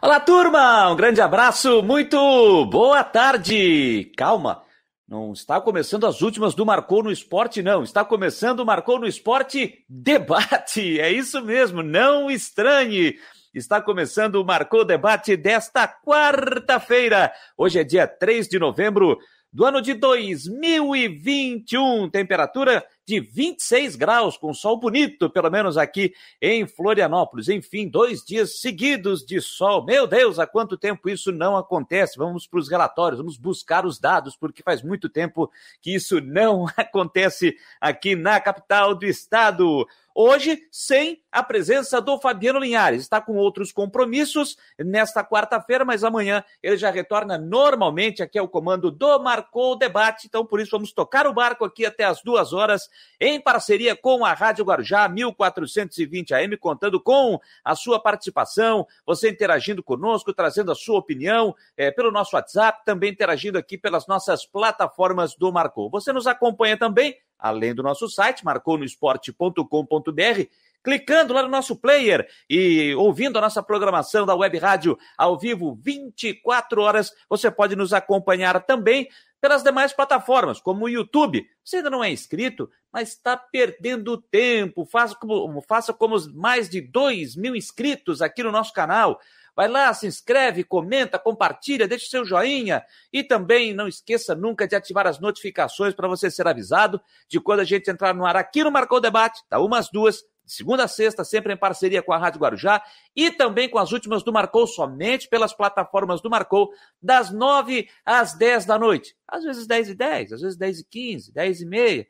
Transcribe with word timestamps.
Olá, 0.00 0.20
turma! 0.20 0.92
Um 0.92 0.96
grande 0.96 1.20
abraço, 1.20 1.82
muito 1.82 2.64
boa 2.66 3.02
tarde! 3.02 4.12
Calma, 4.16 4.62
não 5.08 5.32
está 5.32 5.60
começando 5.60 6.06
as 6.06 6.22
últimas 6.22 6.54
do 6.54 6.64
Marcou 6.64 7.02
no 7.02 7.10
Esporte, 7.10 7.64
não. 7.64 7.82
Está 7.82 8.04
começando 8.04 8.60
o 8.60 8.66
Marcou 8.66 9.00
no 9.00 9.08
Esporte 9.08 9.84
Debate. 9.88 11.00
É 11.00 11.10
isso 11.10 11.42
mesmo, 11.42 11.82
não 11.82 12.30
estranhe. 12.30 13.16
Está 13.52 13.82
começando 13.82 14.36
o 14.36 14.44
Marcou 14.44 14.84
Debate 14.84 15.36
desta 15.36 15.88
quarta-feira. 15.88 17.32
Hoje 17.56 17.80
é 17.80 17.84
dia 17.84 18.06
3 18.06 18.46
de 18.46 18.60
novembro 18.60 19.18
do 19.52 19.64
ano 19.64 19.82
de 19.82 19.94
2021. 19.94 22.08
Temperatura 22.08 22.84
de 23.08 23.20
26 23.20 23.96
graus, 23.96 24.36
com 24.36 24.52
sol 24.52 24.78
bonito, 24.78 25.30
pelo 25.30 25.50
menos 25.50 25.78
aqui 25.78 26.12
em 26.42 26.66
Florianópolis. 26.66 27.48
Enfim, 27.48 27.88
dois 27.88 28.22
dias 28.22 28.60
seguidos 28.60 29.24
de 29.24 29.40
sol. 29.40 29.82
Meu 29.82 30.06
Deus, 30.06 30.38
há 30.38 30.46
quanto 30.46 30.76
tempo 30.76 31.08
isso 31.08 31.32
não 31.32 31.56
acontece? 31.56 32.18
Vamos 32.18 32.46
para 32.46 32.60
os 32.60 32.68
relatórios, 32.68 33.18
vamos 33.18 33.38
buscar 33.38 33.86
os 33.86 33.98
dados, 33.98 34.36
porque 34.36 34.62
faz 34.62 34.82
muito 34.82 35.08
tempo 35.08 35.50
que 35.80 35.94
isso 35.94 36.20
não 36.20 36.66
acontece 36.76 37.56
aqui 37.80 38.14
na 38.14 38.38
capital 38.42 38.94
do 38.94 39.06
estado. 39.06 39.86
Hoje, 40.20 40.66
sem 40.72 41.22
a 41.30 41.44
presença 41.44 42.00
do 42.00 42.18
Fabiano 42.18 42.58
Linhares. 42.58 43.02
Está 43.02 43.20
com 43.20 43.36
outros 43.36 43.70
compromissos 43.70 44.56
nesta 44.76 45.22
quarta-feira, 45.22 45.84
mas 45.84 46.02
amanhã 46.02 46.42
ele 46.60 46.76
já 46.76 46.90
retorna 46.90 47.38
normalmente 47.38 48.20
aqui 48.20 48.36
ao 48.36 48.48
comando 48.48 48.90
do 48.90 49.18
Marcou 49.20 49.76
Debate. 49.78 50.26
Então, 50.26 50.44
por 50.44 50.58
isso, 50.58 50.72
vamos 50.72 50.92
tocar 50.92 51.26
o 51.28 51.32
barco 51.32 51.64
aqui 51.64 51.86
até 51.86 52.02
as 52.02 52.20
duas 52.20 52.52
horas, 52.52 52.88
em 53.20 53.40
parceria 53.40 53.96
com 53.96 54.24
a 54.24 54.32
Rádio 54.32 54.64
Guarujá 54.64 55.08
1420 55.08 56.34
AM, 56.34 56.56
contando 56.56 57.00
com 57.00 57.38
a 57.64 57.74
sua 57.74 58.00
participação, 58.00 58.86
você 59.04 59.30
interagindo 59.30 59.82
conosco, 59.82 60.32
trazendo 60.32 60.70
a 60.72 60.74
sua 60.74 60.98
opinião 60.98 61.54
é, 61.76 61.90
pelo 61.90 62.10
nosso 62.10 62.36
WhatsApp, 62.36 62.84
também 62.84 63.10
interagindo 63.10 63.58
aqui 63.58 63.76
pelas 63.76 64.06
nossas 64.06 64.46
plataformas 64.46 65.34
do 65.34 65.52
Marcou. 65.52 65.90
Você 65.90 66.12
nos 66.12 66.26
acompanha 66.26 66.76
também 66.76 67.16
além 67.38 67.74
do 67.74 67.82
nosso 67.82 68.08
site, 68.08 68.44
marconosport.com.br, 68.44 70.42
clicando 70.82 71.32
lá 71.32 71.42
no 71.42 71.48
nosso 71.48 71.76
player 71.76 72.28
e 72.48 72.94
ouvindo 72.94 73.38
a 73.38 73.40
nossa 73.40 73.62
programação 73.62 74.26
da 74.26 74.34
Web 74.34 74.58
Rádio 74.58 74.98
ao 75.16 75.38
vivo 75.38 75.78
24 75.80 76.80
horas, 76.80 77.12
você 77.28 77.50
pode 77.50 77.76
nos 77.76 77.92
acompanhar 77.92 78.60
também 78.64 79.08
pelas 79.40 79.62
demais 79.62 79.92
plataformas, 79.92 80.60
como 80.60 80.84
o 80.84 80.88
YouTube. 80.88 81.46
Você 81.64 81.76
ainda 81.76 81.90
não 81.90 82.02
é 82.02 82.10
inscrito, 82.10 82.70
mas 82.92 83.10
está 83.10 83.36
perdendo 83.36 84.20
tempo. 84.20 84.84
Faça 84.84 85.14
como, 85.14 85.60
faça 85.62 85.92
como 85.92 86.14
os 86.14 86.32
mais 86.32 86.68
de 86.68 86.80
2 86.80 87.36
mil 87.36 87.54
inscritos 87.54 88.20
aqui 88.20 88.42
no 88.42 88.52
nosso 88.52 88.72
canal. 88.72 89.20
Vai 89.58 89.66
lá, 89.66 89.92
se 89.92 90.06
inscreve, 90.06 90.62
comenta, 90.62 91.18
compartilha, 91.18 91.88
deixa 91.88 92.06
seu 92.06 92.24
joinha 92.24 92.80
e 93.12 93.24
também 93.24 93.74
não 93.74 93.88
esqueça 93.88 94.32
nunca 94.32 94.68
de 94.68 94.76
ativar 94.76 95.04
as 95.04 95.18
notificações 95.18 95.94
para 95.94 96.06
você 96.06 96.30
ser 96.30 96.46
avisado 96.46 97.00
de 97.28 97.40
quando 97.40 97.58
a 97.60 97.64
gente 97.64 97.90
entrar 97.90 98.14
no 98.14 98.24
ar 98.24 98.36
aqui 98.36 98.62
no 98.62 98.70
Marcou 98.70 99.00
Debate, 99.00 99.42
tá? 99.48 99.58
Umas 99.58 99.90
duas, 99.90 100.22
segunda 100.52 100.84
a 100.84 100.88
sexta, 100.88 101.24
sempre 101.24 101.52
em 101.52 101.56
parceria 101.56 102.02
com 102.02 102.12
a 102.12 102.18
Rádio 102.18 102.40
Guarujá 102.40 102.82
e 103.14 103.30
também 103.30 103.68
com 103.68 103.78
as 103.78 103.92
últimas 103.92 104.22
do 104.22 104.32
Marcou, 104.32 104.66
somente 104.66 105.28
pelas 105.28 105.52
plataformas 105.52 106.20
do 106.20 106.30
Marcou, 106.30 106.70
das 107.00 107.30
nove 107.30 107.88
às 108.04 108.34
dez 108.34 108.64
da 108.64 108.78
noite. 108.78 109.14
Às 109.26 109.44
vezes 109.44 109.66
dez 109.66 109.88
e 109.88 109.94
dez, 109.94 110.32
às 110.32 110.40
vezes 110.40 110.56
dez 110.56 110.80
e 110.80 110.84
quinze, 110.84 111.32
dez 111.32 111.60
e 111.60 111.66
meia, 111.66 112.06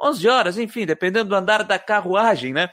onze 0.00 0.28
horas, 0.28 0.58
enfim, 0.58 0.86
dependendo 0.86 1.30
do 1.30 1.34
andar 1.34 1.64
da 1.64 1.78
carruagem, 1.78 2.52
né? 2.52 2.70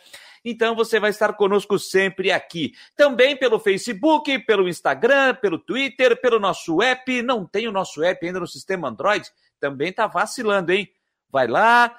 Então 0.47 0.75
você 0.75 0.99
vai 0.99 1.09
estar 1.09 1.33
conosco 1.33 1.79
sempre 1.79 2.31
aqui. 2.31 2.73
Também 2.95 3.35
pelo 3.35 3.57
Facebook, 3.57 4.37
pelo 4.45 4.69
Instagram, 4.69 5.33
pelo 5.35 5.57
Twitter, 5.57 6.21
pelo 6.21 6.39
nosso 6.39 6.83
app. 6.83 7.23
Não 7.23 7.47
tem 7.47 7.67
o 7.67 7.71
nosso 7.71 8.03
app 8.03 8.23
ainda 8.23 8.39
no 8.39 8.45
sistema 8.45 8.87
Android? 8.87 9.27
Também 9.59 9.91
tá 9.91 10.05
vacilando, 10.05 10.71
hein? 10.71 10.87
Vai 11.31 11.47
lá 11.47 11.95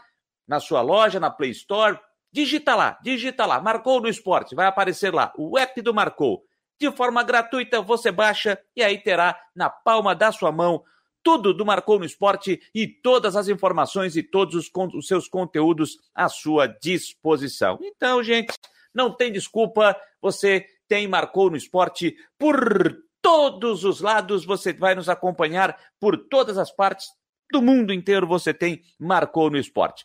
na 0.46 0.60
sua 0.60 0.80
loja, 0.80 1.18
na 1.18 1.28
Play 1.28 1.50
Store, 1.50 1.98
digita 2.36 2.74
lá, 2.74 2.98
digita 3.02 3.46
lá, 3.46 3.58
Marcou 3.62 3.98
no 3.98 4.08
Esporte, 4.08 4.54
vai 4.54 4.66
aparecer 4.66 5.14
lá 5.14 5.32
o 5.38 5.56
app 5.58 5.80
do 5.80 5.94
Marcou. 5.94 6.44
De 6.78 6.92
forma 6.92 7.22
gratuita 7.22 7.80
você 7.80 8.12
baixa 8.12 8.58
e 8.76 8.82
aí 8.82 8.98
terá 8.98 9.40
na 9.54 9.70
palma 9.70 10.14
da 10.14 10.30
sua 10.30 10.52
mão 10.52 10.84
tudo 11.22 11.54
do 11.54 11.64
Marcou 11.64 11.98
no 11.98 12.04
Esporte 12.04 12.60
e 12.74 12.86
todas 12.86 13.36
as 13.36 13.48
informações 13.48 14.16
e 14.16 14.22
todos 14.22 14.54
os, 14.54 14.70
os 14.94 15.06
seus 15.06 15.28
conteúdos 15.28 15.96
à 16.14 16.28
sua 16.28 16.66
disposição. 16.66 17.78
Então, 17.80 18.22
gente, 18.22 18.52
não 18.94 19.10
tem 19.10 19.32
desculpa, 19.32 19.96
você 20.20 20.66
tem 20.86 21.08
Marcou 21.08 21.48
no 21.50 21.56
Esporte 21.56 22.14
por 22.38 22.98
todos 23.22 23.82
os 23.82 24.02
lados, 24.02 24.44
você 24.44 24.74
vai 24.74 24.94
nos 24.94 25.08
acompanhar 25.08 25.74
por 25.98 26.18
todas 26.28 26.58
as 26.58 26.70
partes 26.70 27.06
do 27.50 27.62
mundo 27.62 27.94
inteiro, 27.94 28.26
você 28.26 28.52
tem 28.52 28.82
Marcou 29.00 29.50
no 29.50 29.56
Esporte. 29.56 30.04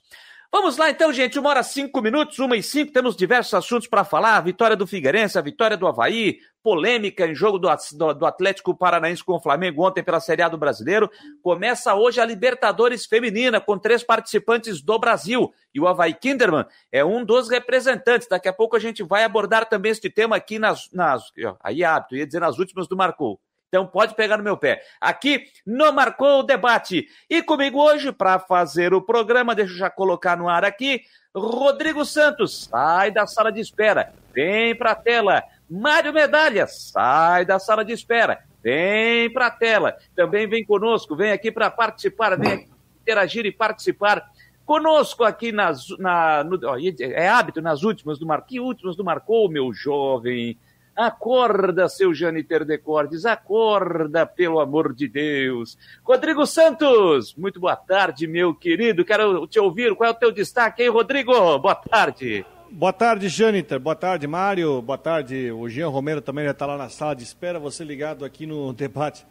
Vamos 0.53 0.75
lá 0.75 0.89
então, 0.89 1.13
gente. 1.13 1.39
Uma 1.39 1.49
hora 1.51 1.63
cinco 1.63 2.01
minutos, 2.01 2.37
uma 2.39 2.57
e 2.57 2.61
cinco. 2.61 2.91
Temos 2.91 3.15
diversos 3.15 3.53
assuntos 3.53 3.87
para 3.87 4.03
falar. 4.03 4.35
A 4.35 4.41
vitória 4.41 4.75
do 4.75 4.85
Figueirense, 4.85 5.39
a 5.39 5.41
vitória 5.41 5.77
do 5.77 5.87
Havaí, 5.87 6.39
polêmica 6.61 7.25
em 7.25 7.33
jogo 7.33 7.57
do, 7.57 7.69
Atlético 7.69 8.75
Paranaense 8.75 9.23
com 9.23 9.35
o 9.35 9.39
Flamengo 9.39 9.87
ontem 9.87 10.03
pela 10.03 10.19
Série 10.19 10.41
A 10.41 10.49
do 10.49 10.57
Brasileiro. 10.57 11.09
Começa 11.41 11.95
hoje 11.95 12.19
a 12.19 12.25
Libertadores 12.25 13.05
Feminina, 13.05 13.61
com 13.61 13.79
três 13.79 14.03
participantes 14.03 14.81
do 14.81 14.99
Brasil. 14.99 15.53
E 15.73 15.79
o 15.79 15.87
Havaí 15.87 16.13
Kinderman 16.13 16.65
é 16.91 17.03
um 17.03 17.23
dos 17.23 17.49
representantes. 17.49 18.27
Daqui 18.27 18.49
a 18.49 18.53
pouco 18.53 18.75
a 18.75 18.79
gente 18.79 19.03
vai 19.03 19.23
abordar 19.23 19.69
também 19.69 19.93
este 19.93 20.09
tema 20.09 20.35
aqui 20.35 20.59
nas. 20.59 20.89
nas 20.91 21.23
aí 21.63 21.81
é 21.81 21.85
hábito, 21.85 22.17
ia 22.17 22.25
dizer 22.25 22.41
nas 22.41 22.59
últimas 22.59 22.89
do 22.89 22.97
Marcou. 22.97 23.39
Então 23.71 23.87
pode 23.87 24.15
pegar 24.15 24.35
no 24.35 24.43
meu 24.43 24.57
pé. 24.57 24.83
Aqui 24.99 25.47
no 25.65 25.93
Marcou 25.93 26.41
o 26.41 26.43
Debate. 26.43 27.07
E 27.29 27.41
comigo 27.41 27.81
hoje, 27.81 28.11
para 28.11 28.37
fazer 28.37 28.93
o 28.93 29.01
programa, 29.01 29.55
deixa 29.55 29.71
eu 29.71 29.77
já 29.77 29.89
colocar 29.89 30.35
no 30.35 30.49
ar 30.49 30.65
aqui, 30.65 31.03
Rodrigo 31.33 32.03
Santos, 32.03 32.65
sai 32.65 33.11
da 33.11 33.25
sala 33.25 33.49
de 33.49 33.61
espera, 33.61 34.13
vem 34.33 34.75
para 34.75 34.91
a 34.91 34.95
tela. 34.95 35.41
Mário 35.69 36.11
Medalha, 36.11 36.67
sai 36.67 37.45
da 37.45 37.57
sala 37.59 37.85
de 37.85 37.93
espera, 37.93 38.43
vem 38.61 39.31
para 39.31 39.47
a 39.47 39.51
tela. 39.51 39.95
Também 40.13 40.45
vem 40.49 40.65
conosco, 40.65 41.15
vem 41.15 41.31
aqui 41.31 41.49
para 41.49 41.71
participar, 41.71 42.37
vem 42.37 42.51
aqui 42.51 42.67
interagir 43.01 43.45
e 43.45 43.53
participar 43.53 44.29
conosco 44.65 45.23
aqui 45.23 45.53
nas, 45.53 45.87
na, 45.97 46.43
no, 46.43 46.59
é 46.99 47.27
hábito 47.29 47.61
nas 47.61 47.83
últimas 47.83 48.19
do. 48.19 48.27
Que 48.45 48.59
últimas 48.59 48.97
do 48.97 49.03
Marcou, 49.05 49.49
meu 49.49 49.73
jovem? 49.73 50.57
Acorda, 50.95 51.87
seu 51.87 52.13
Janiter 52.13 52.65
Decordes, 52.65 53.25
acorda, 53.25 54.25
pelo 54.25 54.59
amor 54.59 54.93
de 54.93 55.07
Deus. 55.07 55.77
Rodrigo 56.03 56.45
Santos, 56.45 57.33
muito 57.35 57.59
boa 57.59 57.75
tarde, 57.75 58.27
meu 58.27 58.53
querido. 58.53 59.05
Quero 59.05 59.47
te 59.47 59.59
ouvir. 59.59 59.95
Qual 59.95 60.09
é 60.09 60.11
o 60.11 60.15
teu 60.15 60.31
destaque, 60.31 60.83
hein, 60.83 60.89
Rodrigo? 60.89 61.31
Boa 61.59 61.75
tarde. 61.75 62.45
Boa 62.69 62.91
tarde, 62.91 63.29
Janiter. 63.29 63.79
Boa 63.79 63.95
tarde, 63.95 64.27
Mário. 64.27 64.81
Boa 64.81 64.97
tarde. 64.97 65.51
O 65.51 65.67
Jean 65.69 65.87
Romero 65.87 66.21
também 66.21 66.45
já 66.45 66.51
está 66.51 66.65
lá 66.65 66.77
na 66.77 66.89
sala 66.89 67.15
de 67.15 67.23
espera. 67.23 67.57
Você 67.57 67.83
ligado 67.83 68.25
aqui 68.25 68.45
no 68.45 68.73
debate. 68.73 69.25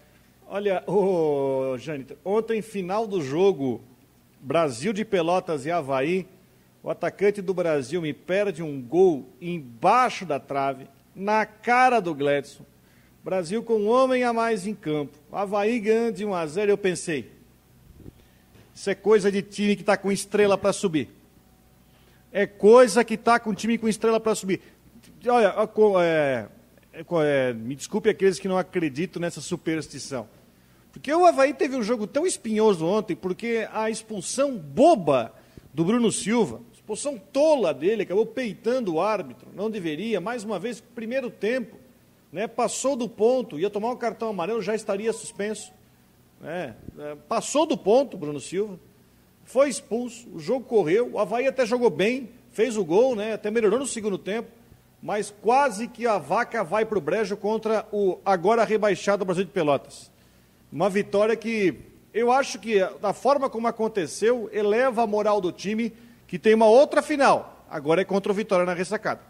Olha, 0.46 0.82
ô, 0.86 1.76
Janiter, 1.78 2.16
ontem, 2.24 2.60
final 2.62 3.06
do 3.06 3.22
jogo, 3.22 3.82
Brasil 4.40 4.92
de 4.92 5.04
Pelotas 5.04 5.64
e 5.64 5.70
Havaí, 5.70 6.26
o 6.82 6.90
atacante 6.90 7.40
do 7.40 7.54
Brasil 7.54 8.00
me 8.00 8.12
perde 8.12 8.62
um 8.62 8.80
gol 8.80 9.28
embaixo 9.40 10.24
da 10.24 10.40
trave 10.40 10.88
na 11.20 11.44
cara 11.44 12.00
do 12.00 12.14
Gledson. 12.14 12.64
Brasil 13.22 13.62
com 13.62 13.74
um 13.74 13.88
homem 13.88 14.24
a 14.24 14.32
mais 14.32 14.66
em 14.66 14.74
campo. 14.74 15.18
Havaí 15.30 15.78
ganhando 15.78 16.14
de 16.14 16.24
1 16.24 16.34
a 16.34 16.46
0, 16.46 16.70
eu 16.70 16.78
pensei. 16.78 17.30
Isso 18.74 18.88
é 18.88 18.94
coisa 18.94 19.30
de 19.30 19.42
time 19.42 19.76
que 19.76 19.82
está 19.82 19.96
com 19.96 20.10
estrela 20.10 20.56
para 20.56 20.72
subir. 20.72 21.10
É 22.32 22.46
coisa 22.46 23.04
que 23.04 23.14
está 23.14 23.38
com 23.38 23.52
time 23.52 23.76
com 23.76 23.86
estrela 23.86 24.18
para 24.18 24.34
subir. 24.34 24.62
Olha, 25.26 25.54
é, 26.02 26.46
é, 26.94 27.04
é, 27.10 27.52
me 27.52 27.74
desculpe 27.74 28.08
aqueles 28.08 28.38
que 28.38 28.48
não 28.48 28.56
acreditam 28.56 29.20
nessa 29.20 29.42
superstição. 29.42 30.26
Porque 30.90 31.12
o 31.12 31.26
Havaí 31.26 31.52
teve 31.52 31.76
um 31.76 31.82
jogo 31.82 32.06
tão 32.06 32.26
espinhoso 32.26 32.86
ontem, 32.86 33.14
porque 33.14 33.68
a 33.72 33.90
expulsão 33.90 34.56
boba 34.56 35.34
do 35.74 35.84
Bruno 35.84 36.10
Silva, 36.10 36.62
Posição 36.90 37.16
tola 37.16 37.72
dele, 37.72 38.02
acabou 38.02 38.26
peitando 38.26 38.94
o 38.94 39.00
árbitro, 39.00 39.46
não 39.54 39.70
deveria, 39.70 40.20
mais 40.20 40.42
uma 40.42 40.58
vez, 40.58 40.80
primeiro 40.80 41.30
tempo, 41.30 41.76
né, 42.32 42.48
passou 42.48 42.96
do 42.96 43.08
ponto, 43.08 43.60
ia 43.60 43.70
tomar 43.70 43.92
um 43.92 43.96
cartão 43.96 44.30
amarelo, 44.30 44.60
já 44.60 44.74
estaria 44.74 45.12
suspenso. 45.12 45.72
Né, 46.40 46.74
é, 46.98 47.14
passou 47.28 47.64
do 47.64 47.78
ponto, 47.78 48.16
Bruno 48.16 48.40
Silva, 48.40 48.76
foi 49.44 49.68
expulso, 49.68 50.28
o 50.34 50.40
jogo 50.40 50.64
correu, 50.64 51.12
o 51.12 51.20
Havaí 51.20 51.46
até 51.46 51.64
jogou 51.64 51.90
bem, 51.90 52.28
fez 52.50 52.76
o 52.76 52.84
gol, 52.84 53.14
né, 53.14 53.34
até 53.34 53.52
melhorou 53.52 53.78
no 53.78 53.86
segundo 53.86 54.18
tempo, 54.18 54.48
mas 55.00 55.32
quase 55.42 55.86
que 55.86 56.08
a 56.08 56.18
vaca 56.18 56.64
vai 56.64 56.84
para 56.84 56.98
o 56.98 57.00
brejo 57.00 57.36
contra 57.36 57.86
o 57.92 58.18
agora 58.24 58.64
rebaixado 58.64 59.24
Brasil 59.24 59.44
de 59.44 59.52
Pelotas. 59.52 60.10
Uma 60.72 60.90
vitória 60.90 61.36
que 61.36 61.72
eu 62.12 62.32
acho 62.32 62.58
que, 62.58 62.80
da 63.00 63.12
forma 63.12 63.48
como 63.48 63.68
aconteceu, 63.68 64.50
eleva 64.52 65.04
a 65.04 65.06
moral 65.06 65.40
do 65.40 65.52
time 65.52 65.92
que 66.30 66.38
tem 66.38 66.54
uma 66.54 66.66
outra 66.66 67.02
final. 67.02 67.66
Agora 67.68 68.02
é 68.02 68.04
contra 68.04 68.30
o 68.30 68.34
Vitória 68.34 68.64
na 68.64 68.72
ressacada. 68.72 69.20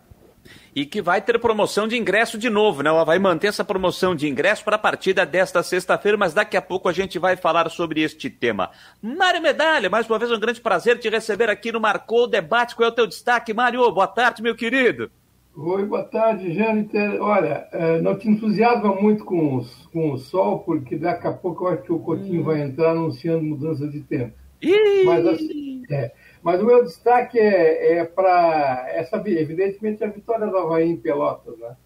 e 0.74 0.84
que 0.84 1.00
vai 1.00 1.20
ter 1.20 1.38
promoção 1.38 1.88
de 1.88 1.96
ingresso 1.96 2.36
de 2.36 2.50
novo, 2.50 2.82
né? 2.82 2.90
Ela 2.90 3.04
vai 3.04 3.18
manter 3.18 3.46
essa 3.46 3.64
promoção 3.64 4.14
de 4.14 4.28
ingresso 4.28 4.62
para 4.62 4.76
a 4.76 4.78
partida 4.78 5.24
desta 5.24 5.62
sexta-feira, 5.62 6.18
mas 6.18 6.34
daqui 6.34 6.58
a 6.58 6.62
pouco 6.62 6.90
a 6.90 6.92
gente 6.92 7.18
vai 7.18 7.36
falar 7.36 7.70
sobre 7.70 8.02
este 8.02 8.28
tema. 8.28 8.70
Mário 9.00 9.40
Medalha, 9.40 9.88
mais 9.88 10.06
uma 10.08 10.18
vez 10.18 10.30
um 10.30 10.38
grande 10.38 10.60
prazer 10.60 10.98
te 10.98 11.08
receber 11.08 11.48
aqui 11.48 11.72
no 11.72 11.80
Marcou 11.80 12.26
Debate. 12.26 12.76
Qual 12.76 12.86
é 12.88 12.92
o 12.92 12.94
teu 12.94 13.06
destaque, 13.06 13.54
Mário? 13.54 13.90
Boa 13.90 14.06
tarde, 14.06 14.42
meu 14.42 14.54
querido. 14.54 15.10
Oi, 15.56 15.84
boa 15.86 16.04
tarde, 16.04 16.52
Jâniter. 16.52 17.20
Olha, 17.22 17.66
é, 17.72 18.00
não 18.02 18.18
te 18.18 18.28
entusiasma 18.28 18.94
muito 18.94 19.24
com, 19.24 19.56
os, 19.56 19.86
com 19.86 20.12
o 20.12 20.18
sol, 20.18 20.60
porque 20.60 20.96
daqui 20.96 21.26
a 21.26 21.32
pouco 21.32 21.64
eu 21.64 21.68
acho 21.68 21.82
que 21.82 21.92
o 21.92 21.98
Coutinho 21.98 22.42
hum. 22.42 22.44
vai 22.44 22.60
entrar 22.60 22.90
anunciando 22.90 23.42
mudança 23.42 23.88
de 23.88 24.00
tempo. 24.00 24.34
Ih! 24.62 25.04
Mas 25.04 25.26
assim, 25.26 25.82
é, 25.90 26.12
mas 26.42 26.60
o 26.60 26.66
meu 26.66 26.82
destaque 26.82 27.38
é, 27.38 27.98
é 27.98 28.04
para 28.04 28.86
essa, 28.88 29.16
evidentemente, 29.26 30.02
a 30.02 30.08
vitória 30.08 30.46
do 30.46 30.56
Havaí 30.56 30.88
em 30.88 30.96
Pelotas. 30.96 31.58
Né? 31.58 31.76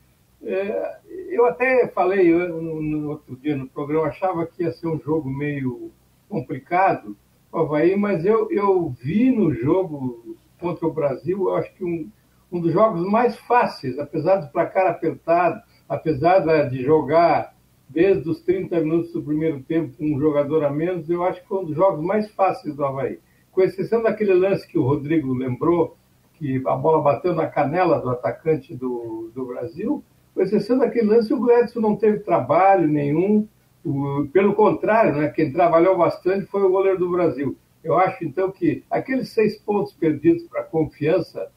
É, 0.45 0.99
eu 1.31 1.45
até 1.47 1.89
falei 1.89 2.33
no, 2.33 2.81
no, 2.81 3.11
outro 3.11 3.37
dia 3.37 3.57
no 3.57 3.69
programa, 3.69 4.07
achava 4.07 4.47
que 4.47 4.63
ia 4.63 4.73
ser 4.73 4.87
um 4.87 5.01
jogo 5.01 5.29
meio 5.29 5.91
complicado, 6.29 7.17
o 7.51 7.59
Havaí, 7.59 7.97
mas 7.97 8.25
eu, 8.25 8.51
eu 8.51 8.91
vi 8.91 9.31
no 9.31 9.53
jogo 9.53 10.37
contra 10.61 10.87
o 10.87 10.93
Brasil, 10.93 11.49
eu 11.49 11.57
acho 11.57 11.75
que 11.75 11.85
um, 11.85 12.09
um 12.51 12.61
dos 12.61 12.73
jogos 12.73 13.05
mais 13.11 13.37
fáceis, 13.37 13.99
apesar 13.99 14.37
do 14.37 14.53
placar 14.53 14.87
apertado, 14.87 15.61
apesar 15.89 16.41
de 16.69 16.83
jogar 16.83 17.55
desde 17.89 18.29
os 18.29 18.41
30 18.41 18.81
minutos 18.81 19.13
do 19.13 19.23
primeiro 19.23 19.61
tempo 19.63 19.97
com 19.97 20.15
um 20.15 20.19
jogador 20.19 20.65
a 20.65 20.71
menos, 20.71 21.11
eu 21.11 21.25
acho 21.25 21.43
que 21.43 21.49
foi 21.49 21.59
um 21.59 21.67
dos 21.67 21.77
jogos 21.77 22.05
mais 22.05 22.31
fáceis 22.31 22.75
do 22.75 22.85
Havaí 22.85 23.19
com 23.55 23.63
exceção 23.63 24.03
daquele 24.03 24.35
lance 24.35 24.67
que 24.67 24.79
o 24.79 24.83
Rodrigo 24.83 25.33
lembrou, 25.33 25.97
que 26.35 26.61
a 26.67 26.75
bola 26.75 27.01
bateu 27.01 27.35
na 27.35 27.47
canela 27.47 28.01
do 28.01 28.11
atacante 28.11 28.75
do, 28.75 29.31
do 29.33 29.47
Brasil, 29.47 30.03
com 30.35 30.43
exceção 30.43 30.77
daquele 30.77 31.07
lance, 31.07 31.33
o 31.33 31.39
Gladson 31.39 31.81
não 31.81 31.95
teve 31.95 32.19
trabalho 32.19 32.89
nenhum. 32.89 33.47
O, 33.85 34.27
pelo 34.33 34.55
contrário, 34.55 35.15
né, 35.15 35.29
quem 35.29 35.53
trabalhou 35.53 35.97
bastante 35.97 36.47
foi 36.47 36.63
o 36.63 36.71
goleiro 36.71 36.99
do 36.99 37.11
Brasil. 37.11 37.57
Eu 37.85 37.97
acho, 37.97 38.25
então, 38.25 38.51
que 38.51 38.83
aqueles 38.91 39.29
seis 39.29 39.57
pontos 39.57 39.93
perdidos 39.93 40.43
para 40.45 40.63
a 40.63 40.65
confiança 40.65 41.49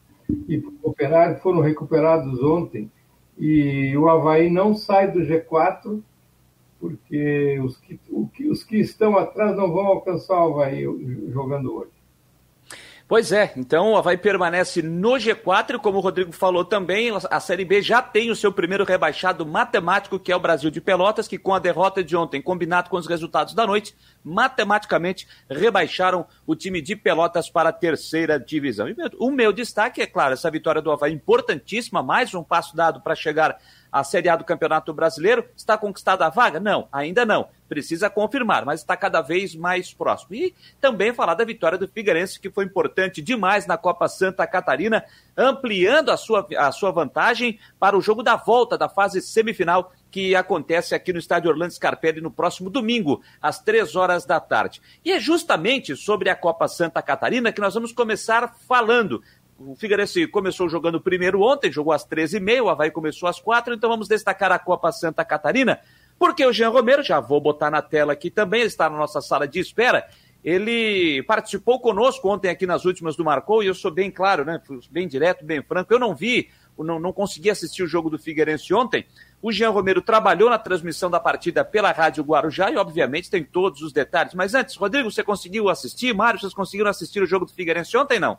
e 0.46 0.58
para 0.58 0.70
o 0.70 0.90
operário 0.90 1.40
foram 1.40 1.60
recuperados 1.60 2.40
ontem. 2.42 2.90
E 3.36 3.96
o 3.96 4.08
Havaí 4.08 4.48
não 4.48 4.74
sai 4.76 5.10
do 5.10 5.20
G4 5.20 6.00
porque 6.78 7.58
os 7.60 7.76
que, 7.78 7.98
os 8.48 8.62
que 8.62 8.76
estão 8.78 9.16
atrás 9.16 9.56
não 9.56 9.72
vão 9.72 9.86
alcançar 9.86 10.46
o 10.46 10.52
Havaí 10.52 10.84
jogando 11.30 11.74
hoje. 11.74 11.98
Pois 13.08 13.32
é, 13.32 13.54
então 13.56 13.92
o 13.92 13.96
Havaí 13.96 14.18
permanece 14.18 14.82
no 14.82 15.12
G4, 15.12 15.78
como 15.78 15.96
o 15.96 16.00
Rodrigo 16.02 16.30
falou 16.30 16.62
também, 16.62 17.10
a 17.30 17.40
Série 17.40 17.64
B 17.64 17.80
já 17.80 18.02
tem 18.02 18.30
o 18.30 18.36
seu 18.36 18.52
primeiro 18.52 18.84
rebaixado 18.84 19.46
matemático, 19.46 20.18
que 20.18 20.30
é 20.30 20.36
o 20.36 20.40
Brasil 20.40 20.70
de 20.70 20.78
Pelotas, 20.78 21.26
que 21.26 21.38
com 21.38 21.54
a 21.54 21.58
derrota 21.58 22.04
de 22.04 22.14
ontem, 22.14 22.42
combinado 22.42 22.90
com 22.90 22.98
os 22.98 23.06
resultados 23.06 23.54
da 23.54 23.66
noite, 23.66 23.96
matematicamente 24.22 25.26
rebaixaram 25.48 26.26
o 26.46 26.54
time 26.54 26.82
de 26.82 26.94
Pelotas 26.94 27.48
para 27.48 27.70
a 27.70 27.72
terceira 27.72 28.38
divisão. 28.38 28.90
E 28.90 28.94
o 29.18 29.30
meu 29.30 29.54
destaque 29.54 30.02
é, 30.02 30.06
claro, 30.06 30.34
essa 30.34 30.50
vitória 30.50 30.82
do 30.82 30.90
Havaí 30.90 31.14
importantíssima, 31.14 32.02
mais 32.02 32.34
um 32.34 32.44
passo 32.44 32.76
dado 32.76 33.00
para 33.00 33.14
chegar 33.14 33.58
a 33.90 34.04
Série 34.04 34.28
A 34.28 34.36
do 34.36 34.44
Campeonato 34.44 34.92
Brasileiro. 34.92 35.44
Está 35.56 35.76
conquistada 35.76 36.26
a 36.26 36.30
vaga? 36.30 36.60
Não, 36.60 36.88
ainda 36.92 37.24
não. 37.24 37.48
Precisa 37.68 38.08
confirmar, 38.08 38.64
mas 38.64 38.80
está 38.80 38.96
cada 38.96 39.20
vez 39.20 39.54
mais 39.54 39.92
próximo. 39.92 40.34
E 40.34 40.54
também 40.80 41.12
falar 41.12 41.34
da 41.34 41.44
vitória 41.44 41.76
do 41.76 41.86
Figueirense, 41.86 42.40
que 42.40 42.50
foi 42.50 42.64
importante 42.64 43.20
demais 43.20 43.66
na 43.66 43.76
Copa 43.76 44.08
Santa 44.08 44.46
Catarina, 44.46 45.04
ampliando 45.36 46.10
a 46.10 46.16
sua, 46.16 46.46
a 46.56 46.72
sua 46.72 46.90
vantagem 46.90 47.58
para 47.78 47.96
o 47.96 48.00
jogo 48.00 48.22
da 48.22 48.36
volta 48.36 48.78
da 48.78 48.88
fase 48.88 49.20
semifinal 49.20 49.92
que 50.10 50.34
acontece 50.34 50.94
aqui 50.94 51.12
no 51.12 51.18
estádio 51.18 51.50
Orlando 51.50 51.72
Scarpelli 51.72 52.20
no 52.20 52.30
próximo 52.30 52.70
domingo, 52.70 53.22
às 53.40 53.60
três 53.60 53.94
horas 53.94 54.24
da 54.24 54.40
tarde. 54.40 54.80
E 55.04 55.12
é 55.12 55.20
justamente 55.20 55.94
sobre 55.96 56.30
a 56.30 56.36
Copa 56.36 56.66
Santa 56.66 57.02
Catarina 57.02 57.52
que 57.52 57.60
nós 57.60 57.74
vamos 57.74 57.92
começar 57.92 58.56
falando 58.66 59.22
o 59.58 59.74
Figueirense 59.74 60.26
começou 60.28 60.68
jogando 60.68 61.00
primeiro 61.00 61.42
ontem, 61.42 61.70
jogou 61.70 61.92
às 61.92 62.06
13h30, 62.06 62.62
o 62.62 62.68
Havaí 62.68 62.90
começou 62.90 63.28
às 63.28 63.40
4 63.40 63.74
então 63.74 63.90
vamos 63.90 64.06
destacar 64.06 64.52
a 64.52 64.58
Copa 64.58 64.92
Santa 64.92 65.24
Catarina, 65.24 65.80
porque 66.18 66.46
o 66.46 66.52
Jean 66.52 66.68
Romero, 66.68 67.02
já 67.02 67.18
vou 67.18 67.40
botar 67.40 67.70
na 67.70 67.82
tela 67.82 68.12
aqui 68.12 68.30
também, 68.30 68.62
está 68.62 68.88
na 68.88 68.96
nossa 68.96 69.20
sala 69.20 69.48
de 69.48 69.58
espera, 69.58 70.08
ele 70.44 71.22
participou 71.24 71.80
conosco 71.80 72.28
ontem 72.28 72.48
aqui 72.48 72.66
nas 72.66 72.84
últimas 72.84 73.16
do 73.16 73.24
Marcou, 73.24 73.62
e 73.62 73.66
eu 73.66 73.74
sou 73.74 73.90
bem 73.90 74.10
claro, 74.10 74.44
né, 74.44 74.62
bem 74.90 75.08
direto, 75.08 75.44
bem 75.44 75.60
franco, 75.60 75.92
eu 75.92 75.98
não 75.98 76.14
vi, 76.14 76.48
não, 76.78 77.00
não 77.00 77.12
consegui 77.12 77.50
assistir 77.50 77.82
o 77.82 77.88
jogo 77.88 78.08
do 78.08 78.18
Figueirense 78.18 78.72
ontem, 78.72 79.04
o 79.42 79.50
Jean 79.50 79.70
Romero 79.70 80.00
trabalhou 80.00 80.48
na 80.48 80.58
transmissão 80.58 81.10
da 81.10 81.18
partida 81.18 81.64
pela 81.64 81.90
Rádio 81.90 82.22
Guarujá 82.22 82.70
e, 82.70 82.76
obviamente, 82.76 83.30
tem 83.30 83.42
todos 83.42 83.82
os 83.82 83.92
detalhes. 83.92 84.34
Mas 84.34 84.54
antes, 84.54 84.74
Rodrigo, 84.76 85.10
você 85.10 85.22
conseguiu 85.22 85.68
assistir? 85.68 86.12
Mário, 86.12 86.40
vocês 86.40 86.54
conseguiram 86.54 86.90
assistir 86.90 87.22
o 87.22 87.26
jogo 87.26 87.46
do 87.46 87.52
Figueirense 87.52 87.96
ontem, 87.96 88.18
não? 88.18 88.38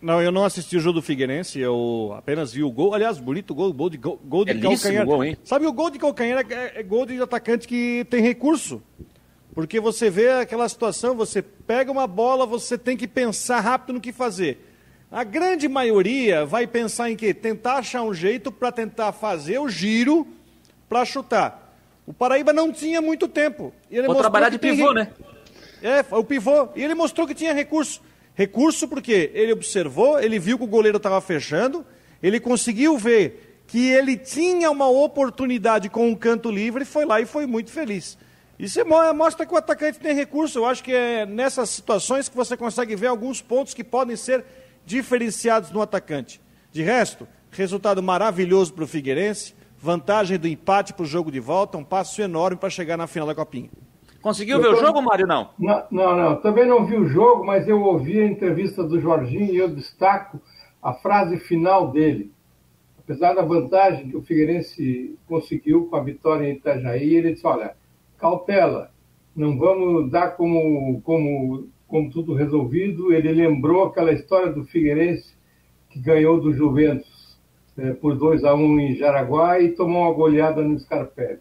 Não, 0.00 0.22
eu 0.22 0.30
não 0.30 0.44
assisti 0.44 0.76
o 0.76 0.80
jogo 0.80 1.00
do 1.00 1.02
Figueirense, 1.02 1.58
eu 1.58 2.14
apenas 2.16 2.52
vi 2.52 2.62
o 2.62 2.70
gol. 2.70 2.94
Aliás, 2.94 3.18
bonito 3.18 3.54
gol, 3.54 3.72
gol 3.72 3.90
de, 3.90 3.96
gol, 3.96 4.44
de 4.44 4.54
calcanhar. 4.60 5.04
Gol, 5.04 5.24
hein? 5.24 5.36
Sabe, 5.42 5.66
o 5.66 5.72
gol 5.72 5.90
de 5.90 5.98
calcanhar 5.98 6.44
é, 6.48 6.80
é 6.80 6.82
gol 6.82 7.04
de 7.04 7.20
atacante 7.20 7.66
que 7.66 8.06
tem 8.08 8.22
recurso. 8.22 8.80
Porque 9.54 9.80
você 9.80 10.08
vê 10.08 10.30
aquela 10.30 10.68
situação, 10.68 11.16
você 11.16 11.42
pega 11.42 11.90
uma 11.90 12.06
bola, 12.06 12.46
você 12.46 12.78
tem 12.78 12.96
que 12.96 13.08
pensar 13.08 13.58
rápido 13.58 13.94
no 13.94 14.00
que 14.00 14.12
fazer. 14.12 14.64
A 15.10 15.24
grande 15.24 15.66
maioria 15.68 16.46
vai 16.46 16.66
pensar 16.66 17.10
em 17.10 17.16
quê? 17.16 17.34
Tentar 17.34 17.78
achar 17.78 18.02
um 18.02 18.14
jeito 18.14 18.52
para 18.52 18.70
tentar 18.70 19.10
fazer 19.10 19.58
o 19.58 19.68
giro 19.68 20.28
para 20.88 21.04
chutar. 21.04 21.74
O 22.06 22.12
Paraíba 22.12 22.52
não 22.52 22.70
tinha 22.70 23.00
muito 23.00 23.26
tempo. 23.26 23.72
Ele 23.90 24.06
Vou 24.06 24.16
trabalhar 24.16 24.48
de 24.48 24.58
pivô, 24.58 24.92
né? 24.92 25.10
É, 25.82 26.04
o 26.14 26.22
pivô. 26.22 26.68
E 26.76 26.82
ele 26.82 26.94
mostrou 26.94 27.26
que 27.26 27.34
tinha 27.34 27.52
recurso. 27.52 28.00
Recurso 28.38 28.86
porque 28.86 29.32
ele 29.34 29.52
observou, 29.52 30.20
ele 30.20 30.38
viu 30.38 30.56
que 30.56 30.62
o 30.62 30.68
goleiro 30.68 30.98
estava 30.98 31.20
fechando, 31.20 31.84
ele 32.22 32.38
conseguiu 32.38 32.96
ver 32.96 33.64
que 33.66 33.90
ele 33.90 34.16
tinha 34.16 34.70
uma 34.70 34.88
oportunidade 34.88 35.88
com 35.90 36.08
um 36.08 36.14
canto 36.14 36.48
livre, 36.48 36.84
foi 36.84 37.04
lá 37.04 37.20
e 37.20 37.26
foi 37.26 37.46
muito 37.46 37.72
feliz. 37.72 38.16
Isso 38.56 38.78
mostra 39.12 39.44
que 39.44 39.52
o 39.52 39.56
atacante 39.56 39.98
tem 39.98 40.14
recurso. 40.14 40.60
Eu 40.60 40.66
acho 40.66 40.84
que 40.84 40.92
é 40.92 41.26
nessas 41.26 41.68
situações 41.70 42.28
que 42.28 42.36
você 42.36 42.56
consegue 42.56 42.94
ver 42.94 43.08
alguns 43.08 43.42
pontos 43.42 43.74
que 43.74 43.82
podem 43.82 44.14
ser 44.14 44.44
diferenciados 44.86 45.72
no 45.72 45.82
atacante. 45.82 46.40
De 46.70 46.80
resto, 46.80 47.26
resultado 47.50 48.00
maravilhoso 48.00 48.72
para 48.72 48.84
o 48.84 48.86
Figueirense, 48.86 49.52
vantagem 49.76 50.38
do 50.38 50.46
empate 50.46 50.92
para 50.92 51.02
o 51.02 51.06
jogo 51.06 51.32
de 51.32 51.40
volta, 51.40 51.76
um 51.76 51.82
passo 51.82 52.22
enorme 52.22 52.56
para 52.56 52.70
chegar 52.70 52.96
na 52.96 53.08
final 53.08 53.26
da 53.26 53.34
Copinha. 53.34 53.68
Conseguiu 54.20 54.60
ver 54.60 54.68
o 54.68 54.76
jogo, 54.76 55.00
Mário, 55.00 55.26
não? 55.26 55.50
não? 55.58 55.84
Não, 55.90 56.16
não. 56.16 56.36
Também 56.36 56.66
não 56.66 56.84
vi 56.84 56.96
o 56.96 57.06
jogo, 57.06 57.44
mas 57.44 57.68
eu 57.68 57.80
ouvi 57.82 58.20
a 58.20 58.26
entrevista 58.26 58.82
do 58.82 59.00
Jorginho 59.00 59.52
e 59.52 59.56
eu 59.56 59.68
destaco 59.68 60.40
a 60.82 60.92
frase 60.92 61.38
final 61.38 61.90
dele. 61.90 62.32
Apesar 62.98 63.34
da 63.34 63.42
vantagem 63.42 64.10
que 64.10 64.16
o 64.16 64.22
Figueirense 64.22 65.16
conseguiu 65.26 65.86
com 65.86 65.96
a 65.96 66.02
vitória 66.02 66.48
em 66.48 66.56
Itajaí, 66.56 67.14
ele 67.14 67.32
disse, 67.32 67.46
olha, 67.46 67.74
cautela, 68.18 68.90
não 69.34 69.56
vamos 69.56 70.10
dar 70.10 70.36
como, 70.36 71.00
como, 71.02 71.68
como 71.86 72.10
tudo 72.10 72.34
resolvido. 72.34 73.12
Ele 73.12 73.32
lembrou 73.32 73.84
aquela 73.84 74.12
história 74.12 74.52
do 74.52 74.64
Figueirense 74.64 75.34
que 75.90 76.00
ganhou 76.00 76.40
do 76.40 76.52
Juventus 76.52 77.38
é, 77.78 77.92
por 77.92 78.16
2 78.16 78.44
a 78.44 78.54
1 78.54 78.58
um 78.58 78.80
em 78.80 78.96
Jaraguá 78.96 79.60
e 79.60 79.70
tomou 79.70 80.02
uma 80.02 80.12
goleada 80.12 80.62
no 80.62 80.78
Scarpelli. 80.78 81.38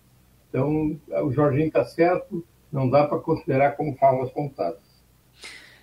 Então, 0.49 0.97
o 1.23 1.31
Jorginho 1.31 1.67
está 1.67 1.83
certo, 1.83 2.45
não 2.71 2.89
dá 2.89 3.05
para 3.05 3.19
considerar 3.19 3.71
como 3.71 3.95
fábulas 3.95 4.31
contadas. 4.31 4.87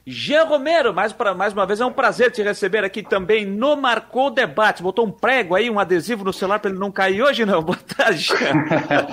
Jean 0.06 0.44
Romero, 0.44 0.92
mais, 0.92 1.14
pra, 1.14 1.32
mais 1.32 1.54
uma 1.54 1.64
vez 1.64 1.80
é 1.80 1.86
um 1.86 1.92
prazer 1.92 2.30
te 2.30 2.42
receber 2.42 2.84
aqui 2.84 3.02
também 3.02 3.46
no 3.46 3.74
Marcou 3.74 4.30
Debate. 4.30 4.82
Botou 4.82 5.06
um 5.06 5.10
prego 5.10 5.54
aí, 5.54 5.70
um 5.70 5.78
adesivo 5.78 6.24
no 6.24 6.32
celular 6.32 6.58
para 6.58 6.70
ele 6.70 6.78
não 6.78 6.92
cair 6.92 7.22
hoje, 7.22 7.46
não? 7.46 7.62
Boa 7.64 7.78
tarde, 7.78 8.18
Jean. 8.18 8.64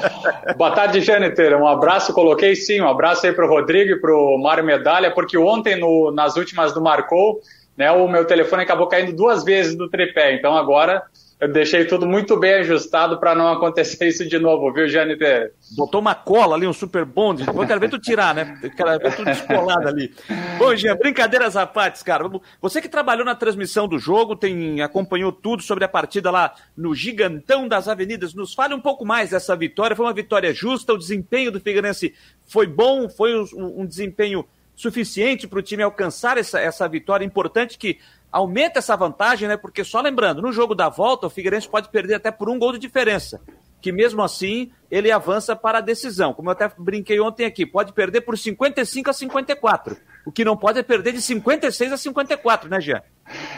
Boa 0.57 0.71
tarde, 0.71 0.99
Jâniter. 0.99 1.57
Um 1.57 1.65
abraço, 1.65 2.13
coloquei 2.13 2.55
sim, 2.57 2.81
um 2.81 2.89
abraço 2.89 3.25
aí 3.25 3.31
para 3.31 3.45
o 3.45 3.49
Rodrigo 3.49 3.91
e 3.91 4.01
para 4.01 4.13
o 4.13 4.37
Mário 4.37 4.65
Medalha, 4.65 5.11
porque 5.11 5.37
ontem, 5.37 5.79
no, 5.79 6.11
nas 6.11 6.35
últimas 6.35 6.73
do 6.73 6.81
Marcou, 6.81 7.39
né, 7.77 7.89
o 7.89 8.05
meu 8.09 8.25
telefone 8.25 8.63
acabou 8.63 8.87
caindo 8.87 9.15
duas 9.15 9.45
vezes 9.45 9.75
do 9.75 9.89
tripé. 9.89 10.35
Então 10.35 10.57
agora 10.57 11.01
eu 11.41 11.47
deixei 11.47 11.85
tudo 11.85 12.05
muito 12.05 12.37
bem 12.37 12.53
ajustado 12.53 13.19
para 13.19 13.33
não 13.33 13.47
acontecer 13.47 14.05
isso 14.07 14.23
de 14.29 14.37
novo, 14.37 14.71
viu, 14.71 14.87
Jâniter? 14.87 15.55
Botou 15.75 15.99
uma 15.99 16.13
cola 16.13 16.55
ali, 16.55 16.67
um 16.67 16.73
super 16.73 17.03
bond. 17.03 17.43
Eu 17.47 17.67
quero 17.67 17.79
ver 17.79 17.89
tu 17.89 17.97
tirar, 17.97 18.35
né? 18.35 18.59
Eu 18.61 18.69
quero 18.69 18.99
ver 18.99 19.15
tudo 19.15 19.25
descolado 19.25 19.87
ali. 19.87 20.13
Bom, 20.59 20.75
Jean, 20.75 20.95
brincadeiras 20.95 21.57
à 21.57 21.65
parte, 21.65 22.03
cara. 22.03 22.29
Você 22.61 22.79
que 22.79 22.87
trabalhou 22.87 23.25
na 23.25 23.33
transmissão 23.33 23.87
do 23.87 23.97
jogo, 23.97 24.35
tem 24.35 24.81
acompanhou 24.81 25.31
tudo 25.31 25.63
sobre 25.63 25.83
a 25.83 25.87
partida 25.87 26.29
lá 26.29 26.53
no 26.77 26.93
Gigantão 26.93 27.67
das 27.67 27.87
Avenidas. 27.87 28.35
Nos 28.35 28.53
fale 28.53 28.75
um 28.75 28.79
pouco 28.79 29.03
mais 29.03 29.31
dessa 29.31 29.55
vitória. 29.55 29.95
Foi 29.95 30.05
uma 30.05 30.13
vitória 30.13 30.53
justa, 30.53 30.93
o 30.93 30.97
desempenho 30.97 31.51
do 31.51 31.59
Figueirense 31.59 32.13
foi 32.45 32.67
bom, 32.67 33.09
foi 33.09 33.35
um, 33.35 33.81
um 33.81 33.85
desempenho 33.87 34.45
suficiente 34.75 35.47
para 35.47 35.59
o 35.59 35.61
time 35.61 35.83
alcançar 35.83 36.37
essa, 36.37 36.59
essa 36.59 36.87
vitória 36.87 37.25
importante 37.25 37.77
que 37.77 37.99
aumenta 38.31 38.79
essa 38.79 38.95
vantagem, 38.95 39.47
né? 39.47 39.57
Porque 39.57 39.83
só 39.83 40.01
lembrando, 40.01 40.41
no 40.41 40.51
jogo 40.51 40.73
da 40.73 40.89
volta, 40.89 41.27
o 41.27 41.29
Figueirense 41.29 41.67
pode 41.67 41.89
perder 41.89 42.15
até 42.15 42.31
por 42.31 42.49
um 42.49 42.57
gol 42.57 42.71
de 42.71 42.79
diferença. 42.79 43.41
Que 43.81 43.91
mesmo 43.91 44.21
assim 44.21 44.71
ele 44.91 45.11
avança 45.11 45.55
para 45.55 45.79
a 45.79 45.81
decisão. 45.81 46.33
Como 46.33 46.49
eu 46.49 46.53
até 46.53 46.71
brinquei 46.77 47.19
ontem 47.19 47.45
aqui, 47.45 47.65
pode 47.65 47.93
perder 47.93 48.21
por 48.21 48.37
55 48.37 49.09
a 49.09 49.13
54. 49.13 49.97
O 50.25 50.31
que 50.31 50.45
não 50.45 50.55
pode 50.55 50.79
é 50.79 50.83
perder 50.83 51.13
de 51.13 51.21
56 51.21 51.91
a 51.91 51.97
54, 51.97 52.69
né, 52.69 52.79
Jean? 52.79 53.01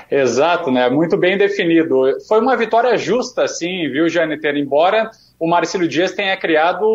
Exato, 0.09 0.71
né? 0.71 0.89
Muito 0.89 1.17
bem 1.17 1.37
definido. 1.37 2.03
Foi 2.27 2.39
uma 2.39 2.55
vitória 2.55 2.97
justa, 2.97 3.47
sim, 3.47 3.89
viu, 3.89 4.07
Janiter? 4.07 4.55
Embora 4.55 5.11
o 5.37 5.49
Marcelo 5.49 5.87
Dias 5.87 6.13
tenha 6.13 6.37
criado 6.37 6.85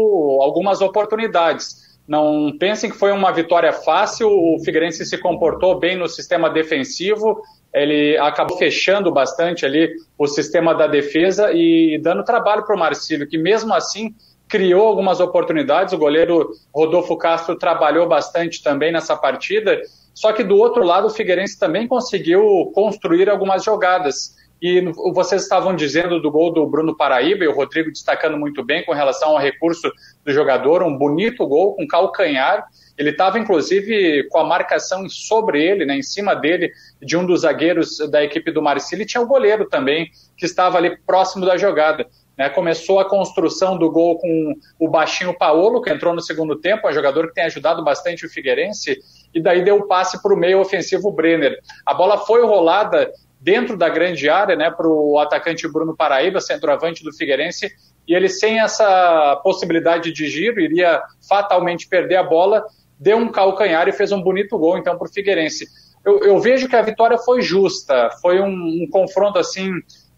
algumas 0.40 0.80
oportunidades. 0.80 1.87
Não 2.08 2.56
pensem 2.58 2.90
que 2.90 2.96
foi 2.96 3.12
uma 3.12 3.30
vitória 3.30 3.70
fácil, 3.70 4.30
o 4.30 4.58
Figueirense 4.64 5.04
se 5.04 5.18
comportou 5.18 5.78
bem 5.78 5.94
no 5.94 6.08
sistema 6.08 6.48
defensivo, 6.48 7.42
ele 7.72 8.16
acabou 8.16 8.56
fechando 8.56 9.12
bastante 9.12 9.66
ali 9.66 9.94
o 10.16 10.26
sistema 10.26 10.74
da 10.74 10.86
defesa 10.86 11.52
e 11.52 12.00
dando 12.02 12.24
trabalho 12.24 12.64
para 12.64 12.74
o 12.74 12.78
Marcílio, 12.78 13.28
que 13.28 13.36
mesmo 13.36 13.74
assim 13.74 14.14
criou 14.48 14.88
algumas 14.88 15.20
oportunidades. 15.20 15.92
O 15.92 15.98
goleiro 15.98 16.50
Rodolfo 16.74 17.14
Castro 17.18 17.56
trabalhou 17.56 18.08
bastante 18.08 18.62
também 18.62 18.90
nessa 18.90 19.14
partida. 19.14 19.78
Só 20.14 20.32
que 20.32 20.42
do 20.42 20.56
outro 20.56 20.82
lado, 20.82 21.08
o 21.08 21.10
Figueirense 21.10 21.58
também 21.58 21.86
conseguiu 21.86 22.72
construir 22.74 23.28
algumas 23.28 23.62
jogadas. 23.62 24.34
E 24.60 24.80
vocês 25.12 25.42
estavam 25.42 25.74
dizendo 25.74 26.20
do 26.20 26.30
gol 26.30 26.52
do 26.52 26.66
Bruno 26.66 26.96
Paraíba, 26.96 27.44
e 27.44 27.48
o 27.48 27.54
Rodrigo 27.54 27.92
destacando 27.92 28.36
muito 28.36 28.64
bem 28.64 28.84
com 28.84 28.92
relação 28.92 29.30
ao 29.30 29.38
recurso 29.38 29.90
do 30.24 30.32
jogador, 30.32 30.82
um 30.82 30.96
bonito 30.96 31.46
gol 31.46 31.76
com 31.76 31.86
calcanhar. 31.86 32.66
Ele 32.96 33.10
estava, 33.10 33.38
inclusive, 33.38 34.26
com 34.28 34.38
a 34.38 34.44
marcação 34.44 35.08
sobre 35.08 35.64
ele, 35.64 35.86
né, 35.86 35.96
em 35.96 36.02
cima 36.02 36.34
dele, 36.34 36.72
de 37.00 37.16
um 37.16 37.24
dos 37.24 37.42
zagueiros 37.42 37.98
da 38.10 38.24
equipe 38.24 38.50
do 38.50 38.60
Marcílio, 38.60 39.04
e 39.04 39.06
tinha 39.06 39.22
o 39.22 39.28
goleiro 39.28 39.68
também, 39.68 40.10
que 40.36 40.44
estava 40.44 40.76
ali 40.76 40.96
próximo 41.06 41.46
da 41.46 41.56
jogada. 41.56 42.04
Né, 42.36 42.48
começou 42.48 43.00
a 43.00 43.08
construção 43.08 43.76
do 43.76 43.90
gol 43.90 44.18
com 44.18 44.54
o 44.78 44.88
baixinho 44.88 45.36
Paolo, 45.36 45.82
que 45.82 45.90
entrou 45.90 46.14
no 46.14 46.20
segundo 46.20 46.56
tempo, 46.56 46.88
um 46.88 46.92
jogador 46.92 47.28
que 47.28 47.34
tem 47.34 47.44
ajudado 47.44 47.82
bastante 47.84 48.26
o 48.26 48.28
Figueirense, 48.28 48.96
e 49.34 49.40
daí 49.40 49.64
deu 49.64 49.76
o 49.76 49.86
passe 49.86 50.20
para 50.22 50.32
o 50.32 50.36
meio 50.36 50.60
ofensivo 50.60 51.10
Brenner. 51.10 51.58
A 51.84 51.94
bola 51.94 52.18
foi 52.18 52.44
rolada 52.44 53.12
dentro 53.40 53.76
da 53.76 53.88
grande 53.88 54.28
área, 54.28 54.56
né, 54.56 54.70
para 54.70 54.88
o 54.88 55.18
atacante 55.18 55.68
Bruno 55.68 55.96
Paraíba, 55.96 56.40
centroavante 56.40 57.04
do 57.04 57.12
Figueirense, 57.12 57.70
e 58.06 58.14
ele 58.14 58.28
sem 58.28 58.60
essa 58.60 59.36
possibilidade 59.42 60.12
de 60.12 60.28
giro, 60.28 60.60
iria 60.60 61.02
fatalmente 61.28 61.88
perder 61.88 62.16
a 62.16 62.22
bola, 62.22 62.64
deu 62.98 63.16
um 63.16 63.30
calcanhar 63.30 63.86
e 63.88 63.92
fez 63.92 64.10
um 64.12 64.22
bonito 64.22 64.58
gol, 64.58 64.78
então, 64.78 64.96
para 64.96 65.06
o 65.06 65.12
Figueirense. 65.12 65.66
Eu, 66.04 66.20
eu, 66.20 66.40
vejo 66.40 66.68
que 66.68 66.76
a 66.76 66.82
vitória 66.82 67.18
foi 67.18 67.42
justa, 67.42 68.10
foi 68.22 68.40
um, 68.40 68.48
um 68.48 68.88
confronto, 68.90 69.38
assim, 69.38 69.70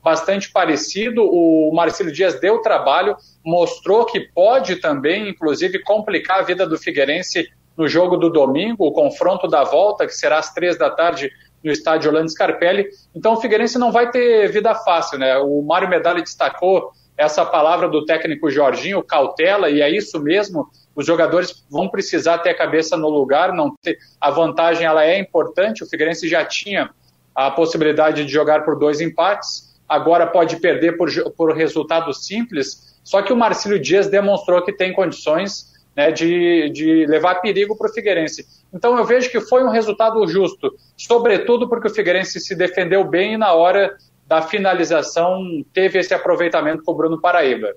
bastante 0.02 0.50
parecido, 0.50 1.22
o 1.22 1.72
Marcelo 1.74 2.12
Dias 2.12 2.40
deu 2.40 2.62
trabalho, 2.62 3.16
mostrou 3.44 4.06
que 4.06 4.20
pode 4.20 4.76
também, 4.76 5.28
inclusive, 5.28 5.82
complicar 5.82 6.38
a 6.38 6.42
vida 6.42 6.66
do 6.66 6.78
Figueirense 6.78 7.48
no 7.76 7.88
jogo 7.88 8.16
do 8.16 8.30
domingo, 8.30 8.86
o 8.86 8.92
confronto 8.92 9.48
da 9.48 9.64
volta, 9.64 10.06
que 10.06 10.14
será 10.14 10.38
às 10.38 10.52
três 10.52 10.78
da 10.78 10.90
tarde 10.90 11.30
no 11.62 11.70
estádio 11.70 12.10
Orlando 12.10 12.30
Scarpelli. 12.30 12.88
Então 13.14 13.34
o 13.34 13.40
Figueirense 13.40 13.78
não 13.78 13.92
vai 13.92 14.10
ter 14.10 14.50
vida 14.50 14.74
fácil, 14.74 15.18
né? 15.18 15.36
O 15.38 15.62
Mário 15.62 15.88
Medalha 15.88 16.22
destacou 16.22 16.92
essa 17.16 17.44
palavra 17.44 17.88
do 17.88 18.04
técnico 18.06 18.50
Jorginho, 18.50 19.02
cautela, 19.02 19.68
e 19.68 19.82
é 19.82 19.90
isso 19.90 20.18
mesmo. 20.20 20.68
Os 20.96 21.06
jogadores 21.06 21.64
vão 21.70 21.88
precisar 21.88 22.38
ter 22.38 22.50
a 22.50 22.56
cabeça 22.56 22.96
no 22.96 23.08
lugar, 23.08 23.52
não 23.52 23.76
ter 23.82 23.98
a 24.20 24.30
vantagem 24.30 24.86
ela 24.86 25.04
é 25.04 25.18
importante. 25.18 25.84
O 25.84 25.86
Figueirense 25.86 26.28
já 26.28 26.44
tinha 26.44 26.90
a 27.34 27.50
possibilidade 27.50 28.24
de 28.24 28.32
jogar 28.32 28.64
por 28.64 28.78
dois 28.78 29.00
empates, 29.00 29.78
agora 29.88 30.26
pode 30.26 30.56
perder 30.56 30.96
por, 30.96 31.10
por 31.36 31.54
resultado 31.54 32.12
simples. 32.14 32.98
Só 33.04 33.22
que 33.22 33.32
o 33.32 33.36
Marcílio 33.36 33.78
Dias 33.78 34.08
demonstrou 34.08 34.62
que 34.62 34.72
tem 34.72 34.92
condições 34.92 35.69
né, 35.96 36.10
de, 36.10 36.70
de 36.70 37.06
levar 37.06 37.36
perigo 37.36 37.76
para 37.76 37.90
o 37.90 37.92
Figueirense. 37.92 38.46
Então 38.72 38.96
eu 38.96 39.04
vejo 39.04 39.30
que 39.30 39.40
foi 39.40 39.64
um 39.64 39.70
resultado 39.70 40.26
justo, 40.26 40.74
sobretudo 40.96 41.68
porque 41.68 41.88
o 41.88 41.94
Figueirense 41.94 42.40
se 42.40 42.54
defendeu 42.54 43.04
bem 43.04 43.34
e 43.34 43.38
na 43.38 43.52
hora 43.52 43.96
da 44.26 44.42
finalização 44.42 45.42
teve 45.72 45.98
esse 45.98 46.14
aproveitamento 46.14 46.84
com 46.84 46.92
o 46.92 46.96
Bruno 46.96 47.20
Paraíba. 47.20 47.74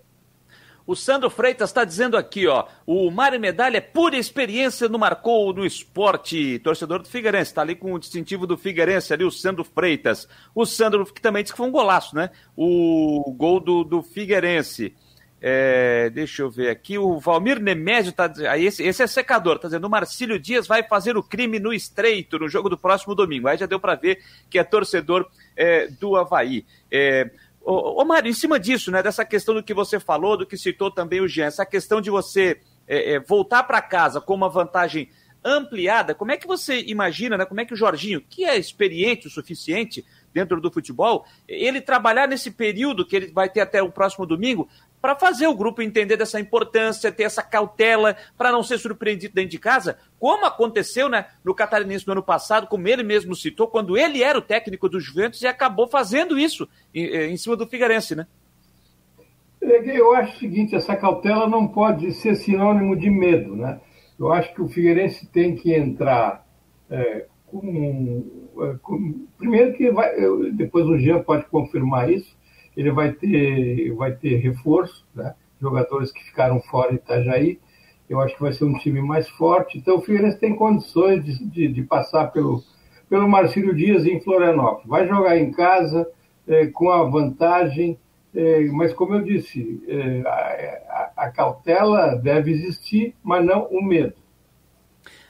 O 0.86 0.98
Sandro 0.98 1.30
Freitas 1.30 1.70
está 1.70 1.86
dizendo 1.86 2.18
aqui, 2.18 2.46
ó, 2.46 2.66
o 2.86 3.10
Mário 3.10 3.40
Medalha 3.40 3.78
é 3.78 3.82
pura 3.82 4.18
experiência 4.18 4.90
no 4.90 5.00
marcou 5.00 5.54
no 5.54 5.66
esporte. 5.66 6.60
Torcedor 6.60 7.02
do 7.02 7.08
Figueirense, 7.08 7.52
está 7.52 7.62
ali 7.62 7.74
com 7.74 7.94
o 7.94 8.00
distintivo 8.00 8.46
do 8.46 8.58
Figueirense 8.58 9.14
ali, 9.14 9.24
o 9.24 9.32
Sandro 9.32 9.64
Freitas. 9.64 10.28
O 10.54 10.66
Sandro 10.66 11.06
que 11.06 11.22
também 11.22 11.42
disse 11.42 11.54
que 11.54 11.58
foi 11.58 11.68
um 11.68 11.72
golaço, 11.72 12.14
né? 12.14 12.32
O 12.56 13.34
gol 13.38 13.62
do, 13.62 13.86
do 13.86 14.04
Figueirense. 14.04 14.94
É, 15.46 16.10
deixa 16.10 16.42
eu 16.42 16.50
ver 16.50 16.70
aqui, 16.70 16.98
o 16.98 17.20
Valmir 17.20 17.60
Nemésio 17.60 18.12
está 18.12 18.28
dizendo, 18.28 18.56
esse, 18.56 18.82
esse 18.82 19.04
é 19.04 19.08
secador, 19.08 19.58
está 19.58 19.68
dizendo, 19.68 19.86
o 19.86 19.90
Marcílio 19.90 20.40
Dias 20.40 20.66
vai 20.66 20.84
fazer 20.84 21.18
o 21.18 21.22
crime 21.22 21.60
no 21.60 21.74
estreito 21.74 22.40
no 22.40 22.48
jogo 22.48 22.70
do 22.70 22.78
próximo 22.78 23.14
domingo. 23.14 23.50
Aí 23.50 23.58
já 23.58 23.66
deu 23.66 23.78
para 23.78 23.94
ver 23.96 24.24
que 24.50 24.58
é 24.58 24.64
torcedor 24.64 25.30
é, 25.54 25.88
do 25.88 26.16
Havaí. 26.16 26.66
É, 26.90 27.30
ô, 27.60 28.02
ô 28.02 28.06
Mário, 28.06 28.30
em 28.30 28.34
cima 28.34 28.58
disso, 28.58 28.90
né, 28.90 29.04
dessa 29.04 29.26
questão 29.26 29.54
do 29.54 29.62
que 29.62 29.74
você 29.74 30.00
falou, 30.00 30.38
do 30.38 30.46
que 30.46 30.56
citou 30.56 30.90
também 30.90 31.20
o 31.20 31.28
Jean, 31.28 31.48
essa 31.48 31.66
questão 31.66 32.00
de 32.00 32.10
você 32.10 32.62
é, 32.88 33.16
é, 33.16 33.20
voltar 33.20 33.64
para 33.64 33.82
casa 33.82 34.22
com 34.22 34.34
uma 34.34 34.48
vantagem 34.48 35.10
ampliada, 35.44 36.16
como 36.16 36.32
é 36.32 36.38
que 36.38 36.48
você 36.48 36.86
imagina, 36.88 37.38
né, 37.38 37.44
como 37.44 37.60
é 37.60 37.66
que 37.66 37.74
o 37.74 37.78
Jorginho, 37.78 38.22
que 38.22 38.46
é 38.46 38.58
experiente 38.58 39.28
o 39.28 39.30
suficiente 39.30 40.06
dentro 40.34 40.62
do 40.62 40.72
futebol, 40.72 41.26
ele 41.46 41.82
trabalhar 41.82 42.30
nesse 42.30 42.50
período 42.50 43.06
que 43.06 43.16
ele 43.16 43.28
vai 43.28 43.50
ter 43.50 43.60
até 43.60 43.84
o 43.84 43.92
próximo 43.92 44.26
domingo, 44.26 44.70
para 45.04 45.18
fazer 45.18 45.48
o 45.48 45.54
grupo 45.54 45.82
entender 45.82 46.16
dessa 46.16 46.40
importância, 46.40 47.12
ter 47.12 47.24
essa 47.24 47.44
cautela, 47.44 48.16
para 48.38 48.54
não 48.54 48.64
ser 48.64 48.78
surpreendido 48.78 49.34
dentro 49.34 49.52
de 49.52 49.60
casa, 49.60 49.98
como 50.18 50.46
aconteceu 50.46 51.10
né, 51.10 51.26
no 51.44 51.54
Catarinense 51.54 52.08
no 52.08 52.14
ano 52.14 52.24
passado, 52.24 52.68
como 52.68 52.88
ele 52.88 53.04
mesmo 53.04 53.36
citou, 53.36 53.68
quando 53.68 53.98
ele 53.98 54.24
era 54.24 54.40
o 54.40 54.42
técnico 54.42 54.88
do 54.88 55.02
Juventus 55.02 55.42
e 55.42 55.48
acabou 55.48 55.90
fazendo 55.90 56.40
isso 56.40 56.70
em, 56.96 57.04
eh, 57.04 57.28
em 57.28 57.36
cima 57.36 57.58
do 57.58 57.68
Figueirense, 57.68 58.16
né? 58.16 58.26
Eu 59.60 60.16
acho 60.16 60.38
o 60.38 60.40
seguinte, 60.40 60.74
essa 60.74 60.96
cautela 60.96 61.50
não 61.50 61.68
pode 61.68 62.14
ser 62.14 62.38
sinônimo 62.38 62.96
de 62.96 63.10
medo, 63.10 63.58
né? 63.58 63.82
Eu 64.18 64.32
acho 64.32 64.54
que 64.54 64.62
o 64.62 64.70
Figueirense 64.70 65.28
tem 65.28 65.54
que 65.54 65.74
entrar 65.74 66.48
é, 66.90 67.26
com, 67.48 68.24
é, 68.58 68.76
com, 68.82 69.28
primeiro 69.38 69.74
que 69.74 69.92
vai, 69.92 70.16
depois 70.54 70.86
o 70.86 70.98
Jean 70.98 71.22
pode 71.24 71.44
confirmar 71.48 72.10
isso, 72.10 72.38
ele 72.76 72.92
vai 72.92 73.12
ter, 73.12 73.94
vai 73.94 74.12
ter 74.14 74.38
reforço, 74.38 75.06
né? 75.16 75.36
jogadores 75.62 76.12
que 76.12 76.24
ficaram 76.24 76.60
fora 76.62 76.92
em 76.92 76.96
Itajaí. 76.96 77.60
Eu 78.10 78.20
acho 78.20 78.36
que 78.36 78.42
vai 78.42 78.52
ser 78.52 78.66
um 78.66 78.78
time 78.78 79.02
mais 79.02 79.30
forte. 79.30 79.78
Então 79.78 79.98
o 79.98 80.02
Figueirense 80.02 80.40
tem 80.40 80.56
condições 80.56 81.24
de, 81.24 81.46
de, 81.46 81.68
de 81.70 81.84
passar 81.84 82.28
pelo, 82.28 82.62
pelo 83.10 83.30
Marcílio 83.30 83.74
Dias 83.74 84.06
em 84.06 84.20
Florianópolis. 84.20 84.88
Vai 84.88 85.08
jogar 85.08 85.38
em 85.38 85.52
casa 85.52 86.08
é, 86.48 86.68
com 86.68 86.90
a 86.90 87.04
vantagem, 87.04 87.98
é, 88.36 88.66
mas 88.66 88.94
como 88.94 89.16
eu 89.16 89.22
disse, 89.22 89.82
é, 89.88 90.22
a, 90.28 91.12
a 91.16 91.32
cautela 91.32 92.16
deve 92.16 92.52
existir, 92.52 93.16
mas 93.24 93.46
não 93.46 93.68
o 93.68 93.82
medo. 93.82 94.16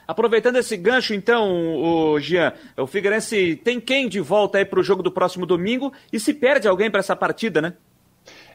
Aproveitando 0.06 0.56
esse 0.56 0.76
gancho, 0.76 1.14
então, 1.14 1.76
o 1.82 2.20
Jean, 2.20 2.52
o 2.76 2.86
Figueirense 2.86 3.56
tem 3.56 3.80
quem 3.80 4.08
de 4.08 4.20
volta 4.20 4.58
aí 4.58 4.64
para 4.64 4.80
o 4.80 4.82
jogo 4.82 5.02
do 5.02 5.10
próximo 5.10 5.46
domingo 5.46 5.92
e 6.12 6.20
se 6.20 6.34
perde 6.34 6.68
alguém 6.68 6.90
para 6.90 7.00
essa 7.00 7.16
partida, 7.16 7.60
né? 7.60 7.74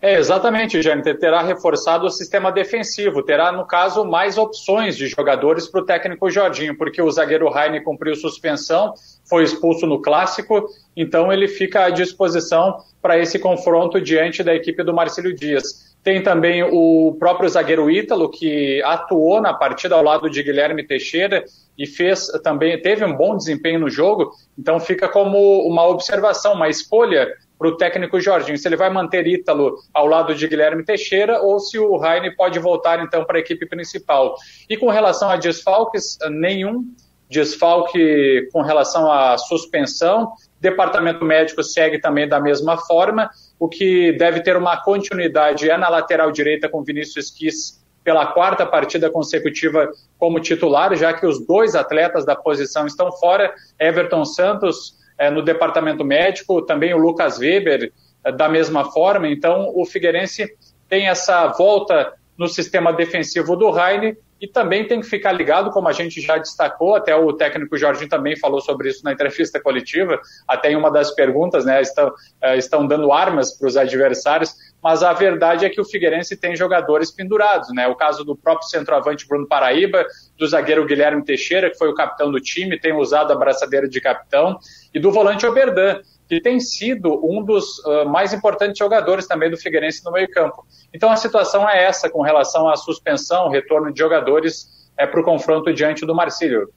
É, 0.01 0.17
exatamente, 0.17 0.81
Jâniter. 0.81 1.19
Terá 1.19 1.41
reforçado 1.41 2.05
o 2.05 2.09
sistema 2.09 2.51
defensivo, 2.51 3.21
terá, 3.21 3.51
no 3.51 3.65
caso, 3.65 4.05
mais 4.05 4.37
opções 4.37 4.95
de 4.95 5.07
jogadores 5.07 5.67
para 5.67 5.81
o 5.81 5.85
técnico 5.85 6.29
Jorginho, 6.29 6.77
porque 6.77 7.01
o 7.01 7.11
zagueiro 7.11 7.49
Raine 7.49 7.83
cumpriu 7.83 8.15
suspensão, 8.15 8.93
foi 9.27 9.43
expulso 9.43 9.85
no 9.85 10.01
clássico, 10.01 10.65
então 10.95 11.33
ele 11.33 11.47
fica 11.47 11.85
à 11.85 11.89
disposição 11.89 12.77
para 13.01 13.19
esse 13.19 13.37
confronto 13.39 13.99
diante 13.99 14.41
da 14.41 14.55
equipe 14.55 14.83
do 14.83 14.93
Marcelo 14.93 15.33
Dias. 15.33 15.88
Tem 16.03 16.23
também 16.23 16.63
o 16.63 17.15
próprio 17.19 17.49
zagueiro 17.49 17.91
Ítalo, 17.91 18.29
que 18.29 18.81
atuou 18.83 19.41
na 19.41 19.53
partida 19.53 19.95
ao 19.95 20.03
lado 20.03 20.29
de 20.29 20.41
Guilherme 20.41 20.85
Teixeira 20.85 21.43
e 21.77 21.85
fez 21.85 22.27
também 22.43 22.81
teve 22.81 23.03
um 23.03 23.15
bom 23.15 23.35
desempenho 23.35 23.79
no 23.79 23.89
jogo. 23.89 24.31
Então 24.57 24.79
fica 24.79 25.07
como 25.09 25.37
uma 25.67 25.85
observação, 25.87 26.53
uma 26.53 26.69
escolha 26.69 27.27
para 27.57 27.67
o 27.67 27.75
técnico 27.75 28.21
Jorginho, 28.21 28.57
se 28.57 28.65
ele 28.67 28.77
vai 28.77 28.89
manter 28.89 29.27
Ítalo 29.27 29.75
ao 29.93 30.07
lado 30.07 30.33
de 30.33 30.47
Guilherme 30.47 30.85
Teixeira 30.85 31.41
ou 31.41 31.59
se 31.59 31.77
o 31.77 31.97
Raine 31.97 32.33
pode 32.33 32.57
voltar 32.57 33.03
então 33.03 33.25
para 33.25 33.37
a 33.37 33.41
equipe 33.41 33.65
principal. 33.65 34.35
E 34.69 34.77
com 34.77 34.87
relação 34.87 35.29
a 35.29 35.35
desfalques, 35.35 36.17
nenhum 36.29 36.85
desfalque 37.29 38.49
com 38.51 38.61
relação 38.61 39.11
à 39.11 39.37
suspensão. 39.37 40.31
Departamento 40.59 41.23
médico 41.23 41.63
segue 41.63 41.99
também 41.99 42.27
da 42.27 42.39
mesma 42.39 42.77
forma. 42.77 43.29
O 43.59 43.69
que 43.69 44.13
deve 44.13 44.41
ter 44.41 44.57
uma 44.57 44.77
continuidade 44.77 45.69
é 45.69 45.77
na 45.77 45.89
lateral 45.89 46.31
direita 46.31 46.67
com 46.67 46.83
Vinícius 46.83 47.29
Quis 47.29 47.79
pela 48.03 48.25
quarta 48.27 48.65
partida 48.65 49.09
consecutiva 49.09 49.91
como 50.17 50.39
titular, 50.39 50.95
já 50.95 51.13
que 51.13 51.25
os 51.25 51.45
dois 51.45 51.75
atletas 51.75 52.25
da 52.25 52.35
posição 52.35 52.87
estão 52.87 53.11
fora. 53.11 53.53
Everton 53.79 54.25
Santos 54.25 54.97
é, 55.17 55.29
no 55.29 55.43
departamento 55.43 56.03
médico, 56.03 56.61
também 56.63 56.93
o 56.93 56.97
Lucas 56.97 57.37
Weber 57.37 57.91
é, 58.23 58.31
da 58.31 58.49
mesma 58.49 58.85
forma. 58.91 59.27
Então, 59.27 59.71
o 59.75 59.85
Figueirense 59.85 60.47
tem 60.87 61.07
essa 61.07 61.47
volta 61.47 62.13
no 62.37 62.47
sistema 62.47 62.91
defensivo 62.91 63.55
do 63.55 63.69
Raine 63.69 64.17
e 64.41 64.47
também 64.47 64.87
tem 64.87 65.01
que 65.01 65.07
ficar 65.07 65.31
ligado, 65.31 65.69
como 65.71 65.87
a 65.87 65.91
gente 65.91 66.21
já 66.21 66.37
destacou, 66.37 66.95
até 66.95 67.15
o 67.15 67.33
técnico 67.33 67.77
Jorginho 67.77 68.09
também 68.09 68.37
falou 68.37 68.61
sobre 68.61 68.89
isso 68.89 69.03
na 69.03 69.11
entrevista 69.11 69.59
coletiva, 69.59 70.19
até 70.47 70.71
em 70.71 70.75
uma 70.75 70.89
das 70.89 71.11
perguntas, 71.11 71.65
né, 71.65 71.81
estão, 71.81 72.13
é, 72.41 72.57
estão 72.57 72.87
dando 72.87 73.11
armas 73.11 73.57
para 73.57 73.67
os 73.67 73.75
adversários, 73.75 74.55
mas 74.81 75.03
a 75.03 75.11
verdade 75.11 75.65
é 75.65 75.69
que 75.69 75.81
o 75.81 75.85
Figueirense 75.85 76.37
tem 76.37 76.55
jogadores 76.55 77.11
pendurados, 77.11 77.73
né, 77.73 77.87
o 77.87 77.95
caso 77.95 78.23
do 78.23 78.35
próprio 78.35 78.69
centroavante 78.69 79.27
Bruno 79.27 79.47
Paraíba, 79.47 80.05
do 80.37 80.47
zagueiro 80.47 80.85
Guilherme 80.85 81.23
Teixeira, 81.23 81.69
que 81.69 81.77
foi 81.77 81.89
o 81.89 81.95
capitão 81.95 82.31
do 82.31 82.39
time, 82.39 82.79
tem 82.79 82.93
usado 82.93 83.33
a 83.33 83.35
braçadeira 83.35 83.89
de 83.89 83.99
capitão, 83.99 84.57
e 84.93 84.99
do 84.99 85.11
volante 85.11 85.45
Oberdan, 85.45 85.99
que 86.29 86.39
tem 86.39 86.59
sido 86.59 87.19
um 87.25 87.43
dos 87.43 87.79
uh, 87.79 88.07
mais 88.07 88.31
importantes 88.31 88.77
jogadores 88.77 89.27
também 89.27 89.49
do 89.49 89.57
Figueirense 89.57 90.05
no 90.05 90.11
meio-campo. 90.11 90.63
Então 90.93 91.11
a 91.11 91.15
situação 91.15 91.67
é 91.67 91.83
essa 91.83 92.07
com 92.07 92.21
relação 92.21 92.69
à 92.69 92.75
suspensão, 92.75 93.49
retorno 93.49 93.91
de 93.91 93.97
jogadores 93.97 94.87
é, 94.95 95.07
para 95.07 95.19
o 95.19 95.23
confronto 95.23 95.73
diante 95.73 96.05
do 96.05 96.13
Marcílio. 96.13 96.69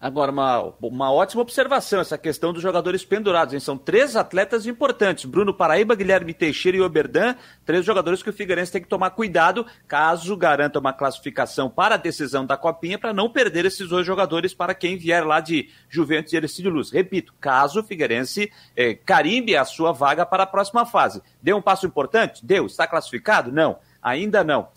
Agora, 0.00 0.30
uma, 0.30 0.74
uma 0.80 1.12
ótima 1.12 1.42
observação, 1.42 2.00
essa 2.00 2.16
questão 2.16 2.52
dos 2.52 2.62
jogadores 2.62 3.04
pendurados. 3.04 3.52
Hein? 3.52 3.58
São 3.58 3.76
três 3.76 4.14
atletas 4.14 4.64
importantes: 4.64 5.24
Bruno 5.24 5.52
Paraíba, 5.52 5.96
Guilherme 5.96 6.32
Teixeira 6.32 6.78
e 6.78 6.80
Oberdan. 6.80 7.34
Três 7.64 7.84
jogadores 7.84 8.22
que 8.22 8.30
o 8.30 8.32
Figueirense 8.32 8.70
tem 8.70 8.80
que 8.80 8.88
tomar 8.88 9.10
cuidado 9.10 9.66
caso 9.88 10.36
garanta 10.36 10.78
uma 10.78 10.92
classificação 10.92 11.68
para 11.68 11.96
a 11.96 11.98
decisão 11.98 12.46
da 12.46 12.56
Copinha, 12.56 12.96
para 12.96 13.12
não 13.12 13.28
perder 13.28 13.64
esses 13.64 13.88
dois 13.88 14.06
jogadores 14.06 14.54
para 14.54 14.72
quem 14.72 14.96
vier 14.96 15.26
lá 15.26 15.40
de 15.40 15.68
Juventus 15.88 16.32
e 16.32 16.36
Ercílio 16.36 16.70
Luz. 16.70 16.92
Repito, 16.92 17.34
caso 17.40 17.80
o 17.80 17.84
Figueirense 17.84 18.52
eh, 18.76 18.94
carimbe 18.94 19.56
a 19.56 19.64
sua 19.64 19.90
vaga 19.90 20.24
para 20.24 20.44
a 20.44 20.46
próxima 20.46 20.86
fase. 20.86 21.20
Deu 21.42 21.56
um 21.56 21.62
passo 21.62 21.86
importante? 21.86 22.46
Deu. 22.46 22.66
Está 22.66 22.86
classificado? 22.86 23.50
Não. 23.50 23.78
Ainda 24.00 24.44
não. 24.44 24.68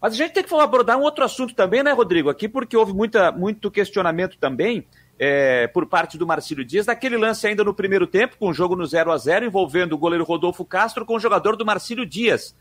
Mas 0.00 0.12
a 0.12 0.16
gente 0.16 0.32
tem 0.32 0.44
que 0.44 0.54
abordar 0.54 0.98
um 0.98 1.02
outro 1.02 1.24
assunto 1.24 1.54
também, 1.54 1.82
né, 1.82 1.92
Rodrigo? 1.92 2.28
Aqui, 2.28 2.48
porque 2.48 2.76
houve 2.76 2.92
muita, 2.92 3.32
muito 3.32 3.70
questionamento 3.70 4.36
também 4.38 4.86
é, 5.18 5.66
por 5.68 5.86
parte 5.86 6.18
do 6.18 6.26
Marcílio 6.26 6.64
Dias, 6.64 6.86
daquele 6.86 7.16
lance 7.16 7.46
ainda 7.46 7.64
no 7.64 7.74
primeiro 7.74 8.06
tempo, 8.06 8.36
com 8.38 8.48
o 8.48 8.52
jogo 8.52 8.76
no 8.76 8.84
0 8.86 9.10
a 9.10 9.18
0 9.18 9.46
envolvendo 9.46 9.94
o 9.94 9.98
goleiro 9.98 10.24
Rodolfo 10.24 10.64
Castro 10.64 11.06
com 11.06 11.16
o 11.16 11.20
jogador 11.20 11.56
do 11.56 11.64
Marcílio 11.64 12.04
Dias, 12.04 12.54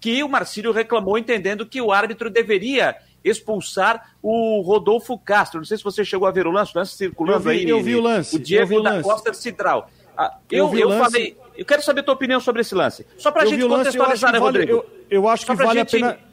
que 0.00 0.22
o 0.22 0.28
Marcílio 0.28 0.72
reclamou 0.72 1.16
entendendo 1.16 1.64
que 1.64 1.80
o 1.80 1.92
árbitro 1.92 2.28
deveria 2.28 2.96
expulsar 3.22 4.14
o 4.22 4.60
Rodolfo 4.62 5.16
Castro. 5.18 5.60
Não 5.60 5.64
sei 5.64 5.76
se 5.76 5.84
você 5.84 6.04
chegou 6.04 6.26
a 6.26 6.30
ver 6.30 6.46
o 6.46 6.50
lance, 6.50 6.72
o 6.74 6.78
lance 6.78 6.96
circulando 6.96 7.38
eu 7.38 7.40
vi, 7.40 7.60
aí. 7.60 7.68
Eu 7.68 7.82
vi 7.82 7.94
o 7.94 8.00
lance. 8.00 8.34
O 8.34 8.38
Diego 8.38 8.78
o 8.78 8.82
da. 8.82 9.02
Costa 9.02 9.32
Cidral. 9.34 9.90
Ah, 10.16 10.38
eu, 10.50 10.74
eu, 10.74 10.90
eu 10.90 10.98
falei. 10.98 11.36
Eu 11.56 11.64
quero 11.64 11.82
saber 11.82 12.00
a 12.00 12.02
tua 12.04 12.14
opinião 12.14 12.40
sobre 12.40 12.62
esse 12.62 12.74
lance. 12.74 13.06
Só 13.18 13.30
pra 13.30 13.42
eu 13.42 13.48
gente 13.48 13.58
vi 13.58 13.64
o 13.64 13.68
lance, 13.68 13.96
contextualizar, 13.96 14.32
né, 14.32 14.38
vale, 14.38 14.58
Rodrigo? 14.58 14.72
Eu, 14.78 14.86
eu 15.10 15.28
acho 15.28 15.44
Só 15.44 15.54
que 15.54 15.62
vale 15.62 15.80
gente... 15.80 15.96
a 15.96 15.98
pena. 15.98 16.29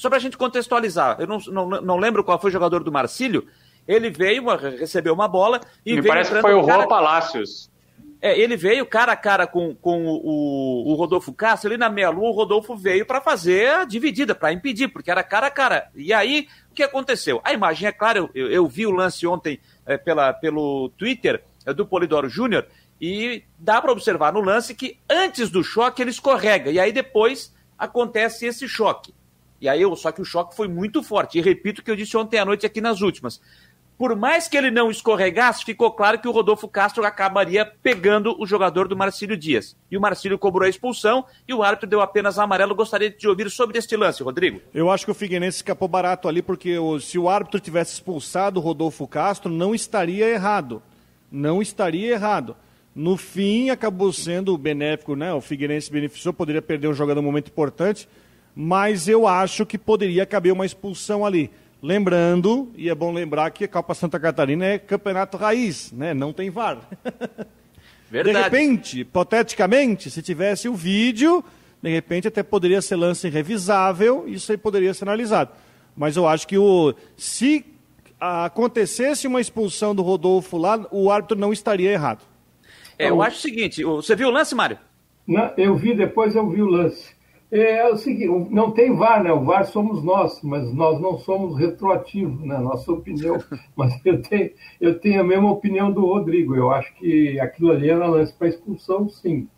Só 0.00 0.08
para 0.08 0.16
a 0.16 0.20
gente 0.20 0.38
contextualizar, 0.38 1.18
eu 1.20 1.26
não, 1.26 1.38
não, 1.38 1.68
não 1.82 1.98
lembro 1.98 2.24
qual 2.24 2.40
foi 2.40 2.48
o 2.48 2.52
jogador 2.52 2.82
do 2.82 2.90
Marcílio. 2.90 3.46
Ele 3.86 4.08
veio, 4.08 4.42
recebeu 4.56 5.12
uma 5.12 5.28
bola 5.28 5.60
e 5.84 5.94
Me 5.94 6.00
veio 6.00 6.14
parece 6.14 6.32
que 6.32 6.40
foi 6.40 6.54
o. 6.54 6.62
Rô 6.62 6.88
Palácios. 6.88 7.70
É, 8.18 8.38
ele 8.38 8.56
veio 8.56 8.86
cara 8.86 9.12
a 9.12 9.16
cara 9.16 9.46
com, 9.46 9.74
com 9.74 10.06
o, 10.06 10.90
o 10.90 10.94
Rodolfo 10.94 11.34
Castro, 11.34 11.68
ali 11.68 11.76
na 11.76 11.90
meia-lua, 11.90 12.30
o 12.30 12.32
Rodolfo 12.32 12.74
veio 12.74 13.04
para 13.04 13.20
fazer 13.20 13.68
a 13.68 13.84
dividida, 13.84 14.34
para 14.34 14.54
impedir, 14.54 14.88
porque 14.88 15.10
era 15.10 15.22
cara 15.22 15.48
a 15.48 15.50
cara. 15.50 15.90
E 15.94 16.14
aí, 16.14 16.48
o 16.70 16.74
que 16.74 16.82
aconteceu? 16.82 17.38
A 17.44 17.52
imagem, 17.52 17.86
é 17.86 17.92
clara, 17.92 18.26
eu, 18.34 18.50
eu 18.50 18.66
vi 18.66 18.86
o 18.86 18.90
lance 18.90 19.26
ontem 19.26 19.60
é, 19.84 19.98
pela, 19.98 20.32
pelo 20.32 20.88
Twitter 20.96 21.44
é, 21.66 21.74
do 21.74 21.84
Polidoro 21.84 22.28
Júnior, 22.28 22.66
e 22.98 23.44
dá 23.58 23.82
para 23.82 23.92
observar 23.92 24.32
no 24.32 24.40
lance 24.40 24.74
que 24.74 24.98
antes 25.10 25.50
do 25.50 25.62
choque 25.62 26.00
ele 26.00 26.10
escorrega, 26.10 26.70
e 26.70 26.80
aí 26.80 26.90
depois 26.90 27.54
acontece 27.78 28.46
esse 28.46 28.66
choque. 28.66 29.12
E 29.60 29.68
aí, 29.68 29.82
eu, 29.82 29.94
só 29.94 30.10
que 30.10 30.22
o 30.22 30.24
choque 30.24 30.56
foi 30.56 30.68
muito 30.68 31.02
forte. 31.02 31.38
E 31.38 31.42
repito 31.42 31.80
o 31.80 31.84
que 31.84 31.90
eu 31.90 31.96
disse 31.96 32.16
ontem 32.16 32.38
à 32.38 32.44
noite 32.44 32.64
aqui 32.64 32.80
nas 32.80 33.00
últimas. 33.00 33.40
Por 34.00 34.16
mais 34.16 34.48
que 34.48 34.56
ele 34.56 34.70
não 34.70 34.90
escorregasse, 34.90 35.62
ficou 35.62 35.90
claro 35.90 36.18
que 36.18 36.26
o 36.26 36.30
Rodolfo 36.30 36.66
Castro 36.66 37.04
acabaria 37.04 37.66
pegando 37.66 38.34
o 38.40 38.46
jogador 38.46 38.88
do 38.88 38.96
Marcílio 38.96 39.36
Dias. 39.36 39.76
E 39.90 39.98
o 39.98 40.00
Marcílio 40.00 40.38
cobrou 40.38 40.64
a 40.64 40.70
expulsão 40.70 41.22
e 41.46 41.52
o 41.52 41.62
árbitro 41.62 41.86
deu 41.86 42.00
apenas 42.00 42.38
amarelo. 42.38 42.74
Gostaria 42.74 43.10
de 43.10 43.28
ouvir 43.28 43.50
sobre 43.50 43.76
este 43.76 43.94
lance, 43.98 44.22
Rodrigo. 44.22 44.62
Eu 44.72 44.90
acho 44.90 45.04
que 45.04 45.10
o 45.10 45.14
Figueirense 45.14 45.58
escapou 45.58 45.86
barato 45.86 46.28
ali, 46.28 46.40
porque 46.40 46.76
se 47.02 47.18
o 47.18 47.28
árbitro 47.28 47.60
tivesse 47.60 47.92
expulsado 47.92 48.58
o 48.58 48.62
Rodolfo 48.62 49.06
Castro, 49.06 49.52
não 49.52 49.74
estaria 49.74 50.26
errado. 50.30 50.82
Não 51.30 51.60
estaria 51.60 52.10
errado. 52.12 52.56
No 52.94 53.18
fim, 53.18 53.68
acabou 53.68 54.14
sendo 54.14 54.56
benéfico, 54.56 55.14
né? 55.14 55.34
O 55.34 55.42
Figueirense 55.42 55.92
beneficiou, 55.92 56.32
poderia 56.32 56.62
perder 56.62 56.88
um 56.88 56.94
jogador 56.94 57.20
um 57.20 57.24
momento 57.24 57.48
importante 57.48 58.08
mas 58.54 59.08
eu 59.08 59.26
acho 59.26 59.64
que 59.64 59.78
poderia 59.78 60.26
caber 60.26 60.52
uma 60.52 60.66
expulsão 60.66 61.24
ali. 61.24 61.50
Lembrando, 61.82 62.70
e 62.76 62.90
é 62.90 62.94
bom 62.94 63.10
lembrar 63.10 63.50
que 63.50 63.64
a 63.64 63.68
Copa 63.68 63.94
Santa 63.94 64.20
Catarina 64.20 64.66
é 64.66 64.78
campeonato 64.78 65.36
raiz, 65.36 65.90
né? 65.92 66.12
Não 66.12 66.32
tem 66.32 66.50
VAR. 66.50 66.78
Verdade. 68.10 68.36
De 68.36 68.42
repente, 68.42 69.00
hipoteticamente, 69.00 70.10
se 70.10 70.20
tivesse 70.20 70.68
o 70.68 70.74
vídeo, 70.74 71.44
de 71.80 71.88
repente 71.88 72.28
até 72.28 72.42
poderia 72.42 72.82
ser 72.82 72.96
lance 72.96 73.28
revisável, 73.28 74.24
isso 74.26 74.50
aí 74.50 74.58
poderia 74.58 74.92
ser 74.92 75.04
analisado. 75.04 75.52
Mas 75.96 76.16
eu 76.16 76.26
acho 76.26 76.46
que 76.46 76.58
o 76.58 76.94
se 77.16 77.64
acontecesse 78.18 79.26
uma 79.26 79.40
expulsão 79.40 79.94
do 79.94 80.02
Rodolfo 80.02 80.58
lá, 80.58 80.86
o 80.90 81.10
árbitro 81.10 81.38
não 81.38 81.52
estaria 81.52 81.90
errado. 81.90 82.22
É, 82.98 83.08
eu 83.08 83.22
acho 83.22 83.38
o 83.38 83.40
seguinte, 83.40 83.82
você 83.82 84.14
viu 84.14 84.28
o 84.28 84.30
lance, 84.30 84.54
Mário? 84.54 84.78
Não, 85.26 85.52
eu 85.56 85.74
vi, 85.76 85.94
depois 85.94 86.34
eu 86.34 86.46
vi 86.50 86.60
o 86.60 86.66
lance. 86.66 87.14
É, 87.52 87.88
o 87.88 87.96
seguinte, 87.96 88.28
não 88.50 88.70
tem 88.70 88.94
VAR, 88.94 89.24
né? 89.24 89.32
O 89.32 89.44
VAR 89.44 89.66
somos 89.66 90.04
nós, 90.04 90.40
mas 90.42 90.72
nós 90.72 91.00
não 91.00 91.18
somos 91.18 91.58
retroativos, 91.58 92.40
né? 92.46 92.56
Nossa 92.58 92.92
opinião. 92.92 93.42
Mas 93.74 94.00
eu 94.04 94.22
tenho, 94.22 94.50
eu 94.80 95.00
tenho 95.00 95.20
a 95.20 95.24
mesma 95.24 95.50
opinião 95.50 95.90
do 95.90 96.06
Rodrigo. 96.06 96.54
Eu 96.54 96.70
acho 96.70 96.94
que 96.94 97.40
aquilo 97.40 97.72
ali 97.72 97.90
era 97.90 98.06
lance 98.06 98.32
para 98.32 98.46
expulsão, 98.46 99.08
sim. 99.08 99.48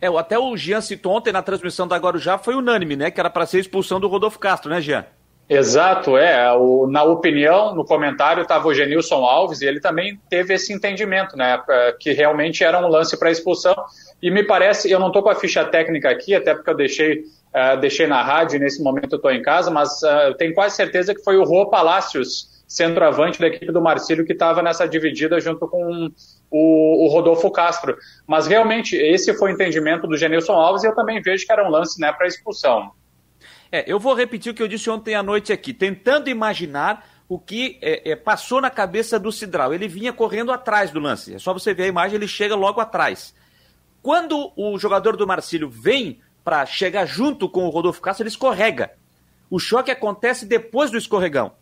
É, 0.00 0.06
até 0.06 0.38
o 0.38 0.56
Jean 0.56 0.80
citou 0.80 1.16
ontem 1.16 1.32
na 1.32 1.42
transmissão 1.42 1.86
da 1.86 1.98
Guarujá, 1.98 2.38
foi 2.38 2.54
unânime, 2.54 2.96
né? 2.96 3.10
Que 3.10 3.20
era 3.20 3.28
para 3.28 3.44
ser 3.44 3.58
expulsão 3.58 4.00
do 4.00 4.08
Rodolfo 4.08 4.38
Castro, 4.38 4.70
né, 4.70 4.80
Jean? 4.80 5.04
Exato, 5.48 6.16
é. 6.18 6.52
O, 6.52 6.86
na 6.86 7.02
opinião, 7.04 7.74
no 7.74 7.84
comentário, 7.84 8.42
estava 8.42 8.68
o 8.68 8.74
Genilson 8.74 9.24
Alves 9.24 9.62
e 9.62 9.66
ele 9.66 9.80
também 9.80 10.20
teve 10.28 10.52
esse 10.52 10.72
entendimento, 10.74 11.36
né? 11.36 11.58
Que 11.98 12.12
realmente 12.12 12.62
era 12.62 12.78
um 12.78 12.88
lance 12.88 13.18
para 13.18 13.30
expulsão. 13.30 13.74
E 14.22 14.30
me 14.30 14.42
parece, 14.42 14.90
eu 14.90 15.00
não 15.00 15.06
estou 15.06 15.22
com 15.22 15.30
a 15.30 15.34
ficha 15.34 15.64
técnica 15.64 16.10
aqui, 16.10 16.34
até 16.34 16.54
porque 16.54 16.68
eu 16.68 16.76
deixei, 16.76 17.20
uh, 17.20 17.80
deixei 17.80 18.06
na 18.06 18.22
rádio 18.22 18.56
e 18.56 18.58
nesse 18.58 18.82
momento 18.82 19.12
eu 19.12 19.16
estou 19.16 19.30
em 19.30 19.40
casa, 19.40 19.70
mas 19.70 20.02
uh, 20.02 20.28
eu 20.28 20.34
tenho 20.34 20.52
quase 20.52 20.76
certeza 20.76 21.14
que 21.14 21.22
foi 21.22 21.38
o 21.38 21.44
Rô 21.44 21.70
Palácios, 21.70 22.58
centroavante 22.66 23.40
da 23.40 23.46
equipe 23.46 23.72
do 23.72 23.80
Marcílio, 23.80 24.26
que 24.26 24.34
estava 24.34 24.60
nessa 24.60 24.86
dividida 24.86 25.40
junto 25.40 25.66
com 25.66 26.10
o, 26.50 27.06
o, 27.06 27.08
Rodolfo 27.08 27.50
Castro. 27.50 27.96
Mas 28.26 28.46
realmente, 28.46 28.94
esse 28.96 29.32
foi 29.32 29.50
o 29.50 29.54
entendimento 29.54 30.06
do 30.06 30.18
Genilson 30.18 30.52
Alves 30.52 30.84
e 30.84 30.88
eu 30.88 30.94
também 30.94 31.22
vejo 31.22 31.46
que 31.46 31.52
era 31.52 31.66
um 31.66 31.70
lance 31.70 31.98
né, 31.98 32.12
para 32.12 32.26
expulsão. 32.26 32.90
É, 33.70 33.90
eu 33.90 33.98
vou 33.98 34.14
repetir 34.14 34.52
o 34.52 34.54
que 34.54 34.62
eu 34.62 34.68
disse 34.68 34.88
ontem 34.88 35.14
à 35.14 35.22
noite 35.22 35.52
aqui, 35.52 35.74
tentando 35.74 36.30
imaginar 36.30 37.06
o 37.28 37.38
que 37.38 37.78
é, 37.82 38.12
é, 38.12 38.16
passou 38.16 38.60
na 38.60 38.70
cabeça 38.70 39.18
do 39.18 39.30
Cidral. 39.30 39.74
Ele 39.74 39.86
vinha 39.86 40.12
correndo 40.12 40.50
atrás 40.50 40.90
do 40.90 40.98
lance. 40.98 41.34
É 41.34 41.38
só 41.38 41.52
você 41.52 41.74
ver 41.74 41.84
a 41.84 41.88
imagem, 41.88 42.16
ele 42.16 42.26
chega 42.28 42.54
logo 42.54 42.80
atrás. 42.80 43.34
Quando 44.02 44.52
o 44.56 44.78
jogador 44.78 45.16
do 45.16 45.26
Marcílio 45.26 45.68
vem 45.68 46.20
para 46.42 46.64
chegar 46.64 47.04
junto 47.04 47.48
com 47.48 47.66
o 47.66 47.68
Rodolfo 47.68 48.00
Castro, 48.00 48.22
ele 48.22 48.30
escorrega. 48.30 48.92
O 49.50 49.58
choque 49.58 49.90
acontece 49.90 50.46
depois 50.46 50.90
do 50.90 50.96
escorregão. 50.96 51.52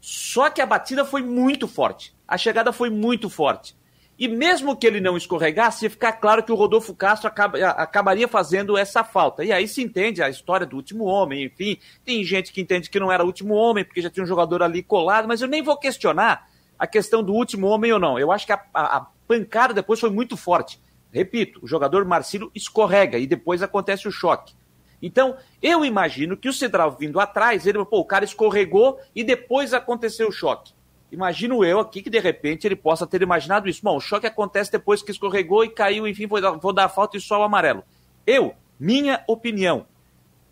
Só 0.00 0.50
que 0.50 0.60
a 0.60 0.66
batida 0.66 1.04
foi 1.04 1.22
muito 1.22 1.68
forte. 1.68 2.12
A 2.26 2.36
chegada 2.36 2.72
foi 2.72 2.90
muito 2.90 3.30
forte. 3.30 3.76
E 4.22 4.28
mesmo 4.28 4.76
que 4.76 4.86
ele 4.86 5.00
não 5.00 5.16
escorregasse, 5.16 5.84
ia 5.84 5.90
ficar 5.90 6.12
claro 6.12 6.44
que 6.44 6.52
o 6.52 6.54
Rodolfo 6.54 6.94
Castro 6.94 7.26
acaba, 7.26 7.58
acabaria 7.70 8.28
fazendo 8.28 8.78
essa 8.78 9.02
falta. 9.02 9.42
E 9.42 9.50
aí 9.50 9.66
se 9.66 9.82
entende 9.82 10.22
a 10.22 10.30
história 10.30 10.64
do 10.64 10.76
último 10.76 11.06
homem, 11.06 11.46
enfim. 11.46 11.76
Tem 12.04 12.22
gente 12.22 12.52
que 12.52 12.60
entende 12.60 12.88
que 12.88 13.00
não 13.00 13.10
era 13.10 13.24
o 13.24 13.26
último 13.26 13.54
homem, 13.54 13.84
porque 13.84 14.00
já 14.00 14.08
tinha 14.08 14.22
um 14.22 14.26
jogador 14.28 14.62
ali 14.62 14.80
colado, 14.80 15.26
mas 15.26 15.42
eu 15.42 15.48
nem 15.48 15.60
vou 15.60 15.76
questionar 15.76 16.48
a 16.78 16.86
questão 16.86 17.20
do 17.20 17.32
último 17.32 17.66
homem 17.66 17.92
ou 17.92 17.98
não. 17.98 18.16
Eu 18.16 18.30
acho 18.30 18.46
que 18.46 18.52
a, 18.52 18.64
a, 18.72 18.98
a 18.98 19.06
pancada 19.26 19.74
depois 19.74 19.98
foi 19.98 20.10
muito 20.10 20.36
forte. 20.36 20.80
Repito, 21.10 21.58
o 21.60 21.66
jogador 21.66 22.04
Marcílio 22.04 22.48
escorrega 22.54 23.18
e 23.18 23.26
depois 23.26 23.60
acontece 23.60 24.06
o 24.06 24.12
choque. 24.12 24.54
Então, 25.02 25.36
eu 25.60 25.84
imagino 25.84 26.36
que 26.36 26.48
o 26.48 26.52
Cedral 26.52 26.92
vindo 26.92 27.18
atrás, 27.18 27.66
ele, 27.66 27.84
pô, 27.84 27.98
o 27.98 28.04
cara 28.04 28.24
escorregou 28.24 29.00
e 29.16 29.24
depois 29.24 29.74
aconteceu 29.74 30.28
o 30.28 30.32
choque. 30.32 30.72
Imagino 31.12 31.62
eu 31.62 31.78
aqui 31.78 32.00
que 32.00 32.08
de 32.08 32.18
repente 32.18 32.66
ele 32.66 32.74
possa 32.74 33.06
ter 33.06 33.20
imaginado 33.20 33.68
isso. 33.68 33.82
Bom, 33.82 33.98
o 33.98 34.00
choque 34.00 34.26
acontece 34.26 34.72
depois 34.72 35.02
que 35.02 35.10
escorregou 35.10 35.62
e 35.62 35.68
caiu, 35.68 36.08
enfim, 36.08 36.26
vou 36.26 36.40
dar, 36.40 36.52
vou 36.52 36.72
dar 36.72 36.86
a 36.86 36.88
falta 36.88 37.18
e 37.18 37.20
só 37.20 37.38
o 37.40 37.42
amarelo. 37.42 37.84
Eu, 38.26 38.54
minha 38.80 39.22
opinião, 39.26 39.84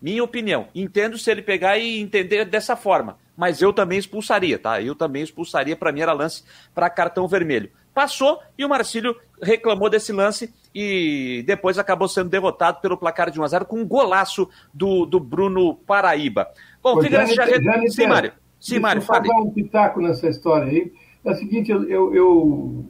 minha 0.03 0.23
opinião, 0.23 0.69
entendo 0.75 1.17
se 1.17 1.31
ele 1.31 1.41
pegar 1.41 1.79
e 1.79 1.99
entender 1.99 2.45
dessa 2.45 2.77
forma, 2.77 3.17
mas 3.35 3.63
eu 3.63 3.73
também 3.73 3.99
expulsaria, 3.99 4.59
tá? 4.59 4.83
Eu 4.83 4.95
também 4.95 5.23
expulsaria, 5.23 5.75
para 5.75 5.93
mim 5.93 6.03
era 6.03 6.13
lance 6.13 6.45
para 6.75 6.91
cartão 6.91 7.27
vermelho. 7.27 7.71
Passou 7.95 8.39
e 8.59 8.65
o 8.65 8.69
Marcílio 8.69 9.17
reclamou 9.43 9.89
desse 9.89 10.13
lance 10.13 10.53
e 10.75 11.43
depois 11.47 11.79
acabou 11.79 12.07
sendo 12.07 12.29
derrotado 12.29 12.83
pelo 12.83 12.99
placar 12.99 13.31
de 13.31 13.41
1 13.41 13.45
a 13.45 13.49
0 13.49 13.65
com 13.65 13.81
um 13.81 13.87
golaço 13.87 14.49
do, 14.75 15.07
do 15.07 15.19
Bruno 15.19 15.75
Paraíba. 15.75 16.49
Bom, 16.83 17.01
já... 17.03 17.25
já... 17.25 17.47
Sim, 17.89 18.07
Mário. 18.07 18.33
Sim, 18.61 18.79
Mário, 18.79 19.01
fale. 19.01 19.27
dar 19.27 19.39
um 19.39 19.51
pitaco 19.51 20.01
nessa 20.01 20.29
história 20.29 20.71
aí. 20.71 20.93
É 21.25 21.31
o 21.31 21.35
seguinte, 21.35 21.71
eu, 21.71 21.83
eu, 21.85 22.15
eu, 22.15 22.85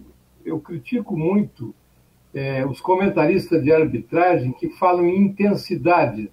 eu 0.44 0.60
critico 0.60 1.16
muito 1.16 1.74
é, 2.34 2.66
os 2.66 2.80
comentaristas 2.80 3.62
de 3.62 3.72
arbitragem 3.72 4.52
que 4.52 4.68
falam 4.70 5.06
em 5.06 5.16
intensidade 5.16 6.30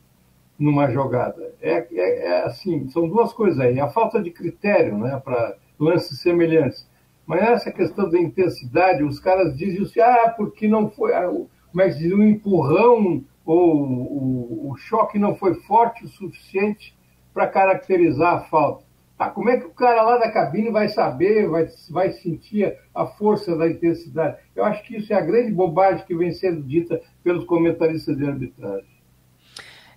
numa 0.58 0.90
jogada. 0.90 1.54
É, 1.62 1.88
é, 1.92 2.28
é, 2.28 2.44
assim, 2.44 2.90
são 2.90 3.08
duas 3.08 3.32
coisas 3.32 3.60
aí. 3.60 3.80
A 3.80 3.88
falta 3.88 4.22
de 4.22 4.32
critério 4.32 4.98
né, 4.98 5.22
para 5.24 5.56
lances 5.80 6.20
semelhantes. 6.20 6.90
Mas 7.26 7.42
essa 7.42 7.72
questão 7.72 8.10
da 8.10 8.20
intensidade, 8.20 9.04
os 9.04 9.20
caras 9.20 9.56
dizem 9.56 9.84
assim, 9.84 10.00
ah, 10.00 10.34
porque 10.36 10.68
não 10.68 10.90
foi, 10.90 11.14
ah, 11.14 11.28
como 11.28 11.82
é 11.82 11.90
que 11.90 12.00
diz, 12.00 12.12
o 12.12 12.24
empurrão 12.24 13.24
ou 13.46 13.76
o, 13.76 14.72
o 14.72 14.78
choque 14.78 15.20
não 15.20 15.36
foi 15.36 15.54
forte 15.54 16.06
o 16.06 16.08
suficiente 16.08 16.98
para 17.34 17.48
caracterizar 17.48 18.34
a 18.34 18.40
falta. 18.42 18.87
Ah, 19.20 19.32
como 19.32 19.50
é 19.50 19.58
que 19.58 19.66
o 19.66 19.74
cara 19.74 20.04
lá 20.04 20.18
da 20.18 20.32
cabine 20.32 20.70
vai 20.70 20.90
saber, 20.90 21.50
vai, 21.50 21.68
vai 21.90 22.12
sentir 22.12 22.78
a 22.94 23.06
força 23.06 23.56
da 23.58 23.68
intensidade? 23.68 24.38
Eu 24.56 24.64
acho 24.64 24.84
que 24.84 24.98
isso 24.98 25.12
é 25.12 25.16
a 25.16 25.22
grande 25.22 25.52
bobagem 25.52 26.06
que 26.06 26.16
vem 26.16 26.32
sendo 26.32 26.62
dita 26.62 27.02
pelos 27.24 27.44
comentaristas 27.46 28.16
de 28.16 28.26
arbitragem. 28.26 28.98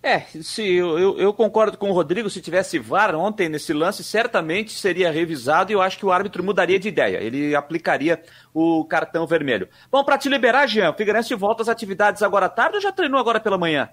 É, 0.02 0.20
se 0.20 0.62
eu, 0.76 0.98
eu, 0.98 1.18
eu, 1.18 1.35
concordo 1.35 1.76
com 1.76 1.90
o 1.90 1.92
Rodrigo, 1.92 2.30
se 2.30 2.40
tivesse 2.40 2.78
VAR 2.78 3.14
ontem 3.14 3.50
nesse 3.50 3.74
lance, 3.74 4.02
certamente 4.02 4.72
seria 4.72 5.11
revisado 5.11 5.70
e 5.70 5.74
eu 5.74 5.83
acho 5.83 5.98
que 5.98 6.06
o 6.06 6.11
árbitro 6.11 6.42
mudaria 6.42 6.78
de 6.78 6.88
ideia. 6.88 7.18
Ele 7.18 7.54
aplicaria 7.54 8.22
o 8.54 8.83
cartão 8.87 9.26
vermelho. 9.26 9.68
Bom, 9.92 10.02
para 10.02 10.16
te 10.16 10.30
liberar, 10.30 10.66
Jean, 10.66 10.90
o 10.90 10.94
Figueirense 10.94 11.35
volta 11.35 11.62
às 11.62 11.68
atividades 11.68 12.22
agora 12.22 12.46
à 12.46 12.48
tarde 12.48 12.76
ou 12.76 12.80
já 12.80 12.90
treinou 12.90 13.20
agora 13.20 13.38
pela 13.38 13.59
manhã? 13.59 13.90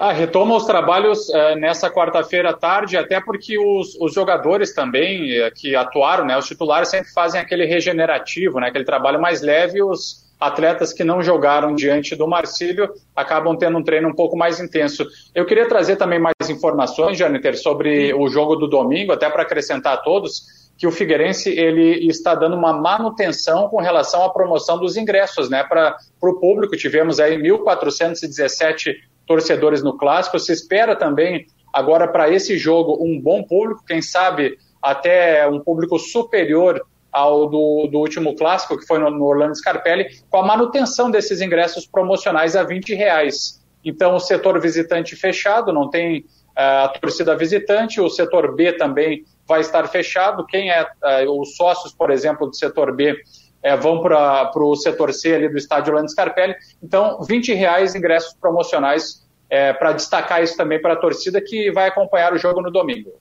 Ah, 0.00 0.12
retoma 0.12 0.54
os 0.54 0.64
trabalhos 0.64 1.28
uh, 1.28 1.56
nessa 1.58 1.90
quarta-feira 1.90 2.50
à 2.50 2.52
tarde, 2.52 2.96
até 2.96 3.20
porque 3.20 3.58
os, 3.58 3.96
os 4.00 4.14
jogadores 4.14 4.72
também 4.72 5.42
uh, 5.42 5.50
que 5.52 5.74
atuaram, 5.74 6.24
né, 6.24 6.38
os 6.38 6.46
titulares 6.46 6.88
sempre 6.88 7.12
fazem 7.12 7.40
aquele 7.40 7.64
regenerativo, 7.64 8.60
né, 8.60 8.68
aquele 8.68 8.84
trabalho 8.84 9.20
mais 9.20 9.42
leve, 9.42 9.82
os 9.82 10.24
atletas 10.38 10.92
que 10.92 11.02
não 11.02 11.20
jogaram 11.20 11.74
diante 11.74 12.14
do 12.14 12.28
Marcílio 12.28 12.88
acabam 13.16 13.56
tendo 13.58 13.76
um 13.76 13.82
treino 13.82 14.08
um 14.08 14.14
pouco 14.14 14.36
mais 14.36 14.60
intenso. 14.60 15.04
Eu 15.34 15.44
queria 15.44 15.66
trazer 15.66 15.96
também 15.96 16.20
mais 16.20 16.48
informações, 16.48 17.18
Janiter, 17.18 17.58
sobre 17.58 18.14
o 18.14 18.28
jogo 18.28 18.54
do 18.54 18.68
domingo, 18.68 19.10
até 19.10 19.28
para 19.28 19.42
acrescentar 19.42 19.94
a 19.94 19.96
todos 19.96 20.68
que 20.78 20.86
o 20.86 20.92
Figueirense 20.92 21.50
ele 21.50 22.06
está 22.06 22.36
dando 22.36 22.54
uma 22.54 22.72
manutenção 22.72 23.68
com 23.68 23.80
relação 23.80 24.22
à 24.22 24.30
promoção 24.30 24.78
dos 24.78 24.96
ingressos, 24.96 25.50
né, 25.50 25.64
para 25.64 25.96
o 26.22 26.38
público. 26.38 26.76
Tivemos 26.76 27.18
aí 27.18 27.36
1.417 27.36 28.94
torcedores 29.28 29.82
no 29.82 29.96
clássico. 29.96 30.38
Se 30.40 30.52
espera 30.52 30.96
também 30.96 31.46
agora 31.72 32.08
para 32.08 32.30
esse 32.30 32.56
jogo 32.56 32.98
um 33.00 33.20
bom 33.20 33.44
público, 33.44 33.84
quem 33.86 34.00
sabe 34.00 34.58
até 34.82 35.46
um 35.46 35.60
público 35.60 35.98
superior 35.98 36.82
ao 37.12 37.48
do, 37.48 37.88
do 37.90 37.98
último 37.98 38.34
clássico, 38.34 38.78
que 38.78 38.86
foi 38.86 38.98
no, 38.98 39.10
no, 39.10 39.24
Orlando 39.24 39.56
Scarpelli, 39.56 40.06
com 40.30 40.38
a 40.38 40.46
manutenção 40.46 41.10
desses 41.10 41.40
ingressos 41.40 41.86
promocionais 41.86 42.56
a 42.56 42.62
20 42.62 42.94
reais. 42.94 43.62
Então, 43.84 44.14
o 44.14 44.20
setor 44.20 44.60
visitante 44.60 45.16
fechado, 45.16 45.72
não 45.72 45.88
tem 45.88 46.20
uh, 46.20 46.84
a 46.84 46.88
torcida 46.88 47.36
visitante, 47.36 48.00
o 48.00 48.10
setor 48.10 48.54
B 48.54 48.72
também 48.72 49.24
vai 49.46 49.60
estar 49.60 49.86
fechado. 49.88 50.44
Quem 50.46 50.70
é 50.70 50.82
uh, 50.82 51.40
os 51.40 51.56
sócios, 51.56 51.92
por 51.92 52.10
exemplo, 52.10 52.46
do 52.46 52.54
setor 52.54 52.94
B 52.94 53.16
é, 53.62 53.76
vão 53.76 54.00
para 54.02 54.50
o 54.56 54.76
setor 54.76 55.12
C 55.12 55.34
ali 55.34 55.48
do 55.48 55.56
estádio 55.56 55.92
Orlando 55.92 56.10
Scarpelli. 56.10 56.54
Então, 56.82 57.22
20 57.22 57.52
reais 57.54 57.94
ingressos 57.94 58.34
promocionais 58.34 59.26
é, 59.50 59.72
para 59.72 59.92
destacar 59.92 60.42
isso 60.42 60.56
também 60.56 60.80
para 60.80 60.94
a 60.94 60.96
torcida 60.96 61.40
que 61.40 61.70
vai 61.72 61.88
acompanhar 61.88 62.32
o 62.32 62.38
jogo 62.38 62.60
no 62.60 62.70
domingo. 62.70 63.12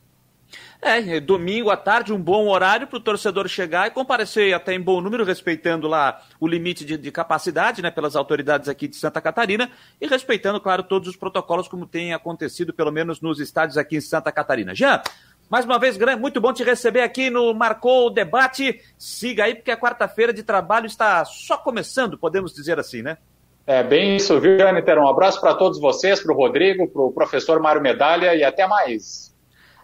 É, 0.80 1.20
domingo 1.20 1.72
à 1.72 1.78
tarde, 1.78 2.14
um 2.14 2.22
bom 2.22 2.48
horário 2.50 2.86
para 2.86 2.98
o 2.98 3.02
torcedor 3.02 3.48
chegar 3.48 3.88
e 3.88 3.92
comparecer 3.92 4.54
até 4.54 4.76
em 4.76 4.80
bom 4.80 5.02
número, 5.02 5.24
respeitando 5.24 5.88
lá 5.88 6.22
o 6.40 6.48
limite 6.48 6.86
de, 6.86 6.96
de, 6.98 7.12
capacidade, 7.12 7.82
né, 7.82 7.90
pelas 7.90 8.16
autoridades 8.16 8.70
aqui 8.70 8.88
de 8.88 8.96
Santa 8.96 9.20
Catarina 9.20 9.72
e 10.00 10.06
respeitando, 10.06 10.62
claro, 10.62 10.84
todos 10.84 11.10
os 11.10 11.16
protocolos 11.16 11.68
como 11.68 11.88
tem 11.88 12.14
acontecido, 12.14 12.74
pelo 12.74 12.92
menos 12.92 13.22
nos 13.22 13.40
estádios 13.40 13.76
aqui 13.76 13.98
em 13.98 14.02
Santa 14.02 14.32
Catarina. 14.32 14.76
Jean, 14.76 15.02
mais 15.50 15.66
uma 15.66 15.80
vez, 15.80 15.98
muito 16.20 16.42
bom 16.42 16.52
te 16.52 16.64
receber 16.64 17.02
aqui 17.02 17.30
no 17.30 17.54
Marcou 17.54 18.08
o 18.08 18.10
Debate. 18.10 18.82
Siga 18.98 19.46
aí, 19.46 19.56
porque 19.56 19.72
a 19.72 19.78
quarta-feira 19.78 20.34
de 20.34 20.44
trabalho 20.44 20.86
está 20.86 21.24
só 21.24 21.58
começando, 21.58 22.18
podemos 22.18 22.54
dizer 22.54 22.80
assim, 22.80 23.02
né? 23.02 23.18
É 23.66 23.84
bem 23.84 24.16
isso, 24.16 24.40
viu, 24.40 24.58
Janiter? 24.58 24.98
Um 24.98 25.08
abraço 25.08 25.42
para 25.42 25.54
todos 25.54 25.80
vocês, 25.80 26.22
para 26.22 26.34
o 26.34 26.36
Rodrigo, 26.36 26.88
para 26.88 27.02
o 27.02 27.12
professor 27.12 27.60
Mário 27.62 27.82
Medalha 27.82 28.34
e 28.36 28.44
até 28.44 28.66
mais. 28.66 29.36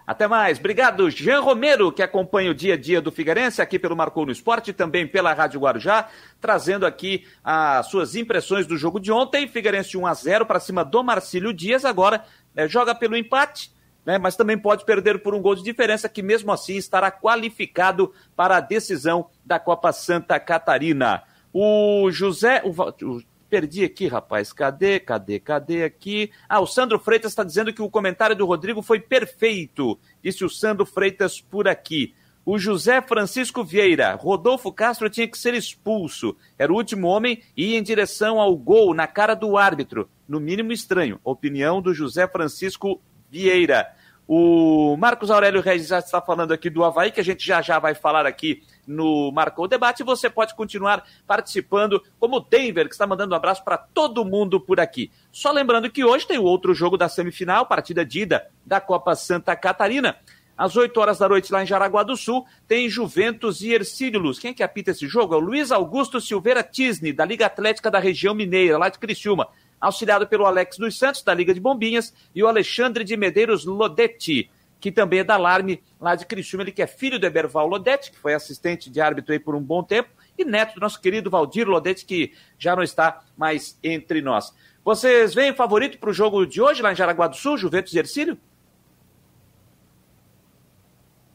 Até 0.05 0.27
mais. 0.27 0.59
Obrigado, 0.59 1.09
Jean 1.09 1.39
Romero, 1.39 1.91
que 1.91 2.03
acompanha 2.03 2.51
o 2.51 2.53
dia 2.53 2.73
a 2.73 2.77
dia 2.77 3.01
do 3.01 3.11
Figueirense 3.11 3.61
aqui 3.61 3.79
pelo 3.79 3.95
Marcou 3.95 4.25
no 4.25 4.31
Esporte 4.33 4.71
e 4.71 4.73
também 4.73 5.07
pela 5.07 5.33
Rádio 5.33 5.61
Guarujá, 5.61 6.09
trazendo 6.41 6.85
aqui 6.85 7.25
as 7.43 7.87
suas 7.87 8.15
impressões 8.15 8.67
do 8.67 8.77
jogo 8.77 8.99
de 8.99 9.11
ontem. 9.11 9.47
Figueirense 9.47 9.97
1 9.97 10.05
a 10.05 10.13
0 10.13 10.45
para 10.45 10.59
cima 10.59 10.83
do 10.83 11.03
Marcílio 11.03 11.53
Dias. 11.53 11.85
Agora 11.85 12.23
né, 12.53 12.67
joga 12.67 12.93
pelo 12.93 13.15
empate 13.15 13.72
né, 14.05 14.17
mas 14.17 14.35
também 14.35 14.57
pode 14.57 14.85
perder 14.85 15.21
por 15.21 15.33
um 15.33 15.41
gol 15.41 15.55
de 15.55 15.63
diferença, 15.63 16.09
que 16.09 16.21
mesmo 16.21 16.51
assim 16.51 16.75
estará 16.75 17.11
qualificado 17.11 18.13
para 18.35 18.57
a 18.57 18.61
decisão 18.61 19.29
da 19.45 19.59
Copa 19.59 19.91
Santa 19.91 20.39
Catarina. 20.39 21.23
O 21.51 22.09
José. 22.11 22.61
O, 22.63 22.71
o, 22.71 23.21
perdi 23.53 23.83
aqui, 23.83 24.07
rapaz. 24.07 24.51
Cadê, 24.51 24.99
cadê, 24.99 25.39
cadê 25.39 25.83
aqui? 25.83 26.31
Ah, 26.49 26.59
o 26.59 26.65
Sandro 26.65 26.97
Freitas 26.97 27.31
está 27.31 27.43
dizendo 27.43 27.71
que 27.71 27.83
o 27.83 27.89
comentário 27.89 28.35
do 28.35 28.47
Rodrigo 28.47 28.81
foi 28.81 28.99
perfeito. 28.99 29.99
Disse 30.23 30.43
o 30.43 30.49
Sandro 30.49 30.87
Freitas 30.87 31.39
por 31.39 31.67
aqui. 31.67 32.15
O 32.43 32.57
José 32.57 32.99
Francisco 32.99 33.63
Vieira, 33.63 34.15
Rodolfo 34.15 34.73
Castro 34.73 35.09
tinha 35.09 35.27
que 35.27 35.37
ser 35.37 35.53
expulso. 35.53 36.35
Era 36.57 36.73
o 36.73 36.75
último 36.75 37.07
homem 37.07 37.41
e 37.55 37.67
ia 37.67 37.77
em 37.77 37.83
direção 37.83 38.41
ao 38.41 38.57
gol 38.57 38.93
na 38.93 39.05
cara 39.05 39.35
do 39.35 39.55
árbitro. 39.55 40.09
No 40.27 40.39
mínimo 40.39 40.73
estranho. 40.73 41.19
Opinião 41.23 41.79
do 41.79 41.93
José 41.93 42.27
Francisco 42.27 42.99
Vieira. 43.33 43.91
O 44.27 44.95
Marcos 44.95 45.31
Aurélio 45.31 45.59
Regis 45.59 45.87
já 45.87 45.97
está 45.97 46.21
falando 46.21 46.53
aqui 46.53 46.69
do 46.69 46.83
Havaí, 46.83 47.11
que 47.11 47.19
a 47.19 47.23
gente 47.23 47.43
já 47.43 47.63
já 47.63 47.79
vai 47.79 47.95
falar 47.95 48.27
aqui 48.27 48.61
no 48.85 49.31
Marcou 49.31 49.67
Debate. 49.67 50.03
Você 50.03 50.29
pode 50.29 50.53
continuar 50.53 51.03
participando, 51.25 52.01
como 52.19 52.37
o 52.37 52.39
Denver, 52.39 52.87
que 52.87 52.93
está 52.93 53.07
mandando 53.07 53.33
um 53.33 53.35
abraço 53.35 53.63
para 53.63 53.75
todo 53.75 54.23
mundo 54.23 54.61
por 54.61 54.79
aqui. 54.79 55.11
Só 55.31 55.51
lembrando 55.51 55.89
que 55.89 56.05
hoje 56.05 56.27
tem 56.27 56.37
o 56.37 56.43
outro 56.43 56.75
jogo 56.75 56.95
da 56.95 57.09
semifinal, 57.09 57.65
partida 57.65 58.05
de 58.05 58.21
ida 58.21 58.47
da 58.63 58.79
Copa 58.79 59.15
Santa 59.15 59.55
Catarina. 59.55 60.15
Às 60.55 60.77
8 60.77 60.95
horas 61.01 61.17
da 61.17 61.27
noite, 61.27 61.51
lá 61.51 61.63
em 61.63 61.65
Jaraguá 61.65 62.03
do 62.03 62.15
Sul, 62.15 62.45
tem 62.67 62.87
Juventus 62.87 63.61
e 63.61 63.73
Ercílios. 63.73 64.37
Quem 64.37 64.51
é 64.51 64.53
que 64.53 64.61
apita 64.61 64.91
esse 64.91 65.07
jogo? 65.07 65.33
É 65.33 65.37
o 65.37 65.39
Luiz 65.39 65.71
Augusto 65.71 66.21
Silveira 66.21 66.61
Tisne, 66.61 67.11
da 67.11 67.25
Liga 67.25 67.47
Atlética 67.47 67.89
da 67.89 67.97
Região 67.97 68.35
Mineira, 68.35 68.77
lá 68.77 68.89
de 68.89 68.99
Criciúma 68.99 69.47
auxiliado 69.83 70.25
pelo 70.25 70.45
Alex 70.45 70.77
dos 70.77 70.97
Santos, 70.97 71.21
da 71.21 71.33
Liga 71.33 71.53
de 71.53 71.59
Bombinhas, 71.59 72.13
e 72.33 72.41
o 72.41 72.47
Alexandre 72.47 73.03
de 73.03 73.17
Medeiros 73.17 73.65
Lodetti, 73.65 74.49
que 74.79 74.91
também 74.91 75.19
é 75.19 75.23
da 75.23 75.35
Alarme, 75.35 75.83
lá 75.99 76.15
de 76.15 76.25
Criciúma, 76.25 76.63
ele 76.63 76.71
que 76.71 76.81
é 76.81 76.87
filho 76.87 77.19
do 77.19 77.25
Eberval 77.25 77.67
Lodetti, 77.67 78.11
que 78.11 78.17
foi 78.17 78.33
assistente 78.33 78.89
de 78.89 79.01
árbitro 79.01 79.33
aí 79.33 79.39
por 79.39 79.55
um 79.55 79.61
bom 79.61 79.83
tempo, 79.83 80.09
e 80.37 80.45
neto 80.45 80.75
do 80.75 80.79
nosso 80.79 81.01
querido 81.01 81.29
Valdir 81.29 81.67
Lodetti, 81.67 82.05
que 82.05 82.33
já 82.57 82.75
não 82.75 82.81
está 82.81 83.23
mais 83.37 83.77
entre 83.83 84.21
nós. 84.21 84.53
Vocês 84.85 85.33
veem 85.33 85.53
favorito 85.53 85.97
para 85.97 86.09
o 86.09 86.13
jogo 86.13 86.45
de 86.45 86.61
hoje, 86.61 86.81
lá 86.81 86.93
em 86.93 86.95
Jaraguá 86.95 87.27
do 87.27 87.35
Sul, 87.35 87.57
Juventus 87.57 87.93
e 87.93 87.99
Ercílio? 87.99 88.37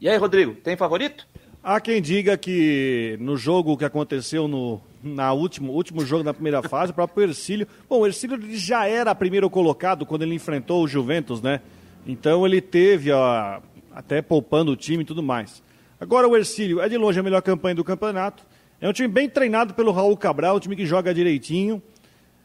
E 0.01 0.09
aí, 0.09 0.17
Rodrigo, 0.17 0.55
tem 0.55 0.75
favorito? 0.75 1.27
Há 1.61 1.79
quem 1.79 2.01
diga 2.01 2.35
que 2.35 3.15
no 3.19 3.37
jogo 3.37 3.77
que 3.77 3.85
aconteceu 3.85 4.47
no 4.47 4.81
na 5.03 5.33
último, 5.33 5.71
último 5.73 6.05
jogo 6.05 6.23
da 6.23 6.33
primeira 6.33 6.61
fase, 6.61 6.91
o 6.91 6.95
próprio 6.95 7.23
Ercílio. 7.23 7.67
Bom, 7.87 7.99
o 7.99 8.05
Ercílio 8.05 8.39
já 8.57 8.87
era 8.87 9.15
primeiro 9.15 9.49
colocado 9.49 10.05
quando 10.05 10.23
ele 10.23 10.35
enfrentou 10.35 10.83
o 10.83 10.87
Juventus, 10.87 11.41
né? 11.41 11.61
Então 12.05 12.45
ele 12.45 12.61
teve, 12.61 13.11
ó, 13.11 13.59
até 13.93 14.21
poupando 14.21 14.71
o 14.71 14.75
time 14.75 15.03
e 15.03 15.05
tudo 15.05 15.23
mais. 15.23 15.63
Agora 15.99 16.27
o 16.27 16.35
Ercílio 16.35 16.81
é 16.81 16.89
de 16.89 16.97
longe 16.97 17.19
a 17.19 17.23
melhor 17.23 17.41
campanha 17.41 17.75
do 17.75 17.83
campeonato. 17.83 18.43
É 18.81 18.87
um 18.87 18.93
time 18.93 19.07
bem 19.07 19.29
treinado 19.29 19.73
pelo 19.73 19.91
Raul 19.91 20.15
Cabral, 20.15 20.55
um 20.55 20.59
time 20.59 20.75
que 20.75 20.85
joga 20.85 21.13
direitinho. 21.13 21.81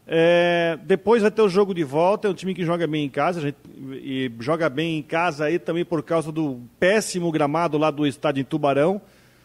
É, 0.07 0.79
depois 0.83 1.23
vai 1.23 1.31
ter 1.31 1.41
o 1.41 1.49
jogo 1.49 1.73
de 1.73 1.83
volta, 1.83 2.29
é 2.29 2.31
um 2.31 2.35
time 2.35 2.55
que 2.55 2.63
joga 2.63 2.87
bem 2.87 3.07
em 3.07 3.09
casa, 3.09 3.41
gente, 3.41 3.57
e 3.93 4.31
joga 4.39 4.69
bem 4.69 4.99
em 4.99 5.03
casa 5.03 5.47
aí 5.47 5.59
também 5.59 5.85
por 5.85 6.03
causa 6.03 6.31
do 6.31 6.61
péssimo 6.79 7.33
gramado 7.33 7.79
lá 7.79 7.91
do 7.91 8.07
estádio 8.07 8.43
em 8.43 8.45
Tubarão 8.45 9.01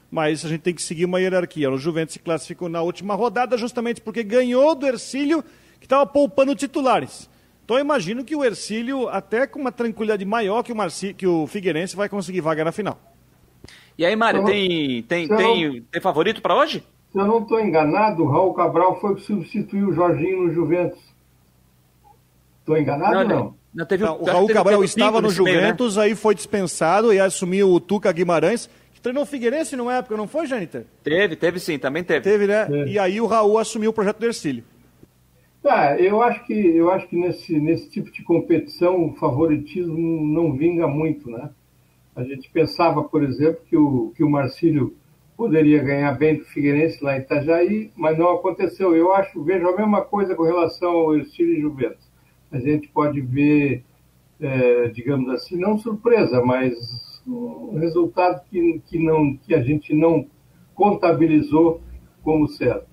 mas 0.09 0.45
a 0.45 0.49
gente 0.49 0.61
tem 0.61 0.73
que 0.73 0.81
seguir 0.81 1.05
uma 1.05 1.19
hierarquia. 1.19 1.71
O 1.71 1.77
Juventus 1.77 2.13
se 2.13 2.19
classificou 2.19 2.69
na 2.69 2.81
última 2.81 3.15
rodada 3.15 3.57
justamente 3.57 4.01
porque 4.01 4.23
ganhou 4.23 4.75
do 4.75 4.87
Ercílio, 4.87 5.43
que 5.79 5.85
estava 5.85 6.05
poupando 6.05 6.55
titulares. 6.55 7.29
Então 7.63 7.77
eu 7.77 7.81
imagino 7.81 8.23
que 8.23 8.35
o 8.35 8.43
Ercílio, 8.43 9.07
até 9.09 9.45
com 9.45 9.59
uma 9.59 9.71
tranquilidade 9.71 10.25
maior 10.25 10.63
que 10.63 10.71
o, 10.71 10.75
Marci, 10.75 11.13
que 11.13 11.27
o 11.27 11.45
Figueirense, 11.45 11.95
vai 11.95 12.09
conseguir 12.09 12.41
vaga 12.41 12.63
na 12.63 12.71
final. 12.71 12.97
E 13.95 14.05
aí, 14.05 14.15
Mário, 14.15 14.43
tem, 14.45 15.03
tem, 15.03 15.27
tem, 15.27 15.81
tem 15.83 16.01
favorito 16.01 16.41
para 16.41 16.55
hoje? 16.55 16.83
Se 17.11 17.19
eu 17.19 17.27
não 17.27 17.39
estou 17.43 17.59
enganado, 17.59 18.23
o 18.23 18.27
Raul 18.27 18.53
Cabral 18.53 18.99
foi 18.99 19.15
que 19.15 19.21
substituiu 19.21 19.89
o 19.89 19.93
Jorginho 19.93 20.47
no 20.47 20.53
Juventus. 20.53 20.99
Estou 22.59 22.77
enganado 22.77 23.17
ou 23.17 23.27
não? 23.27 23.55
não? 23.73 23.85
teve, 23.85 24.03
não, 24.03 24.19
o 24.19 24.25
Raul 24.25 24.47
Cabral 24.47 24.83
estava 24.83 25.21
no 25.21 25.29
Juventus, 25.29 25.95
meio, 25.95 26.07
né? 26.07 26.11
aí 26.11 26.15
foi 26.15 26.33
dispensado 26.33 27.13
e 27.13 27.19
assumiu 27.19 27.69
o 27.71 27.79
Tuca 27.79 28.11
Guimarães, 28.11 28.69
treinou 29.01 29.23
o 29.23 29.25
Figueirense 29.25 29.75
numa 29.75 29.95
época, 29.95 30.17
não 30.17 30.27
foi, 30.27 30.45
Jâniter? 30.45 30.85
Teve, 31.03 31.35
teve 31.35 31.59
sim, 31.59 31.77
também 31.77 32.03
teve. 32.03 32.21
Teve, 32.21 32.47
né? 32.47 32.67
É. 32.69 32.87
E 32.87 32.99
aí 32.99 33.19
o 33.19 33.25
Raul 33.25 33.57
assumiu 33.57 33.91
o 33.91 33.93
projeto 33.93 34.19
do 34.19 34.25
Ercílio. 34.25 34.63
Tá, 35.61 35.99
eu 35.99 36.21
acho 36.21 36.45
que, 36.45 36.53
eu 36.53 36.89
acho 36.89 37.07
que 37.07 37.17
nesse, 37.17 37.59
nesse 37.59 37.89
tipo 37.89 38.09
de 38.11 38.23
competição 38.23 39.05
o 39.05 39.15
favoritismo 39.15 40.25
não 40.25 40.53
vinga 40.53 40.87
muito, 40.87 41.29
né? 41.29 41.49
A 42.15 42.23
gente 42.23 42.49
pensava, 42.49 43.03
por 43.03 43.23
exemplo, 43.23 43.61
que 43.69 43.75
o, 43.75 44.11
que 44.15 44.23
o 44.23 44.29
Marcílio 44.29 44.95
poderia 45.35 45.81
ganhar 45.81 46.11
bem 46.17 46.37
do 46.37 46.45
Figueirense 46.45 47.03
lá 47.03 47.15
em 47.15 47.21
Itajaí, 47.21 47.91
mas 47.95 48.17
não 48.17 48.29
aconteceu. 48.29 48.95
Eu 48.95 49.13
acho, 49.13 49.41
vejo 49.43 49.67
a 49.67 49.75
mesma 49.75 50.01
coisa 50.01 50.35
com 50.35 50.43
relação 50.43 50.91
ao 50.91 51.15
Ercílio 51.15 51.57
e 51.57 51.61
Juventus. 51.61 52.09
A 52.51 52.59
gente 52.59 52.87
pode 52.89 53.21
ver, 53.21 53.83
é, 54.39 54.87
digamos 54.89 55.29
assim, 55.29 55.57
não 55.57 55.77
surpresa, 55.77 56.41
mas 56.43 56.75
um 57.29 57.79
resultado 57.79 58.41
que, 58.49 58.81
que, 58.87 58.97
não, 58.97 59.37
que 59.37 59.53
a 59.53 59.61
gente 59.61 59.93
não 59.93 60.27
contabilizou 60.73 61.81
como 62.23 62.47
certo. 62.47 62.89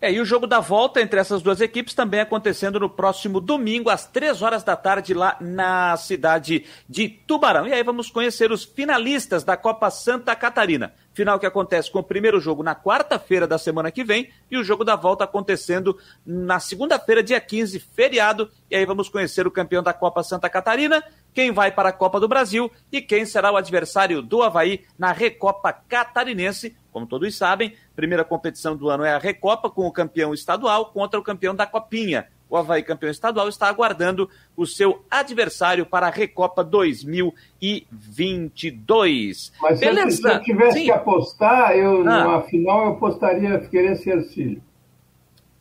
É, 0.00 0.10
e 0.10 0.18
o 0.18 0.24
jogo 0.24 0.46
da 0.46 0.60
volta 0.60 1.00
entre 1.02 1.20
essas 1.20 1.42
duas 1.42 1.60
equipes 1.60 1.92
também 1.92 2.20
acontecendo 2.20 2.80
no 2.80 2.88
próximo 2.88 3.38
domingo, 3.38 3.90
às 3.90 4.06
três 4.06 4.40
horas 4.40 4.64
da 4.64 4.74
tarde, 4.74 5.12
lá 5.12 5.36
na 5.40 5.94
cidade 5.98 6.64
de 6.88 7.06
Tubarão. 7.06 7.66
E 7.66 7.72
aí 7.74 7.82
vamos 7.82 8.10
conhecer 8.10 8.50
os 8.50 8.64
finalistas 8.64 9.44
da 9.44 9.58
Copa 9.58 9.90
Santa 9.90 10.34
Catarina. 10.34 10.94
Final 11.12 11.40
que 11.40 11.46
acontece 11.46 11.90
com 11.90 11.98
o 11.98 12.04
primeiro 12.04 12.40
jogo 12.40 12.62
na 12.62 12.74
quarta-feira 12.74 13.46
da 13.46 13.58
semana 13.58 13.90
que 13.90 14.04
vem 14.04 14.30
e 14.50 14.56
o 14.56 14.62
jogo 14.62 14.84
da 14.84 14.94
volta 14.94 15.24
acontecendo 15.24 15.98
na 16.24 16.60
segunda-feira, 16.60 17.22
dia 17.22 17.40
15, 17.40 17.80
feriado. 17.80 18.48
E 18.70 18.76
aí 18.76 18.86
vamos 18.86 19.08
conhecer 19.08 19.46
o 19.46 19.50
campeão 19.50 19.82
da 19.82 19.92
Copa 19.92 20.22
Santa 20.22 20.48
Catarina, 20.48 21.02
quem 21.34 21.50
vai 21.52 21.72
para 21.72 21.88
a 21.88 21.92
Copa 21.92 22.20
do 22.20 22.28
Brasil 22.28 22.70
e 22.92 23.02
quem 23.02 23.24
será 23.24 23.50
o 23.50 23.56
adversário 23.56 24.22
do 24.22 24.42
Havaí 24.42 24.84
na 24.96 25.10
Recopa 25.10 25.72
Catarinense. 25.72 26.76
Como 26.92 27.06
todos 27.06 27.36
sabem, 27.36 27.74
primeira 27.96 28.24
competição 28.24 28.76
do 28.76 28.88
ano 28.88 29.04
é 29.04 29.12
a 29.12 29.18
Recopa, 29.18 29.68
com 29.68 29.86
o 29.86 29.92
campeão 29.92 30.32
estadual 30.32 30.86
contra 30.86 31.18
o 31.18 31.22
campeão 31.22 31.54
da 31.54 31.66
Copinha. 31.66 32.28
O 32.50 32.56
Havaí, 32.56 32.82
campeão 32.82 33.10
estadual, 33.10 33.48
está 33.48 33.68
aguardando 33.68 34.28
o 34.56 34.66
seu 34.66 35.04
adversário 35.08 35.86
para 35.86 36.08
a 36.08 36.10
Recopa 36.10 36.64
2022. 36.64 39.52
Mas 39.62 39.78
Beleza? 39.78 40.16
se 40.16 40.28
eu 40.28 40.42
tivesse 40.42 40.78
Sim. 40.78 40.86
que 40.86 40.90
apostar, 40.90 41.76
eu, 41.76 42.00
ah. 42.00 42.02
na 42.02 42.42
final 42.42 42.86
eu 42.86 42.94
apostaria 42.94 43.60
Figueirense 43.60 44.08
e 44.08 44.12
Ercílio. 44.12 44.60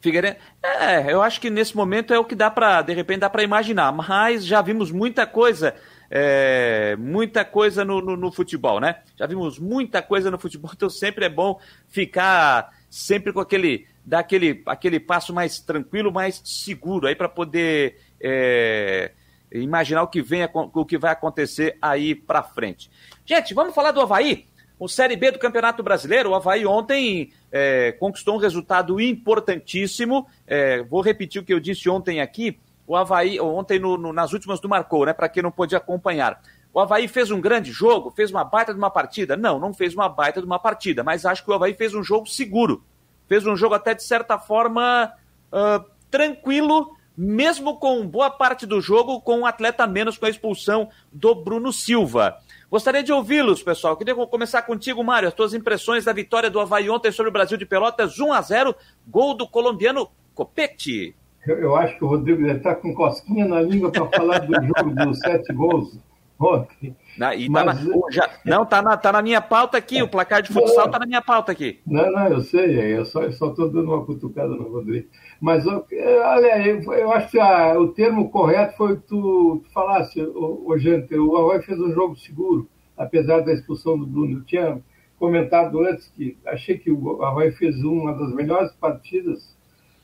Figueirense. 0.02 0.40
É, 0.64 1.14
eu 1.14 1.22
acho 1.22 1.40
que 1.40 1.52
nesse 1.52 1.78
momento 1.78 2.12
é 2.14 2.20
o 2.20 2.26
que 2.26 2.34
dá 2.34 2.50
para, 2.50 2.82
de 2.82 2.94
repente, 2.94 3.20
dá 3.20 3.30
para 3.30 3.44
imaginar. 3.44 3.92
Mas 3.92 4.44
já 4.44 4.60
vimos 4.62 4.92
muita 4.92 5.28
coisa 5.28 5.76
é, 6.10 6.96
muita 6.98 7.46
coisa 7.46 7.86
no, 7.86 8.02
no, 8.02 8.18
no, 8.18 8.32
futebol, 8.32 8.80
né? 8.80 8.96
Já 9.16 9.28
vimos 9.28 9.60
muita 9.60 10.02
coisa 10.02 10.32
no 10.32 10.40
futebol, 10.40 10.72
então 10.74 10.90
sempre 10.90 11.26
é 11.26 11.30
bom 11.30 11.60
ficar 11.88 12.72
sempre 12.90 13.32
com 13.32 13.40
aquele, 13.40 13.86
dar 14.10 14.20
aquele, 14.20 14.64
aquele 14.66 15.00
passo 15.00 15.32
mais 15.32 15.60
tranquilo, 15.60 16.12
mais 16.12 16.42
seguro 16.44 17.06
aí 17.06 17.16
para 17.16 17.30
poder 17.30 17.98
é, 18.20 19.12
imaginar 19.52 20.02
o 20.02 20.08
que 20.08 20.20
vem, 20.20 20.42
o 20.54 20.86
que 20.86 20.98
vai 20.98 21.12
acontecer 21.12 21.78
aí 21.80 22.16
para 22.16 22.42
frente. 22.42 22.90
Gente, 23.24 23.54
vamos 23.54 23.76
falar 23.76 23.92
do 23.92 24.02
Havaí? 24.02 24.48
O 24.80 24.88
Série 24.88 25.16
B 25.16 25.32
do 25.32 25.38
Campeonato 25.38 25.84
Brasileiro, 25.84 26.32
o 26.32 26.36
Havaí 26.36 26.66
ontem 26.66 27.32
é, 27.52 27.92
conquistou 28.00 28.36
um 28.36 28.40
resultado 28.40 29.00
importantíssimo. 29.00 30.26
É, 30.48 30.82
vou 30.84 31.02
repetir 31.02 31.42
o 31.42 31.46
que 31.46 31.54
eu 31.54 31.60
disse 31.60 31.88
ontem 31.88 32.20
aqui 32.20 32.58
o 32.88 32.96
Havaí, 32.96 33.40
ontem 33.40 33.78
no, 33.78 33.96
no, 33.96 34.12
nas 34.12 34.34
últimas 34.34 34.60
do 34.60 34.68
Marcou, 34.68 35.06
né? 35.06 35.14
Para 35.14 35.30
quem 35.30 35.44
não 35.44 35.52
pôde 35.52 35.76
acompanhar. 35.76 36.42
O 36.74 36.80
Havaí 36.80 37.08
fez 37.08 37.30
um 37.30 37.40
grande 37.40 37.72
jogo, 37.72 38.10
fez 38.10 38.32
uma 38.32 38.44
baita 38.44 38.74
de 38.74 38.80
uma 38.80 38.90
partida? 38.90 39.38
Não, 39.38 39.60
não 39.60 39.72
fez 39.72 39.94
uma 39.94 40.10
baita 40.10 40.40
de 40.40 40.48
uma 40.48 40.58
partida, 40.58 41.04
mas 41.04 41.24
acho 41.24 41.44
que 41.44 41.52
o 41.52 41.54
Havaí 41.54 41.76
fez 41.76 41.94
um 41.94 42.02
jogo 42.02 42.26
seguro. 42.26 42.84
Fez 43.30 43.46
um 43.46 43.56
jogo 43.56 43.76
até 43.76 43.94
de 43.94 44.04
certa 44.04 44.40
forma 44.40 45.14
uh, 45.54 45.86
tranquilo, 46.10 46.98
mesmo 47.16 47.78
com 47.78 48.06
boa 48.08 48.32
parte 48.32 48.66
do 48.66 48.82
jogo 48.82 49.22
com 49.22 49.42
um 49.42 49.46
atleta 49.46 49.86
menos 49.86 50.18
com 50.18 50.26
a 50.26 50.30
expulsão 50.30 50.90
do 51.14 51.36
Bruno 51.36 51.72
Silva. 51.72 52.36
Gostaria 52.72 53.04
de 53.04 53.14
ouvi-los, 53.14 53.62
pessoal. 53.62 53.96
Queria 53.96 54.16
começar 54.16 54.64
contigo, 54.64 55.04
Mário. 55.04 55.28
As 55.28 55.34
tuas 55.36 55.54
impressões 55.54 56.06
da 56.06 56.12
vitória 56.12 56.50
do 56.50 56.60
Havaí 56.60 56.90
ontem 56.90 57.12
sobre 57.12 57.30
o 57.30 57.34
Brasil 57.34 57.58
de 57.58 57.66
Pelotas, 57.68 58.20
1 58.20 58.34
a 58.34 58.42
0 58.42 58.76
gol 59.08 59.36
do 59.36 59.48
colombiano 59.48 60.10
Copete. 60.34 61.16
Eu, 61.46 61.58
eu 61.60 61.76
acho 61.76 61.98
que 61.98 62.04
o 62.04 62.08
Rodrigo 62.08 62.42
deve 62.42 62.58
estar 62.58 62.76
com 62.76 62.94
cosquinha 62.96 63.48
na 63.48 63.62
língua 63.62 63.92
para 63.92 64.08
falar 64.08 64.40
do 64.40 64.54
jogo 64.54 65.06
dos 65.06 65.20
sete 65.20 65.54
gols 65.54 66.00
ontem. 66.40 66.96
Não, 67.18 67.34
e 67.34 67.52
tá 67.52 67.66
Mas, 67.66 67.86
na, 67.86 67.96
já, 68.12 68.30
não, 68.46 68.66
tá 68.66 68.82
na, 68.82 68.98
tá 68.98 69.12
na 69.12 69.22
minha 69.22 69.42
pauta 69.42 69.78
aqui, 69.78 70.02
o 70.02 70.08
placar 70.08 70.42
de 70.42 70.54
futsal 70.54 70.86
está 70.86 71.00
na 71.00 71.06
minha 71.06 71.22
pauta 71.22 71.52
aqui. 71.52 71.80
Não, 71.86 72.12
não, 72.12 72.28
eu 72.28 72.42
sei, 72.42 72.98
eu 72.98 73.06
só 73.06 73.24
estou 73.24 73.70
dando 73.70 73.92
uma 73.92 74.06
cutucada 74.06 74.50
no 74.50 74.72
Rodrigo. 74.72 75.08
Mas, 75.42 75.66
olha, 75.68 76.68
eu, 76.68 76.82
eu 76.94 77.12
acho 77.12 77.32
que 77.32 77.40
a, 77.40 77.78
o 77.78 77.90
termo 77.90 78.30
correto 78.30 78.78
foi 78.78 78.96
que 78.96 79.08
tu, 79.08 79.62
tu 79.64 79.72
falasse, 79.74 80.22
o, 80.22 80.64
o 80.68 80.78
gente, 80.78 81.14
o 81.16 81.36
Havaí 81.36 81.62
fez 81.62 81.80
um 81.80 81.92
jogo 81.92 82.16
seguro, 82.16 82.70
apesar 82.98 83.42
da 83.42 83.54
expulsão 83.54 83.98
do 83.98 84.08
Bruno. 84.08 84.38
Eu 84.40 84.46
tinha 84.46 84.82
comentado 85.18 85.80
antes 85.82 86.08
que 86.08 86.38
achei 86.46 86.78
que 86.78 86.90
o 86.90 87.22
Havaí 87.24 87.52
fez 87.52 87.84
uma 87.84 88.14
das 88.14 88.34
melhores 88.34 88.72
partidas 88.74 89.58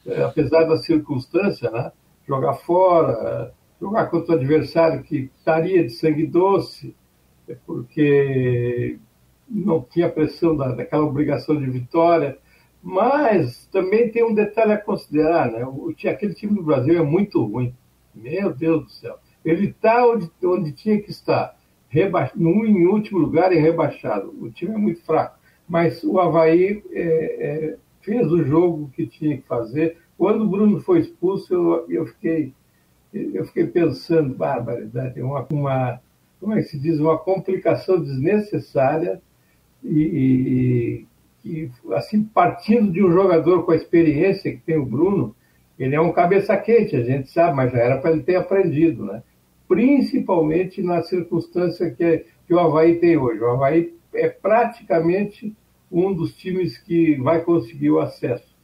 é, 0.05 0.21
apesar 0.21 0.65
da 0.65 0.77
circunstância, 0.77 1.69
né? 1.71 1.91
jogar 2.27 2.53
fora, 2.53 3.51
jogar 3.79 4.07
contra 4.07 4.33
o 4.33 4.37
adversário 4.37 5.03
que 5.03 5.29
estaria 5.37 5.83
de 5.83 5.89
sangue 5.89 6.25
doce, 6.25 6.95
é 7.47 7.55
porque 7.65 8.97
não 9.47 9.81
tinha 9.81 10.09
pressão 10.09 10.55
da, 10.55 10.71
daquela 10.71 11.05
obrigação 11.05 11.57
de 11.57 11.69
vitória. 11.69 12.37
Mas 12.81 13.65
também 13.71 14.09
tem 14.09 14.23
um 14.23 14.33
detalhe 14.33 14.73
a 14.73 14.77
considerar, 14.77 15.51
né? 15.51 15.65
O, 15.65 15.93
aquele 16.07 16.35
time 16.35 16.53
do 16.53 16.63
Brasil 16.63 16.97
é 16.97 17.03
muito 17.03 17.43
ruim. 17.43 17.73
Meu 18.13 18.53
Deus 18.53 18.83
do 18.83 18.89
céu. 18.91 19.17
Ele 19.43 19.69
está 19.69 20.07
onde, 20.07 20.29
onde 20.43 20.71
tinha 20.71 21.01
que 21.01 21.09
estar. 21.09 21.57
Reba... 21.89 22.31
No, 22.35 22.65
em 22.65 22.85
último 22.85 23.19
lugar 23.19 23.51
e 23.51 23.59
rebaixado. 23.59 24.33
O 24.39 24.51
time 24.51 24.75
é 24.75 24.77
muito 24.77 25.03
fraco. 25.03 25.39
Mas 25.67 26.03
o 26.03 26.19
Havaí 26.19 26.83
é, 26.91 27.01
é, 27.01 27.77
fez 28.01 28.31
o 28.31 28.43
jogo 28.43 28.91
que 28.95 29.07
tinha 29.07 29.35
que 29.37 29.47
fazer. 29.47 29.97
Quando 30.15 30.43
o 30.43 30.49
Bruno 30.49 30.79
foi 30.81 30.99
expulso, 30.99 31.53
eu, 31.53 31.85
eu 31.89 32.05
fiquei 32.05 32.53
eu 33.33 33.45
fiquei 33.45 33.65
pensando, 33.65 34.35
barbaridade, 34.35 35.21
uma, 35.21 35.45
uma 35.49 36.01
como 36.39 36.53
é 36.53 36.57
que 36.57 36.69
se 36.69 36.79
diz, 36.79 36.99
uma 36.99 37.17
complicação 37.17 37.99
desnecessária 37.99 39.21
e, 39.83 41.05
e, 41.43 41.49
e, 41.49 41.71
assim 41.93 42.23
partindo 42.23 42.91
de 42.91 43.03
um 43.03 43.11
jogador 43.11 43.63
com 43.63 43.71
a 43.71 43.75
experiência 43.75 44.51
que 44.51 44.61
tem 44.61 44.77
o 44.77 44.85
Bruno, 44.85 45.35
ele 45.79 45.95
é 45.95 46.01
um 46.01 46.11
cabeça 46.11 46.55
quente, 46.57 46.95
a 46.95 47.03
gente 47.03 47.29
sabe, 47.29 47.55
mas 47.55 47.71
já 47.71 47.79
era 47.79 47.97
para 47.97 48.11
ele 48.11 48.23
ter 48.23 48.35
aprendido, 48.35 49.05
né? 49.05 49.23
Principalmente 49.67 50.81
na 50.81 51.01
circunstância 51.01 51.89
que, 51.89 52.25
que 52.47 52.53
o 52.53 52.59
Havaí 52.59 52.99
tem 52.99 53.17
hoje. 53.17 53.41
O 53.41 53.49
Havaí 53.49 53.93
é 54.13 54.29
praticamente 54.29 55.55
um 55.91 56.13
dos 56.13 56.35
times 56.35 56.77
que 56.77 57.15
vai 57.15 57.41
conseguir 57.41 57.91
o 57.91 57.99
acesso. 57.99 58.55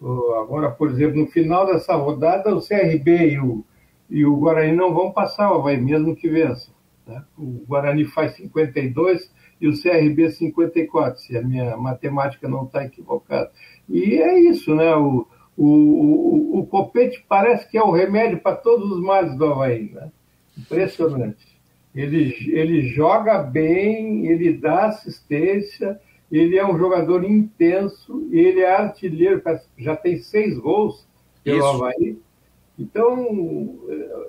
Agora, 0.00 0.70
por 0.70 0.90
exemplo, 0.90 1.20
no 1.20 1.26
final 1.26 1.66
dessa 1.66 1.94
rodada, 1.94 2.54
o 2.54 2.60
CRB 2.60 3.32
e 3.32 3.38
o, 3.38 3.64
e 4.10 4.24
o 4.24 4.36
Guarani 4.36 4.72
não 4.74 4.94
vão 4.94 5.12
passar 5.12 5.50
o 5.50 5.58
Havaí, 5.58 5.78
mesmo 5.78 6.16
que 6.16 6.28
vença. 6.28 6.70
Né? 7.06 7.22
O 7.36 7.64
Guarani 7.66 8.04
faz 8.04 8.36
52 8.36 9.30
e 9.60 9.68
o 9.68 9.80
CRB 9.80 10.30
54, 10.30 11.20
se 11.20 11.36
a 11.36 11.42
minha 11.42 11.76
matemática 11.76 12.48
não 12.48 12.64
está 12.64 12.84
equivocada. 12.84 13.50
E 13.88 14.16
é 14.16 14.38
isso, 14.38 14.74
né? 14.74 14.94
O, 14.94 15.26
o, 15.56 15.66
o, 15.66 16.58
o 16.60 16.66
Copete 16.66 17.24
parece 17.28 17.68
que 17.68 17.76
é 17.76 17.82
o 17.82 17.90
remédio 17.90 18.38
para 18.40 18.56
todos 18.56 18.90
os 18.90 19.02
males 19.02 19.36
do 19.36 19.44
Havaí. 19.46 19.90
Né? 19.92 20.10
Impressionante. 20.56 21.58
Ele, 21.94 22.34
ele 22.50 22.82
joga 22.82 23.38
bem, 23.42 24.26
ele 24.26 24.52
dá 24.52 24.86
assistência, 24.86 25.98
ele 26.30 26.56
é 26.56 26.64
um 26.64 26.78
jogador 26.78 27.24
intenso, 27.24 28.28
ele 28.30 28.60
é 28.60 28.72
artilheiro, 28.72 29.42
já 29.76 29.96
tem 29.96 30.18
seis 30.18 30.56
gols 30.58 31.08
pelo 31.42 31.58
Isso. 31.58 31.66
Havaí. 31.66 32.18
Então, 32.78 33.78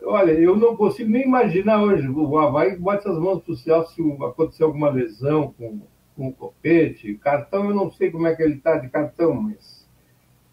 olha, 0.03 0.31
eu 0.31 0.55
não 0.55 0.75
consigo 0.75 1.09
nem 1.09 1.23
imaginar 1.23 1.83
hoje. 1.83 2.07
O 2.07 2.38
Havaí 2.38 2.75
bota 2.77 3.12
as 3.12 3.17
mãos 3.19 3.41
para 3.43 3.53
o 3.53 3.57
céu 3.57 3.85
se 3.85 4.01
acontecer 4.23 4.63
alguma 4.63 4.89
lesão 4.89 5.53
com, 5.57 5.81
com 6.15 6.27
o 6.29 6.33
copete. 6.33 7.13
Cartão, 7.15 7.69
eu 7.69 7.75
não 7.75 7.91
sei 7.91 8.09
como 8.09 8.25
é 8.25 8.35
que 8.35 8.41
ele 8.41 8.55
está 8.55 8.77
de 8.77 8.89
cartão, 8.89 9.35
mas, 9.35 9.88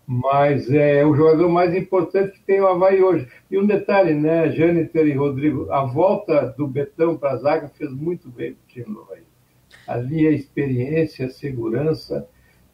mas 0.07 0.71
é 0.71 1.07
o 1.07 1.15
jogador 1.15 1.49
mais 1.49 1.75
importante 1.75 2.33
que 2.33 2.45
tem 2.45 2.61
o 2.61 2.67
Havaí 2.67 3.03
hoje. 3.03 3.27
E 3.51 3.59
um 3.59 3.67
detalhe, 3.67 4.13
né, 4.13 4.51
Jâniter 4.51 5.07
e 5.07 5.15
Rodrigo, 5.15 5.73
a 5.73 5.85
volta 5.85 6.55
do 6.59 6.67
Betão 6.67 7.17
para 7.17 7.31
a 7.31 7.37
zaga 7.39 7.69
fez 7.69 7.91
muito 7.91 8.29
bem 8.29 8.53
para 8.53 8.63
o 8.63 8.67
time 8.67 8.95
do 8.95 9.01
Havaí 9.01 9.27
ali 9.87 10.27
a 10.27 10.33
experiência, 10.33 11.27
a 11.27 11.31
segurança. 11.31 12.29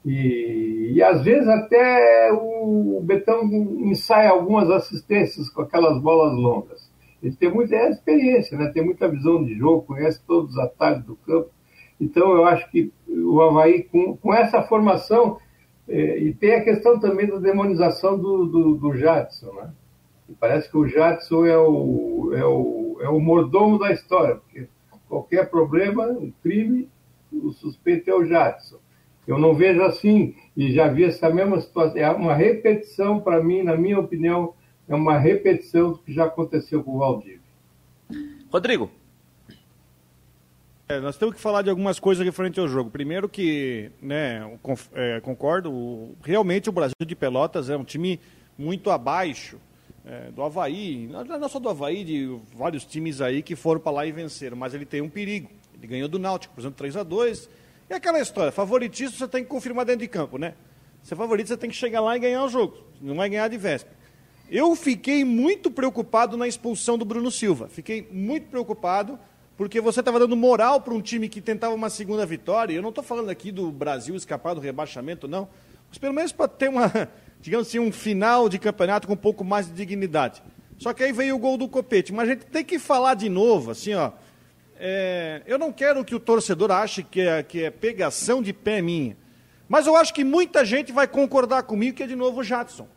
E, 0.04 0.92
e 0.94 1.02
às 1.02 1.22
vezes 1.22 1.48
até 1.48 2.32
o 2.32 3.00
Betão 3.04 3.44
ensaia 3.44 4.30
algumas 4.30 4.68
assistências 4.70 5.48
com 5.48 5.62
aquelas 5.62 6.00
bolas 6.00 6.32
longas. 6.36 6.90
Ele 7.22 7.36
tem 7.36 7.52
muita 7.52 7.76
é 7.76 7.90
experiência, 7.90 8.58
né? 8.58 8.70
tem 8.74 8.84
muita 8.84 9.08
visão 9.08 9.44
de 9.44 9.54
jogo, 9.56 9.82
conhece 9.82 10.20
todos 10.26 10.52
os 10.52 10.58
atalhos 10.58 11.04
do 11.04 11.14
campo. 11.16 11.50
Então 12.00 12.32
eu 12.32 12.44
acho 12.44 12.68
que 12.70 12.92
o 13.08 13.40
Havaí, 13.40 13.84
com, 13.84 14.16
com 14.16 14.34
essa 14.34 14.62
formação, 14.62 15.38
é, 15.88 16.18
e 16.18 16.34
tem 16.34 16.54
a 16.54 16.64
questão 16.64 16.98
também 16.98 17.28
da 17.28 17.38
demonização 17.38 18.18
do, 18.18 18.46
do, 18.46 18.74
do 18.74 18.94
Jadson, 18.94 19.52
né? 19.52 19.72
E 20.28 20.32
parece 20.32 20.68
que 20.68 20.76
o 20.76 20.86
Jadson 20.86 21.46
é 21.46 21.56
o, 21.56 22.32
é, 22.34 22.44
o, 22.44 22.98
é 23.00 23.08
o 23.08 23.20
mordomo 23.20 23.78
da 23.78 23.92
história, 23.92 24.36
porque 24.36 24.66
qualquer 25.08 25.50
problema, 25.50 26.06
um 26.06 26.32
crime, 26.42 26.88
o 27.30 27.52
suspeito 27.52 28.10
é 28.10 28.14
o 28.14 28.24
Jadson. 28.24 28.78
Eu 29.26 29.38
não 29.38 29.54
vejo 29.54 29.82
assim, 29.82 30.34
e 30.56 30.72
já 30.72 30.88
vi 30.88 31.04
essa 31.04 31.30
mesma 31.30 31.60
situação. 31.60 31.96
É 31.96 32.10
uma 32.10 32.34
repetição, 32.34 33.20
para 33.20 33.42
mim, 33.42 33.62
na 33.62 33.76
minha 33.76 33.98
opinião, 33.98 34.54
é 34.88 34.94
uma 34.94 35.18
repetição 35.18 35.92
do 35.92 35.98
que 35.98 36.12
já 36.12 36.24
aconteceu 36.24 36.82
com 36.82 36.96
o 36.96 36.98
Valdívia. 36.98 37.40
Rodrigo. 38.50 38.90
É, 40.88 41.00
nós 41.00 41.16
temos 41.16 41.34
que 41.36 41.40
falar 41.40 41.62
de 41.62 41.70
algumas 41.70 41.98
coisas 41.98 42.24
referente 42.24 42.60
ao 42.60 42.68
jogo. 42.68 42.90
Primeiro 42.90 43.28
que, 43.28 43.90
né, 44.00 44.58
é, 44.92 45.20
concordo, 45.20 46.10
realmente 46.22 46.68
o 46.68 46.72
Brasil 46.72 46.94
de 47.06 47.16
Pelotas 47.16 47.70
é 47.70 47.76
um 47.76 47.84
time 47.84 48.20
muito 48.58 48.90
abaixo 48.90 49.58
é, 50.04 50.30
do 50.32 50.42
Havaí, 50.42 51.08
não 51.08 51.48
só 51.48 51.58
do 51.58 51.68
Havaí, 51.68 52.04
de 52.04 52.38
vários 52.54 52.84
times 52.84 53.20
aí 53.20 53.42
que 53.42 53.56
foram 53.56 53.80
para 53.80 53.92
lá 53.92 54.06
e 54.06 54.12
venceram, 54.12 54.56
mas 54.56 54.74
ele 54.74 54.84
tem 54.84 55.00
um 55.00 55.08
perigo. 55.08 55.48
Ele 55.74 55.86
ganhou 55.86 56.08
do 56.08 56.18
Náutico, 56.18 56.54
por 56.54 56.60
exemplo, 56.60 56.76
3 56.76 56.96
a 56.96 57.02
2 57.02 57.48
E 57.92 57.94
aquela 57.94 58.18
história, 58.18 58.50
favoritismo 58.50 59.18
você 59.18 59.28
tem 59.28 59.44
que 59.44 59.50
confirmar 59.50 59.84
dentro 59.84 60.00
de 60.00 60.08
campo, 60.08 60.38
né? 60.38 60.54
Ser 61.02 61.14
favorito 61.14 61.48
você 61.48 61.58
tem 61.58 61.68
que 61.68 61.76
chegar 61.76 62.00
lá 62.00 62.16
e 62.16 62.20
ganhar 62.20 62.42
o 62.42 62.48
jogo, 62.48 62.78
não 63.02 63.16
vai 63.16 63.28
ganhar 63.28 63.46
de 63.48 63.58
véspera. 63.58 63.94
Eu 64.50 64.74
fiquei 64.74 65.26
muito 65.26 65.70
preocupado 65.70 66.34
na 66.34 66.48
expulsão 66.48 66.96
do 66.96 67.04
Bruno 67.04 67.30
Silva. 67.30 67.68
Fiquei 67.68 68.08
muito 68.10 68.46
preocupado 68.46 69.18
porque 69.58 69.78
você 69.78 70.00
estava 70.00 70.18
dando 70.18 70.34
moral 70.34 70.80
para 70.80 70.94
um 70.94 71.02
time 71.02 71.28
que 71.28 71.42
tentava 71.42 71.74
uma 71.74 71.90
segunda 71.90 72.24
vitória. 72.24 72.72
Eu 72.72 72.80
não 72.80 72.88
estou 72.88 73.04
falando 73.04 73.28
aqui 73.28 73.52
do 73.52 73.70
Brasil 73.70 74.16
escapar 74.16 74.54
do 74.54 74.60
rebaixamento, 74.62 75.28
não. 75.28 75.46
Mas 75.90 75.98
pelo 75.98 76.14
menos 76.14 76.32
para 76.32 76.48
ter 76.48 76.70
uma, 76.70 76.90
digamos 77.42 77.68
assim, 77.68 77.78
um 77.78 77.92
final 77.92 78.48
de 78.48 78.58
campeonato 78.58 79.06
com 79.06 79.12
um 79.12 79.18
pouco 79.18 79.44
mais 79.44 79.66
de 79.66 79.74
dignidade. 79.74 80.42
Só 80.78 80.94
que 80.94 81.02
aí 81.02 81.12
veio 81.12 81.36
o 81.36 81.38
gol 81.38 81.58
do 81.58 81.68
Copete. 81.68 82.10
Mas 82.10 82.26
a 82.26 82.32
gente 82.32 82.46
tem 82.46 82.64
que 82.64 82.78
falar 82.78 83.12
de 83.12 83.28
novo, 83.28 83.70
assim, 83.70 83.92
ó. 83.92 84.12
É, 84.84 85.42
eu 85.46 85.60
não 85.60 85.70
quero 85.72 86.04
que 86.04 86.12
o 86.12 86.18
torcedor 86.18 86.72
ache 86.72 87.04
que 87.04 87.20
é, 87.20 87.40
que 87.40 87.62
é 87.62 87.70
pegação 87.70 88.42
de 88.42 88.52
pé 88.52 88.82
minha. 88.82 89.16
Mas 89.68 89.86
eu 89.86 89.94
acho 89.94 90.12
que 90.12 90.24
muita 90.24 90.64
gente 90.64 90.90
vai 90.90 91.06
concordar 91.06 91.62
comigo 91.62 91.96
que 91.96 92.02
é 92.02 92.06
de 92.08 92.16
novo 92.16 92.40
o 92.40 92.42
Jadson. 92.42 92.88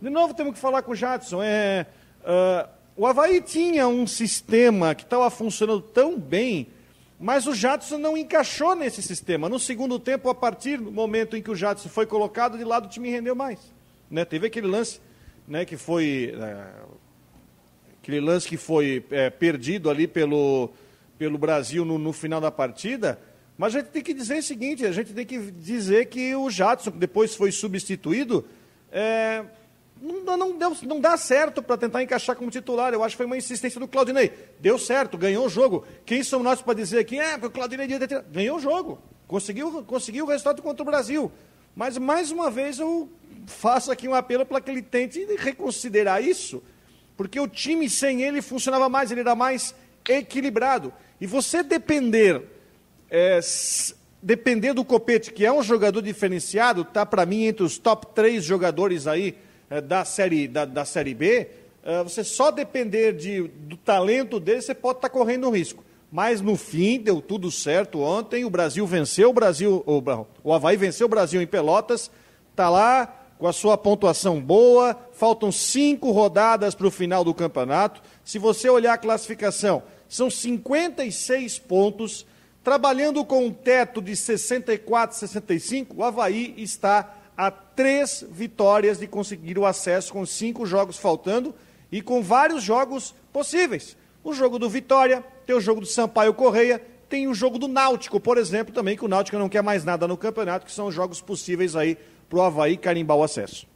De 0.00 0.08
novo 0.08 0.34
temos 0.34 0.54
que 0.54 0.60
falar 0.60 0.82
com 0.82 0.92
o 0.92 0.94
Jadson. 0.94 1.42
É, 1.42 1.84
uh, 2.20 2.68
o 2.96 3.04
Havaí 3.04 3.40
tinha 3.40 3.88
um 3.88 4.06
sistema 4.06 4.94
que 4.94 5.02
estava 5.02 5.28
funcionando 5.28 5.80
tão 5.80 6.16
bem, 6.16 6.68
mas 7.18 7.48
o 7.48 7.54
Jadson 7.54 7.98
não 7.98 8.16
encaixou 8.16 8.76
nesse 8.76 9.02
sistema. 9.02 9.48
No 9.48 9.58
segundo 9.58 9.98
tempo, 9.98 10.30
a 10.30 10.34
partir 10.34 10.76
do 10.76 10.92
momento 10.92 11.36
em 11.36 11.42
que 11.42 11.50
o 11.50 11.56
Jadson 11.56 11.88
foi 11.88 12.06
colocado 12.06 12.56
de 12.56 12.62
lado, 12.62 12.86
o 12.86 12.88
time 12.88 13.10
rendeu 13.10 13.34
mais. 13.34 13.58
Né? 14.08 14.24
Teve 14.24 14.46
aquele 14.46 14.68
lance 14.68 15.00
né, 15.48 15.64
que 15.64 15.76
foi. 15.76 16.36
É, 16.40 16.66
aquele 18.00 18.20
lance 18.20 18.46
que 18.46 18.56
foi 18.56 19.04
é, 19.10 19.28
perdido 19.28 19.90
ali 19.90 20.06
pelo, 20.06 20.70
pelo 21.18 21.38
Brasil 21.38 21.84
no, 21.84 21.98
no 21.98 22.12
final 22.12 22.40
da 22.40 22.50
partida. 22.50 23.18
Mas 23.56 23.74
a 23.74 23.78
gente 23.80 23.88
tem 23.88 24.02
que 24.02 24.12
dizer 24.12 24.38
o 24.38 24.42
seguinte: 24.42 24.86
a 24.86 24.92
gente 24.92 25.12
tem 25.12 25.24
que 25.24 25.38
dizer 25.50 26.06
que 26.06 26.34
o 26.34 26.50
Jadson, 26.50 26.92
que 26.92 26.98
depois 26.98 27.34
foi 27.34 27.50
substituído, 27.50 28.44
é, 28.92 29.44
não, 30.00 30.36
não, 30.36 30.58
deu, 30.58 30.76
não 30.82 31.00
dá 31.00 31.16
certo 31.16 31.62
para 31.62 31.76
tentar 31.76 32.02
encaixar 32.02 32.36
como 32.36 32.50
titular. 32.50 32.92
Eu 32.92 33.02
acho 33.02 33.14
que 33.14 33.18
foi 33.18 33.26
uma 33.26 33.36
insistência 33.36 33.80
do 33.80 33.88
Claudinei. 33.88 34.32
Deu 34.60 34.78
certo, 34.78 35.16
ganhou 35.16 35.46
o 35.46 35.48
jogo. 35.48 35.86
Quem 36.04 36.22
somos 36.22 36.44
nós 36.44 36.60
para 36.60 36.74
dizer 36.74 36.98
aqui, 36.98 37.18
é, 37.18 37.36
o 37.36 37.50
Claudinei 37.50 37.88
ganhou 38.30 38.58
o 38.58 38.60
jogo. 38.60 38.98
Conseguiu, 39.26 39.82
conseguiu 39.84 40.24
o 40.24 40.28
resultado 40.28 40.62
contra 40.62 40.82
o 40.82 40.86
Brasil. 40.86 41.32
Mas, 41.74 41.98
mais 41.98 42.30
uma 42.30 42.50
vez, 42.50 42.78
eu 42.78 43.10
faço 43.46 43.90
aqui 43.90 44.06
um 44.06 44.14
apelo 44.14 44.44
para 44.44 44.60
que 44.60 44.70
ele 44.70 44.82
tente 44.82 45.24
reconsiderar 45.38 46.22
isso, 46.22 46.62
porque 47.16 47.38
o 47.38 47.48
time 47.48 47.88
sem 47.88 48.22
ele 48.22 48.42
funcionava 48.42 48.88
mais, 48.88 49.10
ele 49.10 49.20
era 49.20 49.34
mais 49.34 49.74
equilibrado. 50.08 50.92
E 51.20 51.26
você 51.26 51.62
depender, 51.62 52.42
é, 53.10 53.40
depender 54.22 54.74
do 54.74 54.84
Copete, 54.84 55.32
que 55.32 55.46
é 55.46 55.52
um 55.52 55.62
jogador 55.62 56.02
diferenciado, 56.02 56.82
está 56.82 57.06
para 57.06 57.24
mim 57.24 57.44
entre 57.44 57.64
os 57.64 57.78
top 57.78 58.08
três 58.14 58.44
jogadores 58.44 59.06
aí 59.06 59.36
é, 59.70 59.80
da, 59.80 60.04
série, 60.04 60.46
da, 60.46 60.64
da 60.64 60.84
Série 60.84 61.14
B, 61.14 61.48
é, 61.82 62.02
você 62.02 62.22
só 62.22 62.50
depender 62.50 63.12
de, 63.12 63.42
do 63.42 63.76
talento 63.76 64.38
dele, 64.40 64.60
você 64.60 64.74
pode 64.74 64.98
estar 64.98 65.08
tá 65.08 65.12
correndo 65.12 65.48
um 65.48 65.50
risco. 65.50 65.84
Mas 66.10 66.40
no 66.40 66.56
fim 66.56 67.00
deu 67.00 67.20
tudo 67.20 67.50
certo 67.50 68.00
ontem, 68.00 68.44
o 68.44 68.50
Brasil 68.50 68.86
venceu 68.86 69.30
o 69.30 69.32
Brasil, 69.32 69.82
o, 69.86 70.02
o 70.44 70.52
Havaí 70.52 70.76
venceu 70.76 71.06
o 71.06 71.10
Brasil 71.10 71.40
em 71.40 71.46
Pelotas, 71.46 72.10
está 72.50 72.68
lá 72.68 73.22
com 73.38 73.46
a 73.46 73.52
sua 73.52 73.76
pontuação 73.76 74.40
boa, 74.40 74.96
faltam 75.12 75.52
cinco 75.52 76.10
rodadas 76.10 76.74
para 76.74 76.86
o 76.86 76.90
final 76.90 77.22
do 77.22 77.34
campeonato. 77.34 78.00
Se 78.24 78.38
você 78.38 78.68
olhar 78.68 78.94
a 78.94 78.98
classificação, 78.98 79.82
são 80.08 80.30
56 80.30 81.58
pontos, 81.60 82.26
trabalhando 82.62 83.24
com 83.24 83.46
um 83.46 83.52
teto 83.52 84.00
de 84.02 84.16
64, 84.16 85.16
65, 85.16 85.96
o 85.96 86.04
Havaí 86.04 86.54
está 86.56 87.14
a 87.36 87.50
três 87.50 88.24
vitórias 88.30 88.98
de 88.98 89.06
conseguir 89.06 89.58
o 89.58 89.66
acesso, 89.66 90.12
com 90.12 90.24
cinco 90.24 90.64
jogos 90.64 90.96
faltando 90.96 91.54
e 91.92 92.00
com 92.00 92.22
vários 92.22 92.62
jogos 92.62 93.14
possíveis. 93.32 93.96
O 94.24 94.32
jogo 94.32 94.58
do 94.58 94.68
Vitória, 94.68 95.22
tem 95.44 95.54
o 95.54 95.60
jogo 95.60 95.80
do 95.80 95.86
Sampaio 95.86 96.34
Correia, 96.34 96.82
tem 97.08 97.28
o 97.28 97.34
jogo 97.34 97.58
do 97.58 97.68
Náutico, 97.68 98.18
por 98.18 98.38
exemplo, 98.38 98.74
também, 98.74 98.96
que 98.96 99.04
o 99.04 99.08
Náutico 99.08 99.38
não 99.38 99.48
quer 99.48 99.62
mais 99.62 99.84
nada 99.84 100.08
no 100.08 100.16
campeonato, 100.16 100.66
que 100.66 100.72
são 100.72 100.90
jogos 100.90 101.20
possíveis 101.20 101.76
aí 101.76 101.96
para 102.28 102.38
o 102.38 102.42
Havaí 102.42 102.76
carimbar 102.76 103.16
o 103.16 103.22
acesso. 103.22 103.66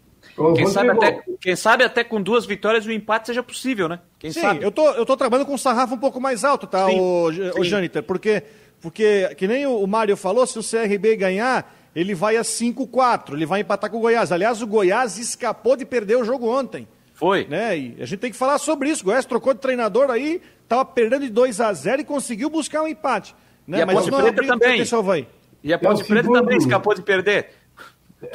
Quem 0.54 0.66
sabe, 0.66 0.90
até, 0.90 1.22
quem 1.40 1.56
sabe, 1.56 1.84
até, 1.84 2.04
com 2.04 2.22
duas 2.22 2.46
vitórias 2.46 2.86
o 2.86 2.92
empate 2.92 3.26
seja 3.26 3.42
possível, 3.42 3.88
né? 3.88 4.00
Quem 4.18 4.32
sim, 4.32 4.40
sabe? 4.40 4.64
Eu 4.64 4.70
tô, 4.70 4.88
eu 4.90 5.04
tô 5.04 5.16
trabalhando 5.16 5.46
com 5.46 5.54
um 5.54 5.58
sarrafo 5.58 5.94
um 5.94 5.98
pouco 5.98 6.20
mais 6.20 6.44
alto, 6.44 6.66
tá, 6.66 6.86
sim, 6.86 6.98
o, 6.98 7.32
sim. 7.32 7.60
o 7.60 7.64
Janiter? 7.64 8.02
Porque, 8.02 8.42
porque, 8.80 9.34
que 9.36 9.46
nem 9.46 9.66
o 9.66 9.86
Mário 9.86 10.16
falou, 10.16 10.46
se 10.46 10.58
o 10.58 10.62
CRB 10.62 11.16
ganhar, 11.16 11.74
ele 11.94 12.14
vai 12.14 12.36
a 12.36 12.42
5-4, 12.42 13.34
ele 13.34 13.46
vai 13.46 13.60
empatar 13.60 13.90
com 13.90 13.98
o 13.98 14.00
Goiás. 14.00 14.32
Aliás, 14.32 14.62
o 14.62 14.66
Goiás 14.66 15.18
escapou 15.18 15.76
de 15.76 15.84
perder 15.84 16.16
o 16.16 16.24
jogo 16.24 16.48
ontem. 16.48 16.86
Foi. 17.14 17.46
Né? 17.46 17.76
E 17.76 17.96
a 18.00 18.06
gente 18.06 18.18
tem 18.18 18.30
que 18.30 18.36
falar 18.36 18.58
sobre 18.58 18.88
isso. 18.88 19.02
O 19.02 19.06
Goiás 19.06 19.26
trocou 19.26 19.52
de 19.52 19.60
treinador 19.60 20.08
aí, 20.10 20.40
estava 20.62 20.84
perdendo 20.86 21.22
de 21.22 21.30
2 21.30 21.60
a 21.60 21.72
0 21.72 22.00
e 22.00 22.04
conseguiu 22.04 22.48
buscar 22.48 22.82
um 22.82 22.88
empate. 22.88 23.34
Né? 23.66 23.78
E 23.78 23.82
a 23.82 23.86
Ponte 23.86 24.10
Preta 24.10 24.46
também. 24.46 24.82
E 25.62 25.72
a 25.74 25.78
Ponte 25.78 26.00
é 26.00 26.04
Preta 26.04 26.22
segundo... 26.22 26.40
também 26.40 26.56
escapou 26.56 26.94
de 26.94 27.02
perder. 27.02 27.50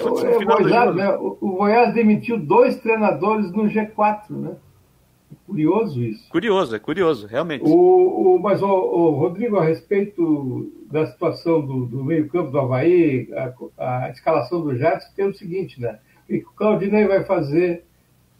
O, 0.01 0.07
o, 0.07 0.45
Goiás, 0.45 0.95
né? 0.95 1.15
o, 1.15 1.37
o 1.39 1.51
Goiás 1.57 1.93
demitiu 1.93 2.39
dois 2.39 2.79
treinadores 2.79 3.51
no 3.51 3.65
G4, 3.65 4.31
né? 4.31 4.55
Curioso 5.45 6.01
isso. 6.01 6.27
Curioso, 6.29 6.75
é 6.75 6.79
curioso, 6.79 7.27
realmente. 7.27 7.63
O, 7.63 8.35
o, 8.35 8.39
mas, 8.39 8.63
o, 8.63 8.67
o 8.67 9.11
Rodrigo, 9.11 9.57
a 9.57 9.63
respeito 9.63 10.71
da 10.89 11.05
situação 11.05 11.61
do, 11.61 11.85
do 11.85 12.03
meio-campo 12.03 12.49
do 12.49 12.59
Havaí, 12.59 13.29
a, 13.77 14.05
a, 14.05 14.09
escalação 14.09 14.61
do 14.61 14.75
Jadson, 14.75 15.09
tem 15.15 15.27
o 15.27 15.33
seguinte, 15.35 15.79
né? 15.79 15.99
O 16.23 16.27
que 16.27 16.37
o 16.37 16.53
Claudinei 16.55 17.07
vai 17.07 17.23
fazer 17.23 17.85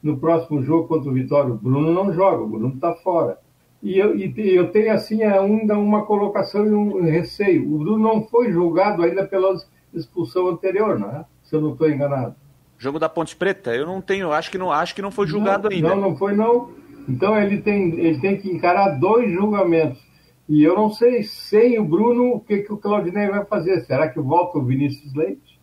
no 0.02 0.18
próximo 0.18 0.64
jogo 0.64 0.88
contra 0.88 1.10
o 1.10 1.14
Vitória? 1.14 1.52
O 1.52 1.58
Bruno 1.58 1.94
não 1.94 2.12
joga, 2.12 2.44
o 2.44 2.50
Bruno 2.50 2.74
está 2.74 2.94
fora. 2.96 3.38
E 3.84 4.00
eu, 4.00 4.18
e 4.18 4.56
eu 4.56 4.72
tenho, 4.72 4.92
assim, 4.92 5.22
ainda 5.22 5.78
uma 5.78 6.06
colocação 6.06 6.66
e 6.66 6.74
um 6.74 7.04
receio. 7.04 7.72
O 7.72 7.78
Bruno 7.78 8.00
não 8.00 8.24
foi 8.24 8.52
julgado 8.52 9.04
ainda 9.04 9.28
pela 9.28 9.56
expulsão 9.94 10.48
anterior, 10.48 10.98
não 10.98 11.10
é? 11.10 11.26
Se 11.46 11.56
eu 11.56 11.62
não 11.62 11.72
estou 11.72 11.90
enganado. 11.90 12.36
Jogo 12.78 13.00
da 13.00 13.08
Ponte 13.08 13.36
Preta, 13.36 13.74
eu 13.74 13.86
não 13.86 14.02
tenho, 14.02 14.32
acho 14.32 14.52
que 14.52 14.58
não, 14.58 14.72
acho 14.72 14.94
que 14.94 15.02
não 15.02 15.12
foi 15.12 15.28
julgado 15.28 15.70
não, 15.70 15.76
ainda. 15.76 15.90
Não, 15.90 16.02
não 16.02 16.18
foi 16.18 16.36
não. 16.36 16.72
Então 17.08 17.40
ele 17.40 17.62
tem, 17.62 17.98
ele 18.00 18.20
tem 18.20 18.38
que 18.38 18.52
encarar 18.52 19.00
dois 19.00 19.32
julgamentos. 19.32 20.04
E 20.48 20.64
eu 20.64 20.76
não 20.76 20.92
sei, 20.92 21.24
sem 21.24 21.80
o 21.80 21.86
Bruno, 21.86 22.36
o 22.36 22.40
que, 22.40 22.60
que 22.60 22.74
o 22.74 22.78
Claudinei 22.78 23.30
vai 23.30 23.46
fazer. 23.46 23.82
Será 23.86 24.10
que 24.10 24.20
volta 24.20 24.58
o 24.58 24.64
Vinícius 24.64 25.14
Leite? 25.14 25.60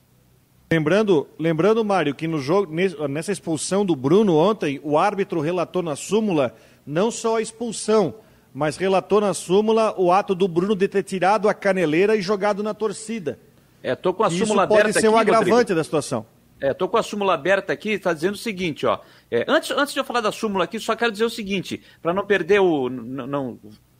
Lembrando, 0.73 1.29
lembrando, 1.39 1.85
Mário, 1.85 2.15
que 2.15 2.27
no 2.27 2.39
jogo, 2.39 2.73
nessa 3.09 3.31
expulsão 3.31 3.85
do 3.85 3.95
Bruno 3.95 4.37
ontem, 4.37 4.81
o 4.83 4.97
árbitro 4.97 5.41
relatou 5.41 5.83
na 5.83 5.95
súmula 5.95 6.55
não 6.87 7.11
só 7.11 7.37
a 7.37 7.43
expulsão, 7.43 8.15
mas 8.55 8.77
relatou 8.77 9.21
na 9.21 9.35
súmula 9.35 9.95
o 9.99 10.11
ato 10.11 10.35
do 10.35 10.49
Bruno 10.49 10.75
de 10.75 10.89
ter 10.89 11.03
tirado 11.03 11.49
a 11.49 11.55
caneleira 11.55 12.17
e 12.17 12.23
jogado 12.23 12.63
na 12.63 12.75
torcida. 12.75 13.39
É, 13.83 13.95
tô 13.95 14.15
com 14.15 14.25
a 14.25 14.29
Isso 14.29 14.39
súmula 14.39 14.67
pode 14.67 14.93
ser 14.93 15.09
um 15.09 15.17
agravante 15.17 15.51
Rodrigo. 15.51 15.75
da 15.75 15.85
situação. 15.85 16.25
É, 16.61 16.73
tô 16.73 16.89
com 16.89 16.97
a 16.97 17.03
súmula 17.03 17.35
aberta 17.35 17.73
aqui, 17.73 17.91
está 17.91 18.13
dizendo 18.13 18.35
o 18.35 18.39
seguinte, 18.39 18.87
ó. 18.87 19.01
É, 19.29 19.45
antes, 19.49 19.73
antes 19.73 19.93
de 19.93 19.99
eu 19.99 20.05
falar 20.05 20.21
da 20.21 20.31
súmula 20.31 20.65
aqui, 20.65 20.79
só 20.79 20.95
quero 20.95 21.11
dizer 21.11 21.25
o 21.25 21.31
seguinte, 21.31 21.83
para 22.01 22.15
não 22.15 22.25
perder 22.25 22.61
o. 22.61 22.89
Não, 22.89 23.59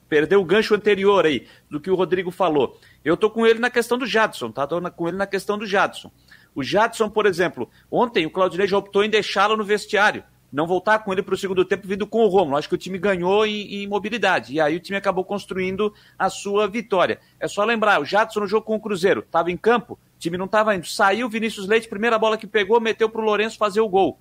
perdeu 0.09 0.41
o 0.41 0.45
gancho 0.45 0.75
anterior 0.75 1.27
aí, 1.27 1.47
do 1.69 1.81
que 1.81 1.91
o 1.91 1.95
Rodrigo 1.97 2.31
falou. 2.31 2.79
Eu 3.05 3.17
tô 3.17 3.31
com 3.31 3.47
ele 3.47 3.59
na 3.59 3.71
questão 3.71 3.99
do 3.99 4.07
Jadson, 4.07 4.53
tá? 4.53 4.67
Tô 4.67 4.81
com 4.93 5.09
ele 5.09 5.17
na 5.17 5.27
questão 5.27 5.59
do 5.59 5.67
Jadson. 5.67 6.13
O 6.55 6.63
Jadson, 6.63 7.09
por 7.09 7.27
exemplo, 7.27 7.69
ontem 7.91 8.27
o 8.27 8.31
Claudinei 8.31 8.69
já 8.69 8.77
optou 8.77 9.03
em 9.03 9.11
deixá-lo 9.11 9.57
no 9.57 9.65
vestiário 9.65 10.23
não 10.53 10.67
voltar 10.67 10.99
com 10.99 11.13
ele 11.13 11.23
para 11.23 11.35
o 11.35 11.39
segundo 11.39 11.65
tempo 11.65 11.89
vindo 11.89 12.07
com 12.07 12.25
o 12.25 12.29
Romulo. 12.29 12.57
Acho 12.57 12.69
que 12.69 12.75
o 12.75 12.79
time 12.79 12.99
ganhou 12.99 13.47
em, 13.47 13.83
em, 13.83 13.87
mobilidade. 13.87 14.53
E 14.53 14.61
aí 14.61 14.77
o 14.77 14.81
time 14.81 14.99
acabou 14.99 15.25
construindo 15.25 15.95
a 16.19 16.29
sua 16.29 16.69
vitória. 16.69 17.19
É 17.41 17.49
só 17.49 17.65
lembrar, 17.65 18.01
o 18.01 18.05
Jadson 18.05 18.41
no 18.41 18.47
jogo 18.47 18.67
com 18.67 18.77
o 18.77 18.81
Cruzeiro 18.81 19.21
estava 19.21 19.51
em 19.51 19.57
campo, 19.57 19.95
o 19.95 20.19
time 20.19 20.37
não 20.37 20.45
estava 20.45 20.75
indo. 20.75 20.87
Saiu 20.87 21.29
Vinícius 21.29 21.67
Leite, 21.67 21.89
primeira 21.89 22.19
bola 22.19 22.37
que 22.37 22.47
pegou, 22.47 22.81
meteu 22.81 23.09
para 23.09 23.23
o 23.23 23.25
Lourenço 23.25 23.57
fazer 23.57 23.81
o 23.81 23.89
gol. 23.89 24.19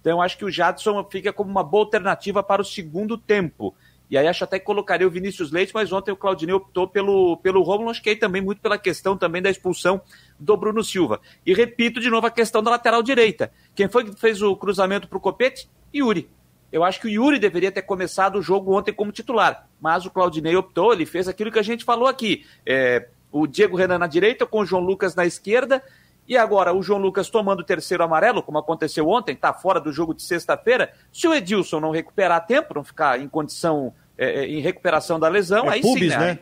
Então 0.00 0.20
acho 0.20 0.36
que 0.36 0.44
o 0.44 0.50
Jadson 0.50 1.04
fica 1.10 1.32
como 1.32 1.50
uma 1.50 1.62
boa 1.62 1.84
alternativa 1.84 2.42
para 2.42 2.62
o 2.62 2.64
segundo 2.64 3.16
tempo. 3.16 3.74
E 4.10 4.16
aí 4.16 4.26
acho 4.26 4.44
até 4.44 4.58
que 4.58 4.64
colocaria 4.64 5.06
o 5.06 5.10
Vinícius 5.10 5.50
Leite, 5.50 5.74
mas 5.74 5.92
ontem 5.92 6.10
o 6.10 6.16
Claudinei 6.16 6.54
optou 6.54 6.88
pelo, 6.88 7.36
pelo 7.38 7.62
Romulo, 7.62 7.90
acho 7.90 8.02
que 8.02 8.10
aí 8.10 8.16
também 8.16 8.40
muito 8.40 8.60
pela 8.60 8.78
questão 8.78 9.16
também 9.16 9.42
da 9.42 9.50
expulsão 9.50 10.00
do 10.38 10.56
Bruno 10.56 10.82
Silva. 10.82 11.20
E 11.44 11.52
repito 11.52 12.00
de 12.00 12.08
novo 12.08 12.26
a 12.26 12.30
questão 12.30 12.62
da 12.62 12.70
lateral 12.70 13.02
direita. 13.02 13.52
Quem 13.74 13.88
foi 13.88 14.04
que 14.04 14.18
fez 14.18 14.40
o 14.40 14.56
cruzamento 14.56 15.08
para 15.08 15.18
o 15.18 15.20
Copete? 15.20 15.68
Yuri. 15.94 16.30
Eu 16.70 16.84
acho 16.84 17.00
que 17.00 17.06
o 17.06 17.10
Yuri 17.10 17.38
deveria 17.38 17.72
ter 17.72 17.82
começado 17.82 18.36
o 18.36 18.42
jogo 18.42 18.76
ontem 18.76 18.92
como 18.92 19.10
titular, 19.10 19.68
mas 19.80 20.04
o 20.04 20.10
Claudinei 20.10 20.54
optou, 20.54 20.92
ele 20.92 21.06
fez 21.06 21.26
aquilo 21.26 21.50
que 21.50 21.58
a 21.58 21.62
gente 21.62 21.84
falou 21.84 22.06
aqui. 22.06 22.44
É, 22.66 23.08
o 23.32 23.46
Diego 23.46 23.76
Renan 23.76 23.98
na 23.98 24.06
direita, 24.06 24.46
com 24.46 24.60
o 24.60 24.66
João 24.66 24.82
Lucas 24.82 25.14
na 25.14 25.26
esquerda, 25.26 25.82
e 26.28 26.36
agora 26.36 26.74
o 26.74 26.82
João 26.82 27.00
Lucas 27.00 27.30
tomando 27.30 27.60
o 27.60 27.64
terceiro 27.64 28.04
amarelo, 28.04 28.42
como 28.42 28.58
aconteceu 28.58 29.08
ontem, 29.08 29.32
está 29.32 29.52
fora 29.54 29.80
do 29.80 29.90
jogo 29.90 30.12
de 30.12 30.22
sexta-feira. 30.22 30.92
Se 31.10 31.26
o 31.26 31.34
Edilson 31.34 31.80
não 31.80 31.90
recuperar 31.90 32.46
tempo, 32.46 32.74
não 32.74 32.84
ficar 32.84 33.18
em 33.18 33.26
condição, 33.26 33.94
é, 34.16 34.40
é 34.40 34.46
em 34.46 34.60
recuperação 34.60 35.18
da 35.18 35.26
lesão, 35.26 35.70
é 35.70 35.74
aí 35.74 35.80
pubis, 35.80 36.12
sim, 36.12 36.18
né? 36.18 36.26
né? 36.26 36.38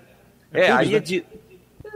É, 0.53 0.67
é 0.67 0.73
aí 0.73 0.91
né? 0.91 0.97
Edi... 0.97 1.25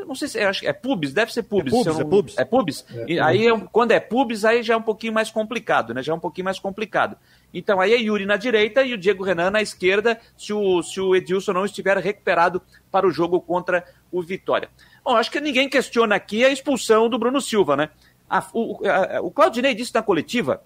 Não 0.07 0.15
sei 0.15 0.29
se 0.29 0.39
é, 0.39 0.45
acho 0.45 0.61
que 0.61 0.69
é 0.69 0.73
pubis, 0.73 1.13
deve 1.13 1.33
ser 1.33 1.43
pubis. 1.43 1.73
É 1.73 1.77
pubis, 1.77 1.95
não... 1.95 2.01
é 2.01 2.05
pubis. 2.05 2.39
É 2.39 2.45
pubis? 2.45 2.87
É, 2.95 3.05
e 3.09 3.21
aí, 3.21 3.47
quando 3.73 3.91
é 3.91 4.01
pubis, 4.01 4.45
aí 4.45 4.63
já 4.63 4.75
é 4.75 4.77
um 4.77 4.83
pouquinho 4.83 5.13
mais 5.13 5.31
complicado, 5.31 5.93
né? 5.93 6.03
Já 6.03 6.13
é 6.13 6.17
um 6.17 6.21
pouquinho 6.21 6.45
mais 6.45 6.59
complicado. 6.59 7.17
Então 7.53 7.81
aí 7.81 7.93
é 7.93 7.97
Yuri 7.97 8.25
na 8.25 8.37
direita 8.37 8.83
e 8.83 8.95
o 8.95 8.99
Diego 8.99 9.25
Renan 9.25 9.51
na 9.51 9.61
esquerda, 9.61 10.21
se 10.37 10.53
o, 10.53 10.83
se 10.83 11.01
o 11.01 11.15
Edilson 11.15 11.53
não 11.53 11.65
estiver 11.65 11.97
recuperado 11.99 12.63
para 12.91 13.07
o 13.07 13.11
jogo 13.11 13.41
contra 13.41 13.85
o 14.11 14.23
Vitória. 14.23 14.69
Bom, 15.05 15.17
acho 15.17 15.31
que 15.31 15.41
ninguém 15.41 15.69
questiona 15.69 16.15
aqui 16.15 16.45
a 16.45 16.51
expulsão 16.51 17.09
do 17.09 17.19
Bruno 17.19 17.41
Silva, 17.41 17.77
né? 17.77 17.91
A, 18.29 18.45
o, 18.53 18.81
a, 18.87 19.21
o 19.21 19.31
Claudinei 19.31 19.75
disse 19.75 19.95
na 19.95 20.03
coletiva 20.03 20.63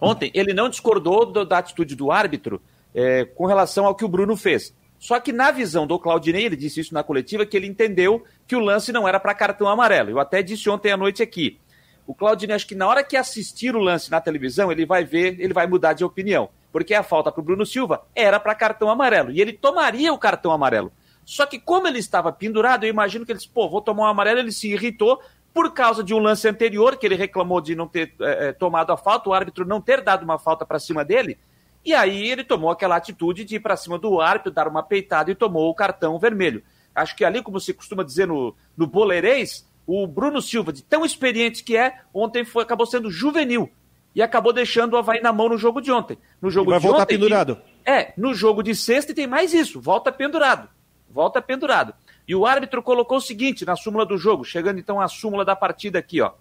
ontem, 0.00 0.30
ele 0.32 0.54
não 0.54 0.68
discordou 0.68 1.26
do, 1.26 1.44
da 1.44 1.58
atitude 1.58 1.94
do 1.96 2.10
árbitro 2.10 2.62
é, 2.94 3.24
com 3.24 3.46
relação 3.46 3.84
ao 3.84 3.94
que 3.94 4.04
o 4.04 4.08
Bruno 4.08 4.36
fez. 4.36 4.74
Só 4.98 5.20
que 5.20 5.32
na 5.32 5.50
visão 5.50 5.86
do 5.86 5.98
Claudinei, 5.98 6.44
ele 6.44 6.56
disse 6.56 6.80
isso 6.80 6.92
na 6.92 7.02
coletiva, 7.02 7.46
que 7.46 7.56
ele 7.56 7.66
entendeu 7.66 8.24
que 8.46 8.56
o 8.56 8.60
lance 8.60 8.92
não 8.92 9.06
era 9.06 9.20
para 9.20 9.34
cartão 9.34 9.68
amarelo. 9.68 10.10
Eu 10.10 10.18
até 10.18 10.42
disse 10.42 10.68
ontem 10.68 10.90
à 10.90 10.96
noite 10.96 11.22
aqui. 11.22 11.60
O 12.06 12.14
Claudinei, 12.14 12.56
acho 12.56 12.66
que 12.66 12.74
na 12.74 12.88
hora 12.88 13.04
que 13.04 13.16
assistir 13.16 13.76
o 13.76 13.80
lance 13.80 14.10
na 14.10 14.20
televisão, 14.20 14.72
ele 14.72 14.84
vai 14.84 15.04
ver, 15.04 15.38
ele 15.38 15.52
vai 15.52 15.66
mudar 15.66 15.92
de 15.92 16.04
opinião. 16.04 16.48
Porque 16.72 16.94
a 16.94 17.02
falta 17.02 17.30
para 17.30 17.40
o 17.40 17.44
Bruno 17.44 17.64
Silva 17.64 18.02
era 18.14 18.40
para 18.40 18.54
cartão 18.54 18.90
amarelo. 18.90 19.30
E 19.30 19.40
ele 19.40 19.52
tomaria 19.52 20.12
o 20.12 20.18
cartão 20.18 20.50
amarelo. 20.50 20.92
Só 21.28 21.44
que 21.44 21.58
como 21.58 21.86
ele 21.86 21.98
estava 21.98 22.32
pendurado, 22.32 22.84
eu 22.84 22.88
imagino 22.88 23.26
que 23.26 23.30
ele 23.30 23.38
disse, 23.38 23.50
pô, 23.50 23.68
vou 23.68 23.82
tomar 23.82 24.04
um 24.04 24.06
amarelo, 24.06 24.38
ele 24.38 24.50
se 24.50 24.72
irritou 24.72 25.20
por 25.52 25.74
causa 25.74 26.02
de 26.02 26.14
um 26.14 26.18
lance 26.18 26.48
anterior, 26.48 26.96
que 26.96 27.04
ele 27.04 27.16
reclamou 27.16 27.60
de 27.60 27.74
não 27.74 27.86
ter 27.86 28.14
é, 28.18 28.50
tomado 28.54 28.94
a 28.94 28.96
falta, 28.96 29.28
o 29.28 29.34
árbitro 29.34 29.66
não 29.66 29.78
ter 29.78 30.00
dado 30.00 30.22
uma 30.22 30.38
falta 30.38 30.64
para 30.64 30.78
cima 30.78 31.04
dele. 31.04 31.36
E 31.84 31.92
aí 31.92 32.30
ele 32.30 32.42
tomou 32.42 32.70
aquela 32.70 32.96
atitude 32.96 33.44
de 33.44 33.56
ir 33.56 33.60
para 33.60 33.76
cima 33.76 33.98
do 33.98 34.22
árbitro, 34.22 34.50
dar 34.50 34.66
uma 34.66 34.82
peitada 34.82 35.30
e 35.30 35.34
tomou 35.34 35.68
o 35.68 35.74
cartão 35.74 36.18
vermelho. 36.18 36.62
Acho 36.94 37.14
que 37.14 37.26
ali, 37.26 37.42
como 37.42 37.60
se 37.60 37.74
costuma 37.74 38.02
dizer 38.02 38.26
no, 38.26 38.56
no 38.74 38.86
boleirês, 38.86 39.68
o 39.86 40.06
Bruno 40.06 40.40
Silva, 40.40 40.72
de 40.72 40.82
tão 40.82 41.04
experiente 41.04 41.62
que 41.62 41.76
é, 41.76 42.00
ontem 42.14 42.42
foi, 42.42 42.62
acabou 42.62 42.86
sendo 42.86 43.10
juvenil 43.10 43.70
e 44.14 44.22
acabou 44.22 44.54
deixando 44.54 44.94
o 44.94 44.96
Havaí 44.96 45.20
na 45.20 45.30
mão 45.30 45.50
no 45.50 45.58
jogo 45.58 45.82
de 45.82 45.92
ontem. 45.92 46.16
No 46.40 46.50
jogo 46.50 46.70
vai 46.70 46.80
de 46.80 46.86
voltar 46.86 47.02
ontem, 47.02 47.18
pendurado. 47.18 47.60
E, 47.86 47.90
é, 47.90 48.14
no 48.16 48.32
jogo 48.32 48.62
de 48.62 48.74
sexta 48.74 49.12
e 49.12 49.14
tem 49.14 49.26
mais 49.26 49.52
isso, 49.52 49.78
volta 49.78 50.10
pendurado. 50.10 50.70
Volta 51.10 51.40
pendurado. 51.40 51.94
E 52.26 52.34
o 52.34 52.44
árbitro 52.44 52.82
colocou 52.82 53.18
o 53.18 53.22
seguinte 53.22 53.64
na 53.64 53.74
súmula 53.74 54.04
do 54.04 54.18
jogo, 54.18 54.44
chegando 54.44 54.78
então 54.78 55.00
à 55.00 55.08
súmula 55.08 55.44
da 55.44 55.56
partida 55.56 55.98
aqui, 55.98 56.20
ó. 56.20 56.32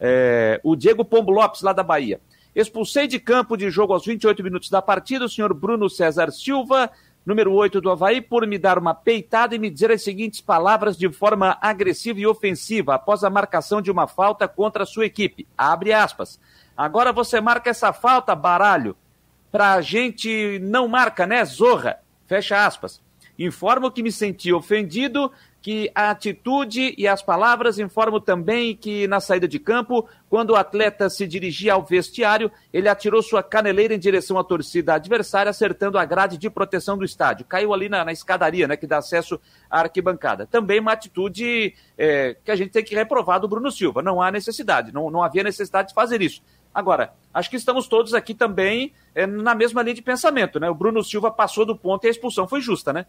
É, 0.00 0.60
o 0.62 0.76
Diego 0.76 1.04
Pombo 1.04 1.30
Lopes, 1.30 1.62
lá 1.62 1.72
da 1.72 1.82
Bahia. 1.82 2.20
Expulsei 2.54 3.06
de 3.06 3.20
campo 3.20 3.56
de 3.56 3.70
jogo 3.70 3.92
aos 3.92 4.04
28 4.04 4.42
minutos 4.42 4.70
da 4.70 4.82
partida 4.82 5.24
o 5.24 5.28
senhor 5.28 5.54
Bruno 5.54 5.88
César 5.88 6.32
Silva, 6.32 6.90
número 7.24 7.52
8 7.52 7.80
do 7.80 7.90
Havaí, 7.90 8.20
por 8.20 8.46
me 8.46 8.58
dar 8.58 8.78
uma 8.78 8.94
peitada 8.94 9.54
e 9.54 9.58
me 9.58 9.70
dizer 9.70 9.92
as 9.92 10.02
seguintes 10.02 10.40
palavras 10.40 10.96
de 10.96 11.08
forma 11.12 11.56
agressiva 11.60 12.18
e 12.18 12.26
ofensiva 12.26 12.94
após 12.94 13.22
a 13.22 13.30
marcação 13.30 13.80
de 13.80 13.90
uma 13.90 14.08
falta 14.08 14.48
contra 14.48 14.82
a 14.82 14.86
sua 14.86 15.06
equipe. 15.06 15.46
Abre 15.56 15.92
aspas. 15.92 16.40
Agora 16.76 17.12
você 17.12 17.40
marca 17.40 17.70
essa 17.70 17.92
falta, 17.92 18.34
baralho. 18.34 18.96
Pra 19.52 19.80
gente 19.80 20.58
não 20.60 20.88
marca, 20.88 21.26
né, 21.26 21.44
zorra? 21.44 22.00
Fecha 22.26 22.64
aspas. 22.64 23.00
Informo 23.38 23.90
que 23.90 24.02
me 24.02 24.10
senti 24.10 24.52
ofendido 24.52 25.30
que 25.60 25.90
a 25.94 26.10
atitude 26.10 26.94
e 26.96 27.06
as 27.06 27.22
palavras 27.22 27.78
informam 27.78 28.20
também 28.20 28.76
que 28.76 29.06
na 29.06 29.20
saída 29.20 29.46
de 29.46 29.58
campo, 29.58 30.08
quando 30.28 30.50
o 30.50 30.56
atleta 30.56 31.10
se 31.10 31.26
dirigia 31.26 31.74
ao 31.74 31.84
vestiário, 31.84 32.50
ele 32.72 32.88
atirou 32.88 33.22
sua 33.22 33.42
caneleira 33.42 33.94
em 33.94 33.98
direção 33.98 34.38
à 34.38 34.44
torcida 34.44 34.94
adversária, 34.94 35.50
acertando 35.50 35.98
a 35.98 36.04
grade 36.04 36.38
de 36.38 36.48
proteção 36.48 36.96
do 36.96 37.04
estádio. 37.04 37.44
Caiu 37.44 37.74
ali 37.74 37.88
na, 37.88 38.04
na 38.04 38.12
escadaria, 38.12 38.68
né, 38.68 38.76
que 38.76 38.86
dá 38.86 38.98
acesso 38.98 39.40
à 39.68 39.80
arquibancada. 39.80 40.46
Também 40.46 40.80
uma 40.80 40.92
atitude 40.92 41.74
é, 41.96 42.36
que 42.44 42.50
a 42.50 42.56
gente 42.56 42.70
tem 42.70 42.84
que 42.84 42.94
reprovar 42.94 43.40
do 43.40 43.48
Bruno 43.48 43.70
Silva. 43.70 44.00
Não 44.00 44.22
há 44.22 44.30
necessidade, 44.30 44.92
não, 44.92 45.10
não 45.10 45.22
havia 45.22 45.42
necessidade 45.42 45.88
de 45.88 45.94
fazer 45.94 46.22
isso. 46.22 46.40
Agora, 46.72 47.12
acho 47.34 47.50
que 47.50 47.56
estamos 47.56 47.88
todos 47.88 48.14
aqui 48.14 48.34
também 48.34 48.92
é, 49.14 49.26
na 49.26 49.54
mesma 49.54 49.82
linha 49.82 49.94
de 49.94 50.02
pensamento, 50.02 50.60
né? 50.60 50.70
O 50.70 50.74
Bruno 50.74 51.02
Silva 51.02 51.30
passou 51.30 51.66
do 51.66 51.76
ponto 51.76 52.04
e 52.04 52.08
a 52.08 52.10
expulsão 52.10 52.46
foi 52.46 52.60
justa, 52.60 52.92
né? 52.92 53.06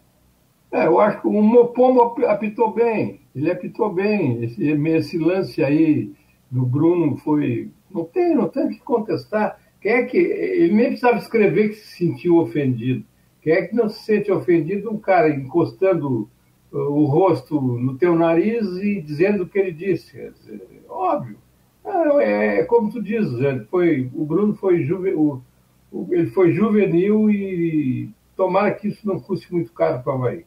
É, 0.72 0.86
eu 0.86 1.00
acho 1.00 1.20
que 1.20 1.26
o 1.26 1.32
Mopombo 1.32 2.24
apitou 2.26 2.72
bem, 2.72 3.20
ele 3.34 3.50
apitou 3.50 3.92
bem. 3.92 4.44
Esse, 4.44 4.64
esse 4.64 5.18
lance 5.18 5.62
aí 5.64 6.12
do 6.50 6.64
Bruno 6.64 7.16
foi. 7.16 7.70
Não 7.90 8.04
tem, 8.04 8.34
não 8.34 8.48
tem 8.48 8.66
o 8.66 8.68
que 8.70 8.78
contestar. 8.80 9.58
Quem 9.80 9.92
é 9.92 10.02
que. 10.04 10.16
Ele 10.16 10.74
nem 10.74 10.86
precisava 10.88 11.18
escrever 11.18 11.70
que 11.70 11.74
se 11.74 11.96
sentiu 11.96 12.38
ofendido. 12.38 13.04
Quem 13.42 13.52
é 13.54 13.66
que 13.66 13.74
não 13.74 13.88
se 13.88 14.04
sente 14.04 14.30
ofendido? 14.30 14.90
Um 14.90 14.98
cara 14.98 15.30
encostando 15.30 16.28
o 16.72 17.04
rosto 17.04 17.60
no 17.60 17.96
teu 17.96 18.14
nariz 18.14 18.64
e 18.76 19.00
dizendo 19.00 19.42
o 19.42 19.48
que 19.48 19.58
ele 19.58 19.72
disse. 19.72 20.32
Óbvio. 20.88 21.36
É, 22.20 22.60
é 22.60 22.64
como 22.64 22.90
tu 22.90 23.02
diz, 23.02 23.26
foi, 23.70 24.10
o 24.14 24.24
Bruno 24.24 24.54
foi, 24.54 24.82
juve, 24.84 25.14
o, 25.14 25.40
ele 26.10 26.30
foi 26.30 26.52
juvenil 26.52 27.30
e 27.30 28.10
tomara 28.36 28.72
que 28.72 28.88
isso 28.88 29.06
não 29.06 29.18
custe 29.18 29.52
muito 29.52 29.72
caro 29.72 30.02
para 30.02 30.12
o 30.12 30.16
Havaí. 30.16 30.44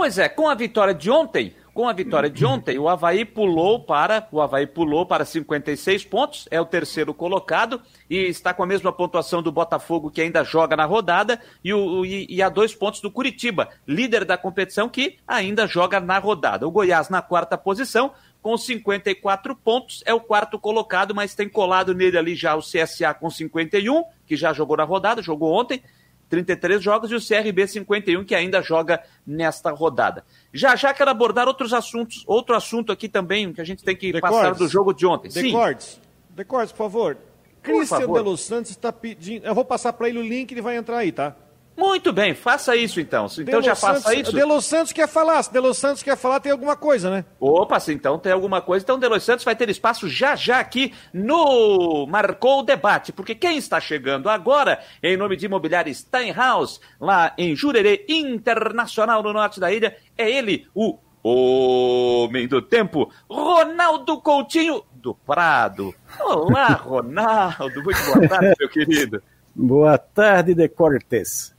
Pois 0.00 0.16
é, 0.16 0.30
com 0.30 0.48
a 0.48 0.54
vitória 0.54 0.94
de 0.94 1.10
ontem, 1.10 1.54
com 1.74 1.86
a 1.86 1.92
vitória 1.92 2.30
de 2.30 2.42
ontem, 2.46 2.78
o 2.78 2.88
Havaí 2.88 3.22
pulou 3.22 3.84
para 3.84 4.26
o 4.32 4.40
Havaí 4.40 4.66
pulou 4.66 5.04
para 5.04 5.26
56 5.26 6.06
pontos, 6.06 6.48
é 6.50 6.58
o 6.58 6.64
terceiro 6.64 7.12
colocado 7.12 7.82
e 8.08 8.16
está 8.16 8.54
com 8.54 8.62
a 8.62 8.66
mesma 8.66 8.90
pontuação 8.94 9.42
do 9.42 9.52
Botafogo 9.52 10.10
que 10.10 10.22
ainda 10.22 10.42
joga 10.42 10.74
na 10.74 10.86
rodada 10.86 11.38
e, 11.62 11.74
o, 11.74 12.02
e, 12.06 12.26
e 12.30 12.40
a 12.40 12.48
dois 12.48 12.74
pontos 12.74 13.02
do 13.02 13.10
Curitiba, 13.10 13.68
líder 13.86 14.24
da 14.24 14.38
competição 14.38 14.88
que 14.88 15.18
ainda 15.28 15.66
joga 15.66 16.00
na 16.00 16.18
rodada. 16.18 16.66
O 16.66 16.70
Goiás 16.70 17.10
na 17.10 17.20
quarta 17.20 17.58
posição 17.58 18.10
com 18.40 18.56
54 18.56 19.54
pontos, 19.54 20.02
é 20.06 20.14
o 20.14 20.20
quarto 20.20 20.58
colocado, 20.58 21.14
mas 21.14 21.34
tem 21.34 21.46
colado 21.46 21.94
nele 21.94 22.16
ali 22.16 22.34
já 22.34 22.56
o 22.56 22.60
CSA 22.60 23.12
com 23.12 23.28
51, 23.28 24.02
que 24.26 24.34
já 24.34 24.54
jogou 24.54 24.78
na 24.78 24.84
rodada, 24.84 25.20
jogou 25.20 25.52
ontem, 25.52 25.82
33 26.30 26.82
jogos, 26.82 27.10
e 27.10 27.14
o 27.14 27.20
CRB 27.20 27.66
51, 27.66 28.24
que 28.24 28.34
ainda 28.34 28.62
joga 28.62 29.02
nesta 29.26 29.70
rodada. 29.72 30.24
Já 30.54 30.76
já 30.76 30.94
quero 30.94 31.10
abordar 31.10 31.48
outros 31.48 31.74
assuntos, 31.74 32.24
outro 32.26 32.54
assunto 32.54 32.92
aqui 32.92 33.08
também, 33.08 33.52
que 33.52 33.60
a 33.60 33.64
gente 33.64 33.84
tem 33.84 33.96
que 33.96 34.12
Decordes. 34.12 34.38
passar 34.38 34.54
do 34.54 34.68
jogo 34.68 34.94
de 34.94 35.04
ontem. 35.04 35.28
Decordes, 35.28 36.00
Decordes, 36.30 36.72
por 36.72 36.78
favor. 36.78 37.18
Cristian 37.62 37.98
de 37.98 38.20
Los 38.20 38.40
Santos 38.40 38.70
está 38.70 38.90
pedindo. 38.92 39.44
Eu 39.44 39.54
vou 39.54 39.64
passar 39.64 39.92
para 39.92 40.08
ele 40.08 40.18
o 40.18 40.22
link, 40.22 40.50
ele 40.50 40.62
vai 40.62 40.76
entrar 40.76 40.98
aí, 40.98 41.12
tá? 41.12 41.36
Muito 41.76 42.12
bem, 42.12 42.34
faça 42.34 42.76
isso 42.76 43.00
então. 43.00 43.26
Então 43.38 43.62
já 43.62 43.74
faça 43.74 44.00
Santos, 44.00 44.20
isso. 44.20 44.32
Delos 44.32 44.64
Santos 44.66 44.92
quer 44.92 45.08
falar. 45.08 45.42
Se 45.42 45.52
Delos 45.52 45.78
Santos 45.78 46.02
quer 46.02 46.16
falar, 46.16 46.38
tem 46.40 46.52
alguma 46.52 46.76
coisa, 46.76 47.10
né? 47.10 47.24
Opa, 47.38 47.80
se 47.80 47.92
então 47.92 48.18
tem 48.18 48.32
alguma 48.32 48.60
coisa. 48.60 48.82
Então 48.84 48.98
Delos 48.98 49.22
Santos 49.22 49.44
vai 49.44 49.56
ter 49.56 49.68
espaço 49.70 50.08
já 50.08 50.36
já 50.36 50.60
aqui 50.60 50.92
no 51.12 52.06
Marcou 52.06 52.60
o 52.60 52.62
Debate. 52.62 53.12
Porque 53.12 53.34
quem 53.34 53.56
está 53.56 53.80
chegando 53.80 54.28
agora, 54.28 54.80
em 55.02 55.16
nome 55.16 55.36
de 55.36 55.46
Imobiliária 55.46 55.92
Steinhaus, 55.92 56.80
lá 57.00 57.32
em 57.38 57.56
Jurerê 57.56 58.04
Internacional, 58.08 59.22
no 59.22 59.32
norte 59.32 59.58
da 59.58 59.72
ilha, 59.72 59.96
é 60.18 60.30
ele, 60.30 60.66
o 60.74 60.98
Homem 61.22 62.48
do 62.48 62.62
Tempo, 62.62 63.10
Ronaldo 63.28 64.20
Coutinho 64.20 64.82
do 64.92 65.14
Prado. 65.14 65.94
Olá, 66.18 66.68
Ronaldo. 66.82 67.82
Muito 67.82 68.04
boa 68.04 68.28
tarde, 68.28 68.54
meu 68.58 68.68
querido. 68.68 69.22
Boa 69.54 69.98
tarde, 69.98 70.54
De 70.54 70.68
Cortes. 70.68 71.54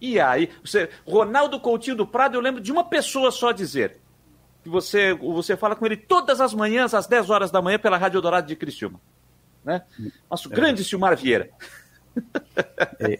E 0.00 0.20
aí, 0.20 0.50
você, 0.62 0.88
Ronaldo 1.06 1.58
Coutinho 1.58 1.96
do 1.96 2.06
Prado, 2.06 2.36
eu 2.36 2.40
lembro 2.40 2.60
de 2.60 2.70
uma 2.70 2.84
pessoa 2.84 3.30
só 3.30 3.52
dizer 3.52 3.98
que 4.62 4.68
você, 4.68 5.14
você 5.14 5.56
fala 5.56 5.76
com 5.76 5.86
ele 5.86 5.96
todas 5.96 6.40
as 6.40 6.52
manhãs, 6.52 6.92
às 6.92 7.06
10 7.06 7.30
horas 7.30 7.50
da 7.50 7.62
manhã, 7.62 7.78
pela 7.78 7.96
Rádio 7.96 8.20
Dourado 8.20 8.46
de 8.46 8.56
Criciúma. 8.56 9.00
Né? 9.64 9.82
Nosso 10.30 10.52
é. 10.52 10.54
grande 10.54 10.84
Silmar 10.84 11.16
Vieira. 11.16 11.50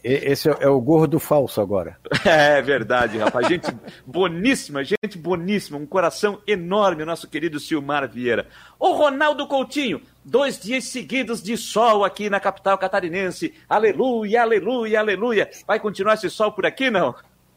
Esse 0.03 0.49
é 0.49 0.69
o 0.69 0.81
gordo 0.81 1.19
falso 1.19 1.61
agora. 1.61 1.99
É 2.25 2.61
verdade, 2.61 3.19
rapaz. 3.19 3.47
Gente 3.47 3.69
boníssima, 4.05 4.83
gente 4.83 5.19
boníssima. 5.19 5.79
Um 5.79 5.87
coração 5.87 6.41
enorme, 6.47 7.05
nosso 7.05 7.29
querido 7.29 7.61
Silmar 7.61 8.09
Vieira. 8.09 8.49
O 8.79 8.93
Ronaldo 8.93 9.47
Coutinho, 9.47 10.01
dois 10.27 10.59
dias 10.59 10.85
seguidos 10.85 11.41
de 11.41 11.57
sol 11.57 12.05
aqui 12.05 12.29
na 12.29 12.41
capital 12.41 12.77
catarinense. 12.77 13.55
Aleluia, 13.69 14.43
aleluia, 14.43 14.99
aleluia. 14.99 15.49
Vai 15.67 15.79
continuar 15.79 16.15
esse 16.15 16.29
sol 16.29 16.53
por 16.53 16.67
aqui, 16.67 16.91
não? 16.91 17.15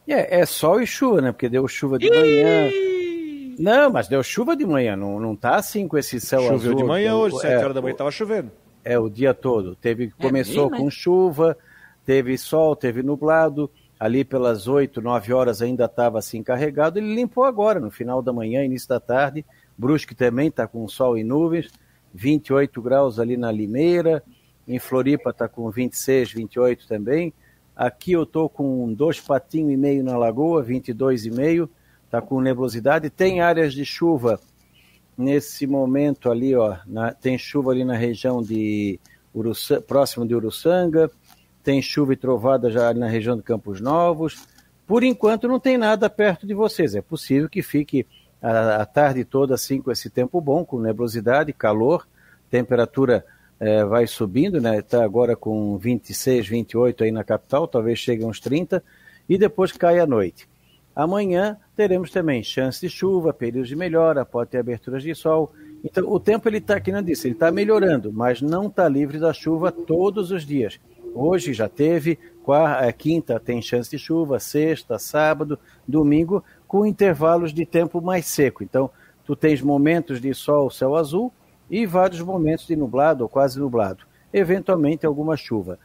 É, 0.08 0.40
é 0.40 0.46
sol 0.46 0.80
e 0.80 0.86
chuva, 0.86 1.20
né? 1.20 1.32
Porque 1.32 1.48
deu 1.48 1.66
chuva 1.66 1.98
de 1.98 2.06
Ih! 2.06 2.10
manhã. 2.10 2.70
Não, 3.58 3.90
mas 3.90 4.08
deu 4.08 4.22
chuva 4.22 4.56
de 4.56 4.64
manhã, 4.64 4.96
não, 4.96 5.20
não 5.20 5.36
tá 5.36 5.56
assim 5.56 5.86
com 5.86 5.98
esse 5.98 6.18
céu 6.18 6.40
Choveu 6.40 6.54
azul. 6.54 6.70
Choveu 6.70 6.76
de 6.78 6.88
manhã 6.88 7.14
hoje, 7.14 7.36
sete 7.38 7.52
é, 7.52 7.58
horas 7.58 7.74
da 7.74 7.82
manhã 7.82 7.94
tava 7.94 8.10
chovendo. 8.10 8.50
É, 8.82 8.98
o 8.98 9.10
dia 9.10 9.34
todo. 9.34 9.76
Teve, 9.76 10.04
é 10.04 10.22
começou 10.22 10.70
com 10.70 10.88
chuva, 10.88 11.58
teve 12.06 12.38
sol, 12.38 12.74
teve 12.74 13.02
nublado. 13.02 13.70
Ali 13.98 14.24
pelas 14.24 14.66
8, 14.66 15.02
9 15.02 15.34
horas 15.34 15.60
ainda 15.60 15.84
estava 15.84 16.18
assim 16.18 16.42
carregado. 16.42 16.98
Ele 16.98 17.14
limpou 17.14 17.44
agora, 17.44 17.78
no 17.78 17.90
final 17.90 18.22
da 18.22 18.32
manhã, 18.32 18.64
início 18.64 18.88
da 18.88 18.98
tarde. 18.98 19.44
Brusque 19.76 20.14
também 20.14 20.48
está 20.48 20.66
com 20.66 20.88
sol 20.88 21.18
e 21.18 21.22
nuvens. 21.22 21.70
28 22.14 22.80
graus 22.82 23.18
ali 23.18 23.36
na 23.36 23.50
Limeira. 23.50 24.22
Em 24.66 24.78
Floripa 24.78 25.30
está 25.30 25.48
com 25.48 25.70
26, 25.70 26.32
28 26.32 26.86
também. 26.86 27.32
Aqui 27.74 28.12
eu 28.12 28.24
estou 28.24 28.48
com 28.48 28.92
dois 28.92 29.20
patinhos 29.20 29.72
e 29.72 29.76
meio 29.76 30.04
na 30.04 30.16
lagoa, 30.16 30.62
22 30.62 31.26
e 31.26 31.30
meio. 31.30 31.70
Está 32.04 32.20
com 32.20 32.40
nebulosidade. 32.40 33.08
Tem 33.08 33.40
áreas 33.40 33.72
de 33.72 33.84
chuva 33.84 34.40
nesse 35.16 35.66
momento 35.66 36.30
ali, 36.30 36.54
ó, 36.54 36.78
na, 36.86 37.12
tem 37.12 37.36
chuva 37.36 37.72
ali 37.72 37.84
na 37.84 37.94
região 37.94 38.42
de 38.42 38.98
Uruçanga, 39.34 39.82
próximo 39.82 40.26
de 40.26 40.34
Uruçanga, 40.34 41.10
tem 41.62 41.80
chuva 41.82 42.14
e 42.14 42.16
trovada 42.16 42.70
já 42.70 42.92
na 42.94 43.06
região 43.06 43.36
de 43.36 43.42
Campos 43.42 43.80
Novos. 43.80 44.46
Por 44.86 45.04
enquanto 45.04 45.46
não 45.46 45.60
tem 45.60 45.76
nada 45.78 46.10
perto 46.10 46.46
de 46.46 46.54
vocês. 46.54 46.94
É 46.94 47.02
possível 47.02 47.48
que 47.48 47.62
fique 47.62 48.06
a, 48.42 48.76
a 48.76 48.86
tarde 48.86 49.24
toda 49.24 49.54
assim 49.54 49.80
com 49.80 49.90
esse 49.90 50.08
tempo 50.10 50.40
bom, 50.40 50.64
com 50.64 50.80
nebulosidade, 50.80 51.52
calor, 51.52 52.06
temperatura 52.50 53.24
é, 53.60 53.84
vai 53.84 54.06
subindo, 54.06 54.60
né? 54.60 54.78
Está 54.78 55.04
agora 55.04 55.36
com 55.36 55.76
26, 55.76 56.48
28 56.48 57.04
aí 57.04 57.10
na 57.10 57.22
capital, 57.22 57.68
talvez 57.68 57.98
chegue 57.98 58.24
uns 58.24 58.40
30, 58.40 58.82
e 59.28 59.36
depois 59.36 59.70
cai 59.72 60.00
à 60.00 60.06
noite. 60.06 60.48
Amanhã 60.96 61.56
teremos 61.76 62.10
também 62.10 62.42
chance 62.42 62.80
de 62.80 62.88
chuva, 62.88 63.32
períodos 63.32 63.68
de 63.68 63.76
melhora, 63.76 64.24
pode 64.24 64.50
ter 64.50 64.58
aberturas 64.58 65.02
de 65.02 65.14
sol. 65.14 65.52
Então, 65.84 66.10
o 66.10 66.18
tempo 66.18 66.48
ele 66.48 66.58
está, 66.58 66.76
aqui 66.76 66.90
não 66.90 67.02
disse, 67.02 67.26
ele 67.26 67.34
está 67.34 67.50
melhorando, 67.50 68.12
mas 68.12 68.42
não 68.42 68.66
está 68.66 68.88
livre 68.88 69.18
da 69.18 69.32
chuva 69.32 69.70
todos 69.70 70.30
os 70.30 70.44
dias. 70.44 70.80
Hoje 71.14 71.52
já 71.52 71.68
teve, 71.68 72.18
quarta, 72.42 72.86
é, 72.86 72.92
quinta 72.92 73.40
tem 73.40 73.60
chance 73.60 73.90
de 73.90 73.98
chuva, 73.98 74.38
sexta, 74.38 74.98
sábado, 74.98 75.58
domingo, 75.86 76.44
com 76.70 76.86
intervalos 76.86 77.52
de 77.52 77.66
tempo 77.66 78.00
mais 78.00 78.26
seco. 78.26 78.62
Então, 78.62 78.88
tu 79.26 79.34
tens 79.34 79.60
momentos 79.60 80.20
de 80.20 80.32
sol, 80.32 80.70
céu 80.70 80.94
azul 80.94 81.32
e 81.68 81.84
vários 81.84 82.20
momentos 82.20 82.64
de 82.64 82.76
nublado 82.76 83.24
ou 83.24 83.28
quase 83.28 83.58
nublado. 83.58 84.04
Eventualmente 84.32 85.04
alguma 85.04 85.36
chuva. 85.36 85.80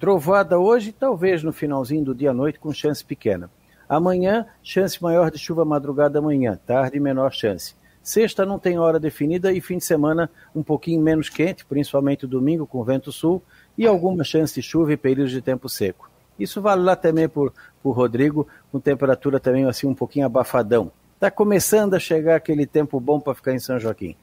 Trovada 0.00 0.58
hoje, 0.58 0.90
talvez 0.90 1.42
no 1.42 1.52
finalzinho 1.52 2.02
do 2.02 2.14
dia 2.14 2.30
à 2.30 2.32
noite, 2.32 2.58
com 2.58 2.72
chance 2.72 3.04
pequena. 3.04 3.50
Amanhã, 3.86 4.46
chance 4.62 5.02
maior 5.02 5.30
de 5.30 5.36
chuva 5.36 5.66
madrugada 5.66 6.18
amanhã, 6.18 6.58
tarde 6.64 6.98
menor 6.98 7.34
chance. 7.34 7.74
Sexta 8.02 8.46
não 8.46 8.58
tem 8.58 8.78
hora 8.78 8.98
definida 8.98 9.52
e 9.52 9.60
fim 9.60 9.76
de 9.76 9.84
semana 9.84 10.30
um 10.54 10.62
pouquinho 10.62 11.02
menos 11.02 11.28
quente, 11.28 11.62
principalmente 11.66 12.26
domingo 12.26 12.66
com 12.66 12.82
vento 12.82 13.12
sul 13.12 13.42
e 13.76 13.86
alguma 13.86 14.24
chance 14.24 14.54
de 14.54 14.62
chuva 14.62 14.94
e 14.94 14.96
períodos 14.96 15.32
de 15.32 15.42
tempo 15.42 15.68
seco. 15.68 16.08
Isso 16.38 16.60
vale 16.60 16.82
lá 16.82 16.96
também 16.96 17.28
por, 17.28 17.52
por 17.82 17.92
Rodrigo, 17.92 18.46
com 18.70 18.78
temperatura 18.78 19.40
também 19.40 19.64
assim 19.66 19.86
um 19.86 19.94
pouquinho 19.94 20.26
abafadão. 20.26 20.90
Está 21.14 21.30
começando 21.30 21.94
a 21.94 21.98
chegar 21.98 22.36
aquele 22.36 22.66
tempo 22.66 23.00
bom 23.00 23.18
para 23.18 23.34
ficar 23.34 23.54
em 23.54 23.58
São 23.58 23.78
Joaquim. 23.78 24.14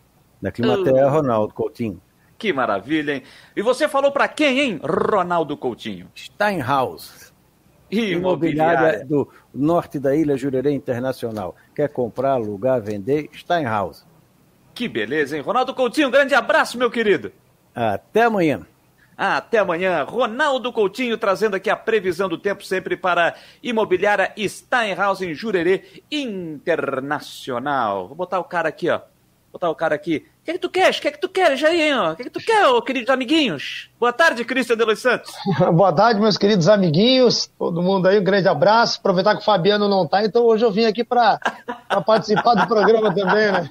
Na 0.42 0.52
Climaterra, 0.52 1.10
Ronaldo 1.10 1.54
Coutinho. 1.54 2.00
Que 2.38 2.52
maravilha, 2.52 3.16
hein? 3.16 3.24
E 3.56 3.62
você 3.62 3.88
falou 3.88 4.12
para 4.12 4.28
quem, 4.28 4.60
hein, 4.60 4.80
Ronaldo 4.84 5.56
Coutinho? 5.56 6.08
Steinhaus. 6.16 7.34
Imobiliária 7.90 9.06
do 9.06 9.30
norte 9.54 10.00
da 10.00 10.16
Ilha 10.16 10.36
Jurerê 10.36 10.72
Internacional. 10.72 11.56
Quer 11.76 11.90
comprar, 11.90 12.32
alugar, 12.34 12.82
vender? 12.82 13.30
Está 13.32 13.62
em 13.62 13.66
house. 13.66 14.06
Que 14.74 14.88
beleza, 14.88 15.36
hein? 15.36 15.44
Ronaldo 15.44 15.74
Coutinho, 15.74 16.08
um 16.08 16.12
grande 16.12 16.34
abraço, 16.34 16.78
meu 16.78 16.90
querido. 16.90 17.32
Até 17.76 18.24
amanhã. 18.24 18.66
Até 19.18 19.60
amanhã. 19.60 20.04
Ronaldo 20.04 20.74
Coutinho 20.74 21.18
trazendo 21.18 21.56
aqui 21.56 21.70
a 21.70 21.76
previsão 21.76 22.28
do 22.28 22.38
tempo 22.38 22.64
sempre 22.64 22.98
para 22.98 23.36
Imobiliária 23.62 24.34
Steinhaus 24.38 25.22
em 25.22 25.34
Jurerê 25.34 26.04
Internacional. 26.12 28.08
Vou 28.08 28.16
botar 28.16 28.40
o 28.40 28.44
cara 28.44 28.70
aqui, 28.70 28.90
ó. 28.90 28.98
Vou 28.98 29.54
botar 29.54 29.70
o 29.70 29.76
cara 29.76 29.96
aqui. 29.96 30.26
O 30.44 30.46
que, 30.46 30.52
é 30.52 30.54
que 30.56 30.60
tu 30.60 30.70
queres? 30.70 30.98
O 30.98 31.02
que 31.02 31.08
é 31.08 31.12
que 31.12 31.22
tu 31.22 31.30
queres 31.30 31.64
aí, 31.64 31.94
ó? 31.94 32.12
O 32.12 32.16
que 32.18 32.24
é 32.24 32.26
que 32.26 32.32
tu 32.32 32.42
quer, 32.42 32.68
ô, 32.68 32.82
queridos 32.82 33.10
amiguinhos? 33.10 33.90
Boa 33.98 34.12
tarde, 34.12 34.44
Cristian 34.44 34.76
de 34.76 34.84
Los 34.84 35.00
Santos. 35.00 35.32
Boa 35.74 35.94
tarde, 35.94 36.20
meus 36.20 36.38
queridos 36.38 36.68
amiguinhos. 36.68 37.50
Todo 37.58 37.82
mundo 37.82 38.06
aí, 38.06 38.20
um 38.20 38.24
grande 38.26 38.50
abraço. 38.50 39.00
Aproveitar 39.00 39.34
que 39.34 39.42
o 39.42 39.46
Fabiano 39.46 39.88
não 39.88 40.06
tá, 40.06 40.26
então 40.26 40.44
hoje 40.44 40.66
eu 40.66 40.70
vim 40.74 40.84
aqui 40.84 41.06
para 41.06 41.40
participar 42.06 42.56
do 42.56 42.68
programa 42.68 43.16
também, 43.16 43.50
né? 43.50 43.70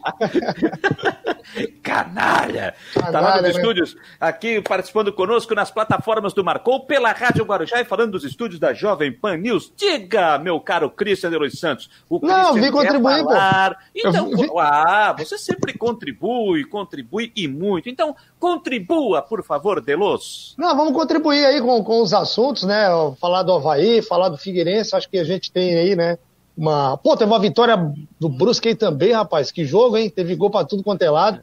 Canalha! 1.82 2.74
Canalha 2.96 3.12
tá 3.12 3.20
lá 3.20 3.32
nos 3.34 3.42
né? 3.42 3.50
estúdios, 3.50 3.94
aqui 4.18 4.62
participando 4.62 5.12
conosco 5.12 5.54
nas 5.54 5.70
plataformas 5.70 6.32
do 6.32 6.42
Marcou, 6.42 6.86
pela 6.86 7.12
Rádio 7.12 7.44
Guarujá 7.44 7.82
e 7.82 7.84
falando 7.84 8.12
dos 8.12 8.24
estúdios 8.24 8.58
da 8.58 8.72
Jovem 8.72 9.12
Pan 9.12 9.36
News. 9.36 9.70
Diga, 9.76 10.38
meu 10.38 10.58
caro 10.58 10.88
Cristian 10.88 11.28
de 11.28 11.36
Los 11.36 11.58
Santos. 11.58 11.90
O 12.08 12.18
não, 12.26 12.54
vim 12.54 12.70
contribuir, 12.70 13.22
falar. 13.22 13.74
Pô. 13.74 13.80
Então, 13.94 14.30
vi... 14.30 14.48
ah, 14.58 15.14
você 15.18 15.36
sempre 15.36 15.76
contribui, 15.76 16.61
contribui 16.64 17.32
e 17.34 17.46
muito. 17.48 17.88
Então, 17.88 18.14
contribua, 18.38 19.22
por 19.22 19.44
favor, 19.44 19.80
Delos. 19.80 20.54
Não, 20.58 20.76
vamos 20.76 20.92
contribuir 20.92 21.44
aí 21.44 21.60
com, 21.60 21.82
com 21.82 22.02
os 22.02 22.12
assuntos, 22.12 22.64
né? 22.64 22.86
Falar 23.20 23.42
do 23.42 23.52
Havaí, 23.52 24.02
falar 24.02 24.28
do 24.28 24.36
Figueirense, 24.36 24.94
acho 24.94 25.08
que 25.08 25.18
a 25.18 25.24
gente 25.24 25.50
tem 25.50 25.74
aí, 25.74 25.96
né? 25.96 26.18
Uma... 26.56 26.96
Pô, 26.96 27.16
teve 27.16 27.30
uma 27.30 27.38
vitória 27.38 27.76
do 28.20 28.28
Brusque 28.28 28.68
aí 28.68 28.74
também, 28.74 29.12
rapaz. 29.12 29.50
Que 29.50 29.64
jogo, 29.64 29.96
hein? 29.96 30.10
Teve 30.10 30.34
gol 30.34 30.50
pra 30.50 30.64
tudo 30.64 30.82
quanto 30.82 31.02
é 31.02 31.10
lado. 31.10 31.40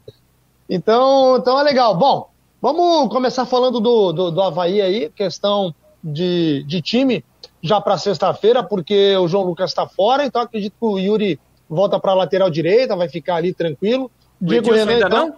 Então, 0.68 1.36
então 1.36 1.58
é 1.58 1.62
legal. 1.62 1.96
Bom, 1.96 2.28
vamos 2.60 3.12
começar 3.12 3.44
falando 3.44 3.80
do, 3.80 4.12
do, 4.12 4.30
do 4.30 4.42
Havaí 4.42 4.80
aí, 4.80 5.10
questão 5.10 5.74
de, 6.02 6.64
de 6.64 6.80
time 6.80 7.24
já 7.62 7.80
para 7.80 7.98
sexta-feira, 7.98 8.62
porque 8.62 9.16
o 9.16 9.28
João 9.28 9.44
Lucas 9.44 9.70
está 9.70 9.86
fora, 9.86 10.24
então 10.24 10.40
acredito 10.40 10.72
que 10.78 10.84
o 10.84 10.98
Yuri 10.98 11.38
volta 11.68 12.00
para 12.00 12.14
lateral 12.14 12.50
direita, 12.50 12.96
vai 12.96 13.08
ficar 13.08 13.36
ali 13.36 13.52
tranquilo. 13.52 14.10
Diego 14.40 14.72
Renan, 14.72 14.92
ainda 14.92 15.06
então, 15.06 15.26
não? 15.28 15.34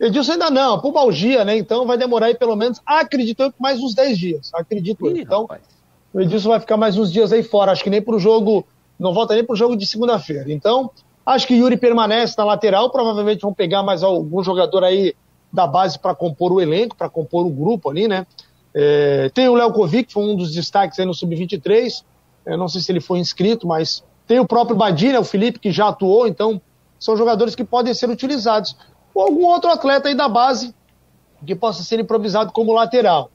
Edilson 0.00 0.32
ainda 0.32 0.50
não, 0.50 0.80
pubalgia, 0.80 1.44
né? 1.44 1.58
Então 1.58 1.86
vai 1.86 1.98
demorar 1.98 2.26
aí 2.26 2.34
pelo 2.34 2.56
menos, 2.56 2.80
acredito 2.86 3.52
mais 3.58 3.78
uns 3.78 3.94
10 3.94 4.18
dias. 4.18 4.50
Acredito 4.54 5.06
Ih, 5.06 5.20
Então, 5.20 5.42
rapaz. 5.42 5.62
o 6.14 6.20
Edilson 6.20 6.48
vai 6.48 6.60
ficar 6.60 6.78
mais 6.78 6.96
uns 6.96 7.12
dias 7.12 7.32
aí 7.32 7.42
fora. 7.42 7.72
Acho 7.72 7.84
que 7.84 7.90
nem 7.90 8.00
pro 8.00 8.18
jogo, 8.18 8.66
não 8.98 9.12
volta 9.12 9.34
nem 9.34 9.44
pro 9.44 9.54
jogo 9.54 9.76
de 9.76 9.86
segunda-feira. 9.86 10.50
Então, 10.50 10.90
acho 11.26 11.46
que 11.46 11.54
Yuri 11.54 11.76
permanece 11.76 12.34
na 12.38 12.44
lateral. 12.44 12.88
Provavelmente 12.90 13.42
vão 13.42 13.52
pegar 13.52 13.82
mais 13.82 14.02
algum 14.02 14.42
jogador 14.42 14.84
aí 14.84 15.14
da 15.52 15.66
base 15.66 15.98
para 15.98 16.14
compor 16.14 16.52
o 16.52 16.60
elenco, 16.60 16.96
para 16.96 17.10
compor 17.10 17.44
o 17.44 17.50
grupo 17.50 17.90
ali, 17.90 18.08
né? 18.08 18.26
É, 18.72 19.30
tem 19.34 19.48
o 19.48 19.54
Léo 19.54 19.72
Kovic, 19.72 20.04
que 20.04 20.12
foi 20.14 20.22
um 20.22 20.36
dos 20.36 20.54
destaques 20.54 20.98
aí 20.98 21.04
no 21.04 21.12
Sub-23. 21.12 22.02
Eu 22.46 22.56
não 22.56 22.68
sei 22.68 22.80
se 22.80 22.90
ele 22.90 23.00
foi 23.00 23.18
inscrito, 23.18 23.66
mas 23.66 24.02
tem 24.26 24.38
o 24.38 24.46
próprio 24.46 24.76
Badina, 24.76 25.20
o 25.20 25.24
Felipe, 25.24 25.58
que 25.58 25.70
já 25.70 25.88
atuou. 25.88 26.26
Então, 26.26 26.60
são 27.00 27.16
jogadores 27.16 27.56
que 27.56 27.64
podem 27.64 27.94
ser 27.94 28.08
utilizados 28.10 28.76
ou 29.14 29.22
algum 29.22 29.46
outro 29.46 29.70
atleta 29.70 30.08
aí 30.08 30.14
da 30.14 30.28
base 30.28 30.74
que 31.44 31.56
possa 31.56 31.82
ser 31.82 31.98
improvisado 31.98 32.52
como 32.52 32.72
lateral. 32.72 33.30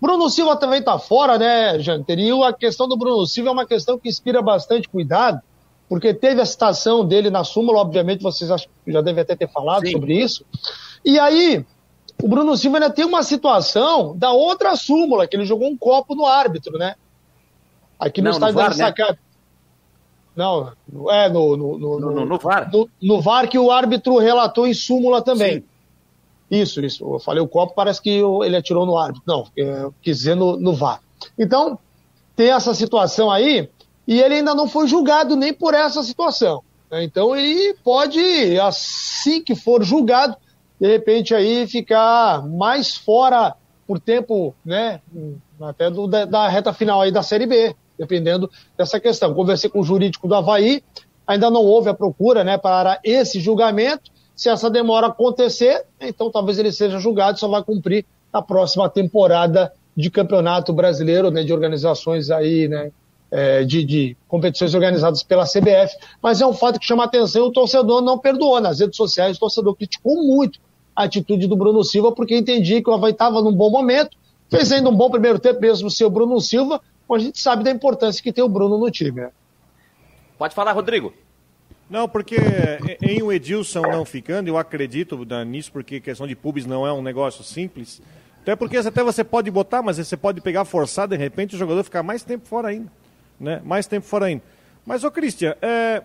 Bruno 0.00 0.30
Silva 0.30 0.56
também 0.56 0.78
está 0.78 0.96
fora, 0.98 1.36
né, 1.36 1.78
Janter? 1.80 2.20
E 2.20 2.30
a 2.44 2.52
questão 2.52 2.86
do 2.86 2.96
Bruno 2.96 3.26
Silva 3.26 3.50
é 3.50 3.52
uma 3.52 3.66
questão 3.66 3.98
que 3.98 4.08
inspira 4.08 4.40
bastante 4.40 4.88
cuidado, 4.88 5.40
porque 5.88 6.14
teve 6.14 6.40
a 6.40 6.46
citação 6.46 7.04
dele 7.04 7.30
na 7.30 7.42
súmula, 7.42 7.80
obviamente 7.80 8.22
vocês 8.22 8.48
já 8.86 9.00
devem 9.00 9.22
até 9.22 9.34
ter 9.34 9.48
falado 9.48 9.86
Sim. 9.86 9.92
sobre 9.92 10.14
isso. 10.14 10.46
E 11.04 11.18
aí, 11.18 11.66
o 12.22 12.28
Bruno 12.28 12.56
Silva 12.56 12.76
ainda 12.76 12.90
tem 12.90 13.04
uma 13.04 13.24
situação 13.24 14.16
da 14.16 14.30
outra 14.30 14.76
súmula, 14.76 15.26
que 15.26 15.36
ele 15.36 15.44
jogou 15.44 15.68
um 15.68 15.76
copo 15.76 16.14
no 16.14 16.26
árbitro, 16.26 16.78
né? 16.78 16.94
Aqui 17.98 18.20
no 18.20 18.26
Não, 18.26 18.32
estádio 18.32 18.54
no 18.54 18.60
VAR, 18.60 18.68
da 18.68 18.74
Ressacada. 18.74 19.12
Né? 19.12 19.18
Não, 20.38 20.72
é 21.10 21.28
no, 21.28 21.56
no, 21.56 21.78
no, 21.78 21.98
no, 21.98 22.24
no 22.24 22.38
VAR. 22.38 22.70
No, 23.02 23.20
VAR 23.20 23.48
que 23.48 23.58
o 23.58 23.72
árbitro 23.72 24.18
relatou 24.18 24.68
em 24.68 24.72
súmula 24.72 25.20
também. 25.20 25.54
Sim. 25.58 25.64
Isso, 26.48 26.80
isso. 26.80 27.14
Eu 27.14 27.18
falei 27.18 27.42
o 27.42 27.48
copo, 27.48 27.74
parece 27.74 28.00
que 28.00 28.22
ele 28.44 28.56
atirou 28.56 28.86
no 28.86 28.96
árbitro. 28.96 29.24
Não, 29.26 29.48
é, 29.58 29.88
quis 30.00 30.18
dizer 30.18 30.36
no, 30.36 30.56
no 30.56 30.74
VAR. 30.74 31.00
Então, 31.36 31.76
tem 32.36 32.52
essa 32.52 32.72
situação 32.72 33.28
aí 33.28 33.68
e 34.06 34.22
ele 34.22 34.36
ainda 34.36 34.54
não 34.54 34.68
foi 34.68 34.86
julgado 34.86 35.34
nem 35.34 35.52
por 35.52 35.74
essa 35.74 36.04
situação. 36.04 36.62
Né? 36.88 37.02
Então 37.02 37.34
ele 37.34 37.74
pode, 37.82 38.20
assim 38.60 39.42
que 39.42 39.56
for 39.56 39.82
julgado, 39.82 40.36
de 40.80 40.86
repente 40.86 41.34
aí 41.34 41.66
ficar 41.66 42.46
mais 42.46 42.96
fora 42.96 43.56
por 43.88 43.98
tempo, 43.98 44.54
né, 44.64 45.00
até 45.60 45.90
do, 45.90 46.06
da, 46.06 46.24
da, 46.24 46.46
reta 46.46 46.72
final 46.72 47.00
aí 47.00 47.10
da 47.10 47.24
Série 47.24 47.46
B, 47.46 47.74
dependendo 47.98 48.50
dessa 48.76 49.00
questão. 49.00 49.34
Conversei 49.34 49.68
com 49.68 49.80
o 49.80 49.84
jurídico 49.84 50.28
do 50.28 50.34
Havaí, 50.34 50.82
ainda 51.26 51.50
não 51.50 51.62
houve 51.62 51.90
a 51.90 51.94
procura, 51.94 52.44
né, 52.44 52.56
para 52.56 53.00
esse 53.04 53.40
julgamento. 53.40 54.10
Se 54.34 54.48
essa 54.48 54.70
demora 54.70 55.08
acontecer, 55.08 55.84
então 56.00 56.30
talvez 56.30 56.58
ele 56.58 56.70
seja 56.70 56.98
julgado 56.98 57.36
e 57.36 57.40
só 57.40 57.48
vai 57.48 57.62
cumprir 57.62 58.06
na 58.32 58.40
próxima 58.40 58.88
temporada 58.88 59.72
de 59.96 60.10
campeonato 60.10 60.72
brasileiro, 60.72 61.30
né, 61.30 61.42
de 61.42 61.52
organizações 61.52 62.30
aí, 62.30 62.68
né, 62.68 62.92
é, 63.30 63.64
de, 63.64 63.84
de, 63.84 64.16
competições 64.26 64.74
organizadas 64.74 65.22
pela 65.22 65.44
CBF, 65.44 65.96
mas 66.22 66.40
é 66.40 66.46
um 66.46 66.54
fato 66.54 66.78
que 66.78 66.86
chama 66.86 67.04
atenção 67.04 67.44
e 67.44 67.48
o 67.48 67.52
torcedor 67.52 68.00
não 68.00 68.18
perdoou. 68.18 68.60
Nas 68.60 68.80
redes 68.80 68.96
sociais, 68.96 69.36
o 69.36 69.40
torcedor 69.40 69.74
criticou 69.74 70.22
muito 70.22 70.58
a 70.94 71.04
atitude 71.04 71.46
do 71.46 71.56
Bruno 71.56 71.84
Silva, 71.84 72.12
porque 72.12 72.36
entendi 72.36 72.82
que 72.82 72.88
o 72.88 72.92
Havaí 72.92 73.12
estava 73.12 73.42
num 73.42 73.52
bom 73.52 73.70
momento, 73.70 74.16
fez 74.48 74.72
ainda 74.72 74.88
um 74.88 74.94
bom 74.94 75.10
primeiro 75.10 75.38
tempo 75.38 75.60
mesmo 75.60 75.88
o 75.88 76.10
Bruno 76.10 76.40
Silva, 76.40 76.80
mas 77.08 77.22
a 77.22 77.24
gente 77.24 77.40
sabe 77.40 77.64
da 77.64 77.70
importância 77.70 78.22
que 78.22 78.32
tem 78.32 78.44
o 78.44 78.48
Bruno 78.48 78.78
no 78.78 78.90
time. 78.90 79.20
Né? 79.22 79.30
Pode 80.36 80.54
falar, 80.54 80.72
Rodrigo. 80.72 81.12
Não, 81.88 82.08
porque 82.08 82.36
em 83.00 83.22
o 83.22 83.32
Edilson 83.32 83.82
não 83.82 84.04
ficando, 84.04 84.48
eu 84.48 84.58
acredito 84.58 85.18
nisso, 85.46 85.72
porque 85.72 86.00
questão 86.00 86.26
de 86.26 86.36
pubs 86.36 86.66
não 86.66 86.86
é 86.86 86.92
um 86.92 87.00
negócio 87.00 87.42
simples. 87.42 88.02
Até 88.42 88.54
porque 88.54 88.76
até 88.76 89.02
você 89.02 89.24
pode 89.24 89.50
botar, 89.50 89.82
mas 89.82 89.96
você 89.96 90.16
pode 90.16 90.40
pegar 90.40 90.64
forçado, 90.64 91.16
de 91.16 91.22
repente 91.22 91.56
o 91.56 91.58
jogador 91.58 91.82
ficar 91.82 92.02
mais 92.02 92.22
tempo 92.22 92.46
fora 92.46 92.68
ainda 92.68 92.90
né? 93.38 93.60
Mais 93.64 93.86
tempo 93.86 94.06
fora 94.06 94.26
ainda. 94.26 94.42
Mas, 94.84 95.04
ô 95.04 95.10
Cristian, 95.10 95.54
é, 95.60 96.02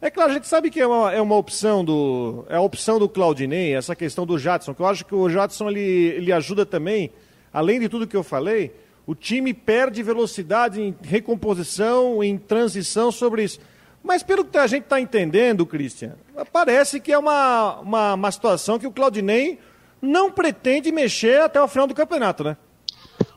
é 0.00 0.10
claro, 0.10 0.30
a 0.30 0.34
gente 0.34 0.46
sabe 0.46 0.70
que 0.70 0.80
é 0.80 0.86
uma, 0.86 1.12
é 1.12 1.20
uma 1.20 1.36
opção 1.36 1.84
do. 1.84 2.44
É 2.48 2.56
a 2.56 2.60
opção 2.60 2.98
do 2.98 3.08
Claudinei, 3.08 3.74
essa 3.74 3.96
questão 3.96 4.26
do 4.26 4.38
Jadson, 4.38 4.74
que 4.74 4.80
eu 4.80 4.86
acho 4.86 5.04
que 5.04 5.14
o 5.14 5.28
Jadson 5.28 5.70
ele, 5.70 5.80
ele 5.80 6.32
ajuda 6.32 6.64
também, 6.64 7.10
além 7.52 7.80
de 7.80 7.88
tudo 7.88 8.06
que 8.06 8.16
eu 8.16 8.22
falei, 8.22 8.72
o 9.06 9.14
time 9.14 9.54
perde 9.54 10.02
velocidade 10.02 10.82
em 10.82 10.94
recomposição, 11.00 12.22
em 12.24 12.36
transição 12.36 13.12
sobre 13.12 13.44
isso. 13.44 13.60
Mas 14.02 14.22
pelo 14.22 14.44
que 14.44 14.58
a 14.58 14.66
gente 14.66 14.84
está 14.84 15.00
entendendo, 15.00 15.66
Cristian, 15.66 16.14
parece 16.52 17.00
que 17.00 17.12
é 17.12 17.18
uma, 17.18 17.80
uma, 17.80 18.14
uma 18.14 18.30
situação 18.30 18.78
que 18.78 18.86
o 18.86 18.92
Claudinei 18.92 19.58
não 20.00 20.30
pretende 20.30 20.92
mexer 20.92 21.40
até 21.40 21.60
o 21.60 21.68
final 21.68 21.86
do 21.86 21.94
campeonato, 21.94 22.44
né? 22.44 22.56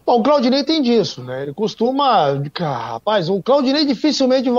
Bom, 0.05 0.19
o 0.19 0.23
Claudinei 0.23 0.63
tem 0.63 0.81
disso, 0.81 1.23
né? 1.23 1.43
Ele 1.43 1.53
costuma. 1.53 2.41
Rapaz, 2.59 3.29
o 3.29 3.41
Claudinei 3.43 3.85
dificilmente. 3.85 4.49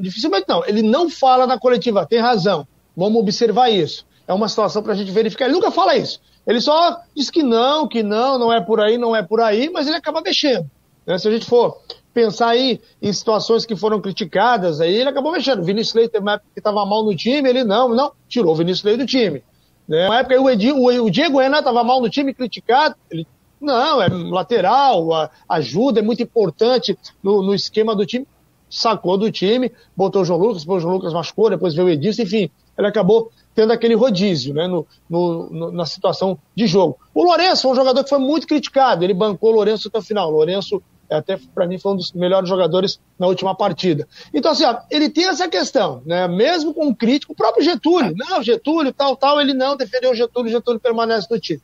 Dificilmente 0.00 0.46
não, 0.48 0.64
ele 0.66 0.82
não 0.82 1.08
fala 1.08 1.46
na 1.46 1.58
coletiva, 1.58 2.04
tem 2.04 2.18
razão. 2.18 2.66
Vamos 2.96 3.20
observar 3.20 3.70
isso. 3.70 4.06
É 4.26 4.34
uma 4.34 4.48
situação 4.48 4.82
para 4.82 4.92
a 4.92 4.96
gente 4.96 5.12
verificar. 5.12 5.44
Ele 5.44 5.54
nunca 5.54 5.70
fala 5.70 5.96
isso. 5.96 6.20
Ele 6.46 6.60
só 6.60 7.00
diz 7.14 7.28
que 7.28 7.42
não, 7.42 7.88
que 7.88 8.02
não, 8.02 8.38
não 8.38 8.52
é 8.52 8.60
por 8.60 8.80
aí, 8.80 8.96
não 8.96 9.16
é 9.16 9.22
por 9.22 9.40
aí, 9.40 9.68
mas 9.68 9.86
ele 9.86 9.96
acaba 9.96 10.20
mexendo. 10.20 10.70
Né? 11.06 11.18
Se 11.18 11.26
a 11.26 11.30
gente 11.30 11.46
for 11.46 11.78
pensar 12.14 12.48
aí 12.48 12.80
em 13.02 13.12
situações 13.12 13.66
que 13.66 13.76
foram 13.76 14.00
criticadas, 14.00 14.80
aí 14.80 14.94
ele 14.94 15.08
acabou 15.08 15.32
mexendo. 15.32 15.62
Vinícius 15.62 15.94
Leite 15.94 16.18
uma 16.18 16.34
época 16.34 16.50
que 16.54 16.60
estava 16.60 16.86
mal 16.86 17.04
no 17.04 17.14
time, 17.14 17.48
ele 17.48 17.64
não, 17.64 17.88
não, 17.88 18.12
tirou 18.28 18.52
o 18.52 18.56
Vinícius 18.56 18.84
Leite 18.84 18.98
do 18.98 19.06
time. 19.06 19.42
Né? 19.88 20.06
Época 20.20 20.40
o, 20.40 21.04
o 21.04 21.10
Diego 21.10 21.38
Renan 21.38 21.58
estava 21.58 21.82
mal 21.84 22.00
no 22.00 22.08
time, 22.08 22.32
criticado, 22.32 22.94
ele 23.10 23.26
não, 23.60 24.00
é 24.00 24.08
lateral, 24.08 25.12
a 25.12 25.30
ajuda 25.48 26.00
é 26.00 26.02
muito 26.02 26.22
importante 26.22 26.96
no, 27.22 27.42
no 27.42 27.54
esquema 27.54 27.94
do 27.94 28.06
time. 28.06 28.26
Sacou 28.68 29.16
do 29.16 29.30
time, 29.30 29.72
botou 29.96 30.22
o 30.22 30.24
João 30.24 30.40
Lucas, 30.40 30.62
depois 30.62 30.78
o 30.78 30.82
João 30.82 30.94
Lucas 30.96 31.12
machucou, 31.12 31.50
depois 31.50 31.74
veio 31.74 31.86
o 31.86 31.90
Edilson, 31.90 32.22
enfim, 32.22 32.50
ele 32.76 32.86
acabou 32.86 33.30
tendo 33.56 33.72
aquele 33.72 33.94
rodízio 33.94 34.52
né, 34.52 34.68
no, 34.68 34.86
no, 35.08 35.50
no, 35.50 35.72
na 35.72 35.86
situação 35.86 36.38
de 36.54 36.66
jogo. 36.66 36.98
O 37.14 37.24
Lourenço 37.24 37.62
foi 37.62 37.72
um 37.72 37.74
jogador 37.74 38.04
que 38.04 38.10
foi 38.10 38.18
muito 38.18 38.46
criticado, 38.46 39.02
ele 39.02 39.14
bancou 39.14 39.50
o 39.50 39.54
Lourenço 39.54 39.88
até 39.88 39.98
o 39.98 40.02
final. 40.02 40.28
O 40.28 40.32
Lourenço, 40.32 40.82
até 41.10 41.38
para 41.54 41.66
mim, 41.66 41.78
foi 41.78 41.92
um 41.92 41.96
dos 41.96 42.12
melhores 42.12 42.50
jogadores 42.50 43.00
na 43.18 43.26
última 43.26 43.56
partida. 43.56 44.06
Então, 44.34 44.52
assim, 44.52 44.64
ó, 44.66 44.76
ele 44.90 45.08
tem 45.08 45.26
essa 45.26 45.48
questão, 45.48 46.02
né, 46.04 46.28
mesmo 46.28 46.74
com 46.74 46.94
crítico, 46.94 47.32
o 47.32 47.36
próprio 47.36 47.64
Getúlio, 47.64 48.14
não, 48.14 48.42
Getúlio, 48.42 48.92
tal, 48.92 49.16
tal, 49.16 49.40
ele 49.40 49.54
não 49.54 49.74
defendeu 49.74 50.10
o 50.10 50.14
Getúlio, 50.14 50.50
o 50.50 50.52
Getúlio 50.52 50.78
permanece 50.78 51.26
no 51.30 51.40
time. 51.40 51.62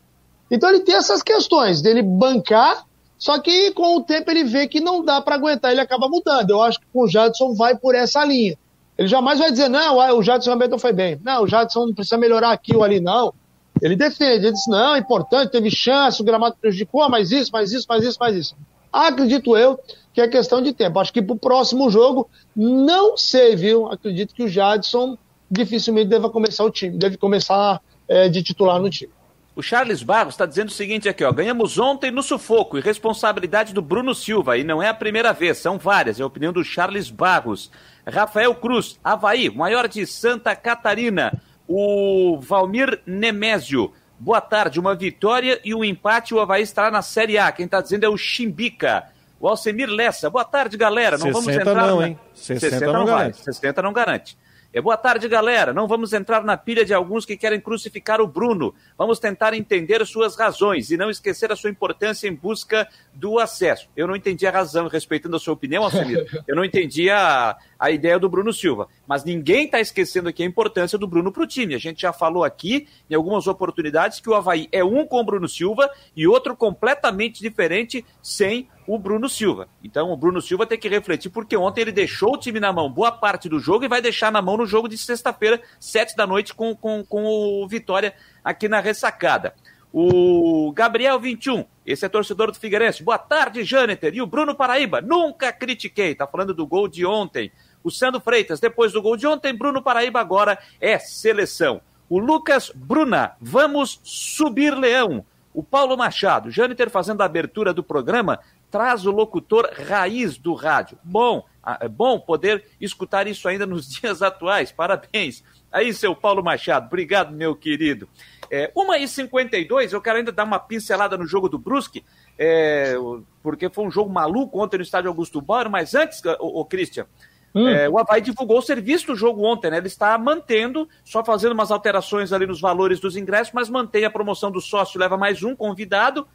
Então 0.51 0.71
ele 0.71 0.81
tem 0.81 0.95
essas 0.95 1.23
questões 1.23 1.83
dele 1.83 2.03
bancar, 2.03 2.87
só 3.19 3.39
que 3.39 3.71
com 3.73 3.97
o 3.97 4.03
tempo 4.03 4.31
ele 4.31 4.45
vê 4.45 4.67
que 4.67 4.81
não 4.81 5.05
dá 5.05 5.21
para 5.21 5.35
aguentar, 5.35 5.71
ele 5.71 5.81
acaba 5.81 6.09
mudando. 6.09 6.51
Eu 6.51 6.63
acho 6.63 6.81
que 6.81 6.87
com 6.91 7.03
o 7.03 7.09
Jadson 7.09 7.55
vai 7.55 7.77
por 7.77 7.95
essa 7.95 8.25
linha. 8.25 8.57
Ele 9.03 9.09
jamais 9.09 9.41
vai 9.41 9.51
dizer, 9.51 9.69
não, 9.69 9.97
o 10.17 10.23
Jadson 10.23 10.55
não 10.55 10.79
foi 10.79 10.93
bem. 10.93 11.21
Não, 11.25 11.43
o 11.43 11.49
Jadson 11.49 11.93
precisa 11.93 12.17
melhorar 12.17 12.53
aqui 12.53 12.77
ou 12.77 12.85
ali, 12.85 13.01
não. 13.01 13.35
Ele 13.81 13.97
defende, 13.97 14.47
ele 14.47 14.53
diz, 14.53 14.69
não, 14.69 14.95
é 14.95 15.01
importante, 15.01 15.51
teve 15.51 15.73
chance, 15.73 16.23
o 16.23 16.25
gramado 16.25 16.55
prejudicou, 16.61 17.09
mas 17.09 17.33
isso, 17.33 17.51
mais 17.51 17.73
isso, 17.73 17.85
mais 17.89 18.05
isso, 18.05 18.17
mais 18.21 18.37
isso. 18.37 18.57
Acredito 18.93 19.57
eu 19.57 19.77
que 20.15 20.21
é 20.21 20.29
questão 20.29 20.63
de 20.63 20.73
tempo. 20.73 21.01
Acho 21.01 21.13
que 21.13 21.21
pro 21.21 21.35
próximo 21.35 21.91
jogo, 21.91 22.31
não 22.55 23.17
sei, 23.17 23.57
viu? 23.57 23.91
Acredito 23.91 24.35
que 24.35 24.45
o 24.45 24.49
Jadson 24.49 25.19
dificilmente 25.51 26.07
deva 26.07 26.31
começar 26.31 26.63
o 26.63 26.71
time, 26.71 26.97
deve 26.97 27.17
começar 27.17 27.81
é, 28.07 28.29
de 28.29 28.41
titular 28.41 28.81
no 28.81 28.89
time. 28.89 29.13
O 29.55 29.63
Charles 29.63 30.03
Barros 30.03 30.33
está 30.33 30.47
dizendo 30.47 30.69
o 30.69 30.73
seguinte 30.73 31.09
aqui, 31.09 31.23
ó. 31.23 31.31
Ganhamos 31.31 31.79
ontem 31.79 32.11
no 32.11 32.23
sufoco 32.23 32.79
e 32.79 32.81
responsabilidade 32.81 33.75
do 33.75 33.83
Bruno 33.83 34.15
Silva. 34.15 34.57
E 34.57 34.65
não 34.65 34.83
é 34.83 34.89
a 34.89 34.95
primeira 34.95 35.33
vez, 35.33 35.59
são 35.59 35.79
várias. 35.79 36.19
É 36.19 36.23
a 36.23 36.27
opinião 36.27 36.55
do 36.55 36.65
Charles 36.65 37.11
Barros. 37.11 37.71
Rafael 38.07 38.55
Cruz, 38.55 38.99
Havaí, 39.05 39.51
maior 39.51 39.89
de 39.89 40.07
Santa 40.07 40.57
Catarina. 40.57 41.39
O 41.69 42.39
Valmir 42.41 43.01
Nemésio. 43.05 43.93
Boa 44.19 44.41
tarde, 44.41 44.81
uma 44.81 44.95
vitória 44.95 45.61
e 45.63 45.75
um 45.75 45.85
empate. 45.85 46.35
O 46.35 46.41
Havaí 46.41 46.63
estará 46.63 46.91
na 46.91 47.03
Série 47.03 47.37
A. 47.37 47.53
Quem 47.53 47.67
está 47.67 47.83
dizendo 47.83 48.05
é 48.05 48.09
o 48.09 48.17
Chimbica. 48.17 49.09
O 49.39 49.49
Alcemir 49.49 49.91
Lessa. 49.91 50.31
Boa 50.31 50.45
tarde, 50.45 50.79
galera. 50.79 51.19
Não 51.19 51.31
vamos 51.31 51.49
entrar. 51.49 51.75
Não, 51.75 52.01
na... 52.01 52.09
hein? 52.09 52.19
60, 52.33 52.61
60 52.61 52.87
não, 52.87 52.93
não 53.01 53.05
garante. 53.05 53.45
60 53.45 53.83
não 53.83 53.93
garante. 53.93 54.39
É, 54.75 54.81
boa 54.81 54.97
tarde, 54.97 55.29
galera. 55.29 55.71
Não 55.75 55.87
vamos 55.87 56.15
entrar 56.15 56.43
na 56.43 56.57
pilha 56.57 56.83
de 56.83 56.95
alguns 56.95 57.27
que 57.27 57.37
querem 57.37 57.61
crucificar 57.61 58.23
o 58.23 58.27
Bruno. 58.27 58.75
Vamos 58.97 59.19
tentar 59.19 59.53
entender 59.53 60.05
suas 60.07 60.35
razões 60.35 60.91
e 60.91 60.97
não 60.97 61.11
esquecer 61.11 61.53
a 61.53 61.57
sua 61.57 61.69
importância 61.69 62.27
em 62.27 62.35
busca 62.35 62.89
do 63.13 63.39
acesso. 63.39 63.91
Eu 63.95 64.07
não 64.07 64.17
entendi 64.17 64.47
a 64.47 64.51
razão, 64.51 64.89
respeitando 64.89 65.37
a 65.37 65.39
sua 65.39 65.53
opinião, 65.53 65.85
Alcemir. 65.85 66.27
Eu 66.49 66.57
não 66.57 66.65
entendi 66.65 67.11
a, 67.11 67.55
a 67.83 67.91
ideia 67.91 68.17
do 68.17 68.29
Bruno 68.29 68.53
Silva. 68.53 68.87
Mas 69.09 69.25
ninguém 69.25 69.65
está 69.65 69.81
esquecendo 69.81 70.29
aqui 70.29 70.45
a 70.45 70.47
importância 70.47 70.97
do 70.97 71.05
Bruno 71.05 71.33
para 71.33 71.43
o 71.43 71.47
time. 71.49 71.75
A 71.75 71.79
gente 71.79 72.03
já 72.03 72.13
falou 72.13 72.45
aqui, 72.45 72.87
em 73.11 73.15
algumas 73.17 73.49
oportunidades, 73.49 74.21
que 74.21 74.31
o 74.31 74.37
Havaí 74.37 74.69
é 74.71 74.85
um 74.85 75.05
com 75.05 75.19
o 75.19 75.25
Bruno 75.25 75.49
Silva 75.49 75.91
e 76.17 76.25
outro 76.25 76.57
completamente 76.57 77.41
diferente 77.41 78.07
sem 78.23 78.69
o 78.87 78.97
Bruno 78.97 79.29
Silva. 79.29 79.69
Então 79.83 80.13
o 80.13 80.17
Bruno 80.17 80.41
Silva 80.41 80.65
tem 80.65 80.79
que 80.79 80.89
refletir, 80.89 81.29
porque 81.31 81.57
ontem 81.57 81.81
ele 81.81 81.91
deixou 81.91 82.35
o 82.35 82.39
time 82.39 82.61
na 82.61 82.73
mão 82.73 82.89
boa 82.89 83.11
parte 83.11 83.49
do 83.49 83.59
jogo 83.59 83.85
e 83.85 83.89
vai 83.89 84.01
deixar 84.01 84.31
na 84.31 84.41
mão 84.41 84.57
no 84.57 84.65
jogo 84.65 84.89
de 84.89 84.97
sexta-feira, 84.97 85.61
sete 85.81 86.15
da 86.15 86.25
noite, 86.25 86.55
com, 86.55 86.77
com, 86.77 87.05
com 87.05 87.25
o 87.25 87.67
Vitória 87.67 88.15
aqui 88.45 88.69
na 88.69 88.79
ressacada. 88.79 89.55
O 89.93 90.73
Gabriel 90.73 91.21
21, 91.21 91.67
esse 91.85 92.07
é 92.07 92.09
torcedor 92.09 92.51
do 92.51 92.59
Figueirense. 92.59 93.03
Boa 93.03 93.19
tarde, 93.19 93.63
Jâniter. 93.63 94.15
E 94.15 94.23
o 94.23 94.27
Bruno 94.27 94.55
Paraíba, 94.55 95.03
nunca 95.03 95.53
critiquei. 95.53 96.15
Tá 96.15 96.27
falando 96.27 96.55
do 96.55 96.67
gol 96.67 96.89
de 96.89 97.05
ontem. 97.05 97.53
O 97.83 97.91
Sandro 97.91 98.21
Freitas, 98.21 98.61
depois 98.61 98.93
do 98.93 99.03
gol 99.03 99.17
de 99.17 99.27
ontem, 99.27 99.57
Bruno 99.57 99.83
Paraíba 99.83 100.21
agora 100.21 100.59
é 100.81 100.99
seleção. 100.99 101.81
O 102.09 102.19
Lucas 102.19 102.71
Bruna, 102.75 103.33
vamos 103.41 104.01
subir 104.03 104.75
leão. 104.75 105.25
O 105.55 105.63
Paulo 105.63 105.97
Machado, 105.97 106.51
Jâniter 106.51 106.89
fazendo 106.89 107.21
a 107.21 107.25
abertura 107.25 107.75
do 107.75 107.83
programa, 107.83 108.39
traz 108.71 109.05
o 109.05 109.11
locutor 109.11 109.71
raiz 109.87 110.39
do 110.39 110.55
rádio. 110.55 110.99
Bom, 111.05 111.45
é 111.81 111.89
bom 111.89 112.19
poder 112.19 112.65
escutar 112.81 113.27
isso 113.27 113.47
ainda 113.47 113.67
nos 113.67 113.89
dias 113.93 114.23
atuais. 114.23 114.73
Parabéns. 114.73 115.45
Aí, 115.71 115.93
seu 115.95 116.15
Paulo 116.15 116.43
Machado, 116.43 116.87
obrigado, 116.87 117.33
meu 117.33 117.55
querido. 117.55 118.09
É, 118.51 118.71
1h52, 118.77 119.93
eu 119.93 120.01
quero 120.03 120.19
ainda 120.19 120.31
dar 120.31 120.45
uma 120.45 120.59
pincelada 120.59 121.17
no 121.17 121.27
jogo 121.27 121.49
do 121.49 121.59
Brusque, 121.59 122.05
é, 122.39 122.95
porque 123.43 123.71
foi 123.71 123.87
um 123.87 123.91
jogo 123.91 124.13
maluco 124.13 124.63
ontem 124.63 124.77
no 124.77 124.83
estádio 124.83 125.09
Augusto 125.09 125.41
Bauer, 125.41 125.71
mas 125.71 125.95
antes, 125.95 126.21
o, 126.39 126.61
o 126.61 126.65
Christian, 126.67 127.07
hum. 127.55 127.69
é, 127.69 127.89
o 127.89 127.99
Havaí 127.99 128.21
divulgou 128.21 128.59
o 128.59 128.63
serviço 128.63 129.09
do 129.09 129.17
jogo 129.17 129.45
ontem, 129.45 129.71
né? 129.71 129.79
Ele 129.79 129.87
está 129.87 130.17
mantendo, 130.19 130.89
só 131.05 131.25
fazendo 131.25 131.53
umas 131.53 131.71
alterações 131.71 132.33
ali 132.33 132.47
nos 132.47 132.61
valores 132.61 133.01
dos 133.01 133.17
ingressos, 133.17 133.53
mas 133.53 133.69
mantém 133.69 134.05
a 134.05 134.11
promoção 134.11 134.51
do 134.51 134.61
sócio, 134.61 135.01
leva 135.01 135.17
mais 135.17 135.43
um 135.43 135.55
convidado, 135.55 136.27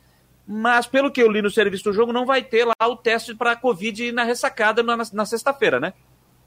mas 0.48 0.88
pelo 0.88 1.12
que 1.12 1.22
eu 1.22 1.32
li 1.32 1.42
no 1.42 1.50
serviço 1.50 1.86
do 1.86 1.94
jogo, 1.94 2.14
não 2.14 2.26
vai 2.26 2.42
ter 2.42 2.66
lá 2.66 2.88
o 2.88 2.96
teste 2.96 3.36
para 3.36 3.52
a 3.52 3.56
Covid 3.56 4.12
na 4.12 4.24
ressacada 4.24 4.82
na, 4.82 4.98
na 5.12 5.26
sexta-feira, 5.26 5.80
né? 5.80 5.94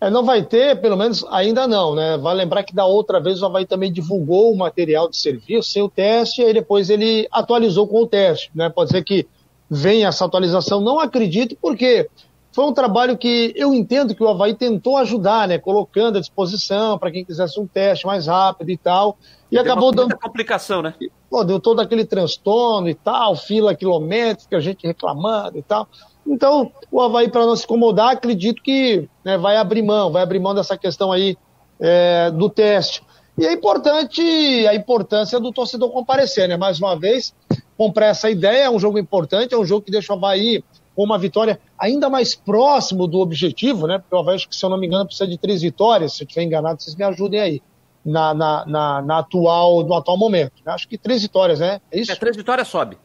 É, 0.01 0.09
não 0.09 0.25
vai 0.25 0.43
ter, 0.43 0.81
pelo 0.81 0.97
menos 0.97 1.27
ainda 1.31 1.69
não, 1.69 1.95
né? 1.95 2.17
Vai 2.17 2.35
lembrar 2.35 2.63
que 2.63 2.75
da 2.75 2.87
outra 2.87 3.21
vez 3.21 3.43
o 3.43 3.47
Havaí 3.47 3.67
também 3.67 3.93
divulgou 3.93 4.51
o 4.51 4.57
material 4.57 5.11
de 5.11 5.19
serviço 5.19 5.71
sem 5.71 5.83
o 5.83 5.91
teste, 5.91 6.41
e 6.41 6.55
depois 6.55 6.89
ele 6.89 7.29
atualizou 7.31 7.87
com 7.87 8.03
o 8.03 8.07
teste, 8.07 8.51
né? 8.55 8.71
Pode 8.71 8.91
ser 8.91 9.05
que 9.05 9.29
venha 9.69 10.09
essa 10.09 10.25
atualização, 10.25 10.81
não 10.81 10.99
acredito, 10.99 11.55
porque 11.61 12.09
foi 12.53 12.65
um 12.65 12.73
trabalho 12.73 13.17
que 13.17 13.53
eu 13.55 13.73
entendo 13.73 14.15
que 14.15 14.23
o 14.23 14.29
Havaí 14.29 14.55
tentou 14.55 14.97
ajudar, 14.97 15.47
né? 15.47 15.59
Colocando 15.59 16.19
à 16.19 16.21
disposição 16.21 16.99
para 16.99 17.11
quem 17.11 17.25
quisesse 17.25 17.61
um 17.61 17.67
teste 17.67 18.07
mais 18.07 18.27
rápido 18.27 18.71
e 18.71 18.77
tal. 18.77 19.17
E 19.51 19.55
Deu 19.55 19.63
acabou 19.63 19.93
dando. 19.93 20.17
complicação, 20.19 20.83
né? 20.83 20.95
Pô, 21.29 21.45
deu 21.45 21.61
todo 21.61 21.81
aquele 21.81 22.05
transtorno 22.05 22.89
e 22.89 22.95
tal, 22.95 23.37
fila 23.37 23.75
quilométrica, 23.75 24.57
a 24.57 24.61
gente 24.61 24.85
reclamando 24.85 25.59
e 25.59 25.63
tal. 25.63 25.89
Então, 26.27 26.73
o 26.91 27.01
Havaí, 27.01 27.31
para 27.31 27.47
não 27.47 27.55
se 27.55 27.65
incomodar, 27.65 28.11
acredito 28.11 28.63
que 28.63 29.09
né, 29.25 29.39
vai 29.39 29.57
abrir 29.57 29.83
mão, 29.83 30.11
vai 30.11 30.23
abrir 30.23 30.41
mão 30.41 30.55
dessa 30.55 30.77
questão 30.77 31.13
aí 31.13 31.37
é, 31.79 32.33
do 32.33 32.51
teste. 32.51 33.03
E 33.39 33.47
é 33.47 33.53
importante 33.53 34.21
a 34.67 34.75
importância 34.75 35.39
do 35.39 35.53
torcedor 35.53 35.91
comparecer, 35.91 36.49
né? 36.49 36.57
Mais 36.57 36.81
uma 36.81 36.99
vez, 36.99 37.33
comprar 37.77 38.07
essa 38.07 38.29
ideia, 38.29 38.65
é 38.65 38.71
um 38.71 38.79
jogo 38.79 38.99
importante, 38.99 39.55
é 39.55 39.59
um 39.59 39.65
jogo 39.65 39.83
que 39.83 39.91
deixa 39.91 40.13
o 40.13 40.17
Havaí 40.17 40.65
com 40.95 41.05
uma 41.05 41.19
vitória 41.19 41.61
ainda 41.79 42.09
mais 42.09 42.35
próximo 42.35 43.07
do 43.07 43.19
objetivo, 43.21 43.87
né? 43.87 43.99
Porque 43.99 44.15
o 44.15 44.19
Havaí, 44.19 44.39
se 44.51 44.65
eu 44.65 44.71
não 44.71 44.79
me 44.79 44.87
engano, 44.87 45.07
precisa 45.07 45.29
de 45.29 45.39
três 45.39 45.63
vitórias. 45.63 46.15
Se 46.15 46.23
eu 46.23 46.27
estiver 46.27 46.45
enganado, 46.45 46.83
vocês 46.83 46.97
me 46.97 47.05
ajudem 47.05 47.41
aí. 47.41 47.63
Na, 48.03 48.33
na, 48.33 48.65
na, 48.65 49.03
na 49.03 49.19
atual, 49.19 49.85
no 49.85 49.95
atual 49.95 50.17
momento. 50.17 50.53
Acho 50.65 50.89
que 50.89 50.97
três 50.97 51.21
vitórias, 51.21 51.61
né? 51.61 51.83
É 51.93 52.01
isso? 52.01 52.11
É, 52.11 52.15
três 52.15 52.35
vitórias 52.35 52.67
sobe. 52.67 52.97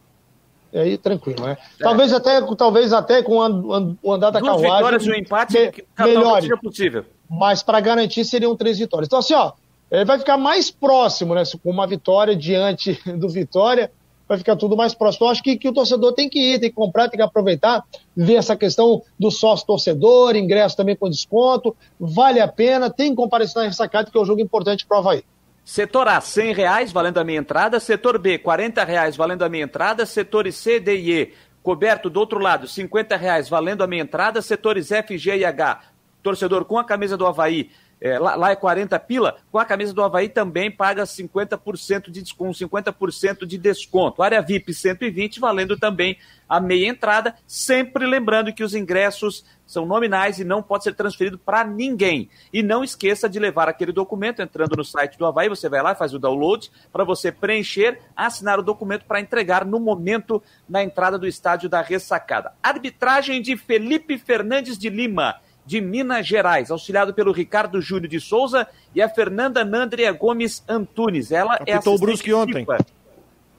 É 0.71 0.81
aí 0.81 0.97
tranquilo, 0.97 1.45
né? 1.45 1.57
É. 1.79 1.83
Talvez 1.83 2.13
até, 2.13 2.41
talvez 2.55 2.93
até 2.93 3.21
com 3.21 3.37
o 3.37 4.13
andar 4.13 4.29
da 4.29 4.39
Duas 4.39 4.51
carruagem. 4.51 4.75
vitórias 4.75 5.05
e 5.05 5.11
um 5.11 5.15
empate 5.15 5.53
me, 5.99 6.05
melhor 6.05 6.41
seja 6.41 6.57
possível. 6.57 7.05
Mas 7.29 7.63
para 7.63 7.79
garantir 7.79 8.25
seriam 8.25 8.55
três 8.55 8.77
vitórias. 8.77 9.07
Então 9.07 9.19
assim, 9.19 9.33
ó, 9.33 9.53
ele 9.89 10.05
vai 10.05 10.19
ficar 10.19 10.37
mais 10.37 10.69
próximo, 10.69 11.33
né? 11.33 11.43
Com 11.63 11.71
uma 11.71 11.87
vitória 11.87 12.35
diante 12.35 12.99
do 13.17 13.29
Vitória, 13.29 13.91
vai 14.27 14.37
ficar 14.37 14.55
tudo 14.55 14.75
mais 14.75 14.93
próximo. 14.93 15.25
Então, 15.25 15.31
acho 15.31 15.43
que, 15.43 15.57
que 15.57 15.69
o 15.69 15.73
torcedor 15.73 16.13
tem 16.13 16.29
que 16.29 16.39
ir, 16.39 16.59
tem 16.59 16.69
que 16.69 16.75
comprar, 16.75 17.09
tem 17.09 17.17
que 17.17 17.23
aproveitar, 17.23 17.83
ver 18.15 18.35
essa 18.35 18.55
questão 18.55 19.01
do 19.19 19.31
sócio 19.31 19.65
torcedor, 19.65 20.35
ingresso 20.35 20.75
também 20.75 20.95
com 20.95 21.09
desconto, 21.09 21.75
vale 21.99 22.39
a 22.39 22.47
pena, 22.47 22.89
tem 22.89 23.11
que 23.11 23.15
comparecer 23.15 23.61
na 23.61 23.67
ressacada, 23.67 24.09
que 24.09 24.17
é 24.17 24.21
um 24.21 24.25
jogo 24.25 24.41
importante 24.41 24.85
para 24.85 24.97
o 24.97 24.99
Havaí. 24.99 25.23
Setor 25.63 26.07
A, 26.07 26.21
100 26.21 26.53
reais 26.53 26.91
valendo 26.91 27.17
a 27.17 27.23
minha 27.23 27.39
entrada. 27.39 27.79
Setor 27.79 28.19
B, 28.19 28.37
40 28.37 28.83
reais 28.83 29.15
valendo 29.15 29.43
a 29.43 29.49
minha 29.49 29.63
entrada. 29.63 30.05
Setores 30.05 30.55
C, 30.55 30.79
D 30.79 30.95
e 30.95 31.11
E, 31.11 31.33
coberto 31.63 32.07
do 32.07 32.19
outro 32.19 32.37
lado, 32.37 32.67
50 32.67 33.17
reais 33.17 33.49
valendo 33.49 33.83
a 33.83 33.87
minha 33.87 34.03
entrada. 34.03 34.43
Setores 34.43 34.91
F, 34.91 35.17
G 35.17 35.37
e 35.37 35.43
H, 35.43 35.81
torcedor 36.21 36.65
com 36.65 36.77
a 36.77 36.83
camisa 36.83 37.17
do 37.17 37.25
Havaí, 37.25 37.71
é, 38.05 38.19
lá, 38.19 38.35
lá, 38.35 38.51
é 38.51 38.55
40 38.55 38.99
pila, 38.99 39.37
com 39.51 39.57
a 39.57 39.65
camisa 39.65 39.91
do 39.91 40.03
Havaí 40.03 40.29
também 40.29 40.69
paga 40.69 41.01
50% 41.05 42.11
de 42.11 42.21
desconto, 42.21 42.59
50% 42.59 43.47
de 43.47 43.57
desconto. 43.57 44.21
Área 44.21 44.43
VIP 44.43 44.75
120, 44.75 45.39
valendo 45.39 45.75
também 45.75 46.15
a 46.47 46.59
meia 46.59 46.87
entrada, 46.87 47.33
sempre 47.47 48.05
lembrando 48.05 48.53
que 48.53 48.63
os 48.63 48.75
ingressos 48.75 49.43
são 49.65 49.87
nominais 49.87 50.37
e 50.37 50.43
não 50.43 50.61
pode 50.61 50.83
ser 50.83 50.93
transferido 50.93 51.39
para 51.39 51.63
ninguém. 51.63 52.29
E 52.53 52.61
não 52.61 52.83
esqueça 52.83 53.27
de 53.27 53.39
levar 53.39 53.67
aquele 53.67 53.91
documento 53.91 54.39
entrando 54.39 54.75
no 54.75 54.85
site 54.85 55.17
do 55.17 55.25
Havaí, 55.25 55.49
você 55.49 55.67
vai 55.67 55.81
lá, 55.81 55.95
faz 55.95 56.13
o 56.13 56.19
download 56.19 56.69
para 56.93 57.03
você 57.03 57.31
preencher, 57.31 57.99
assinar 58.15 58.59
o 58.59 58.63
documento 58.63 59.05
para 59.05 59.19
entregar 59.19 59.65
no 59.65 59.79
momento 59.79 60.43
na 60.69 60.83
entrada 60.83 61.17
do 61.17 61.25
estádio 61.25 61.67
da 61.67 61.81
ressacada. 61.81 62.53
Arbitragem 62.61 63.41
de 63.41 63.57
Felipe 63.57 64.19
Fernandes 64.19 64.77
de 64.77 64.91
Lima 64.91 65.37
de 65.65 65.81
Minas 65.81 66.27
Gerais, 66.27 66.69
auxiliado 66.69 67.13
pelo 67.13 67.31
Ricardo 67.31 67.81
Júnior 67.81 68.07
de 68.07 68.19
Souza 68.19 68.67
e 68.93 69.01
a 69.01 69.09
Fernanda 69.09 69.65
Nandria 69.65 70.11
Gomes 70.11 70.63
Antunes. 70.67 71.31
Ela 71.31 71.55
Apitou 71.55 71.73
é 71.73 71.77
assistente 71.77 71.95
o 71.95 71.99
Brusque 71.99 72.33
ontem. 72.33 72.67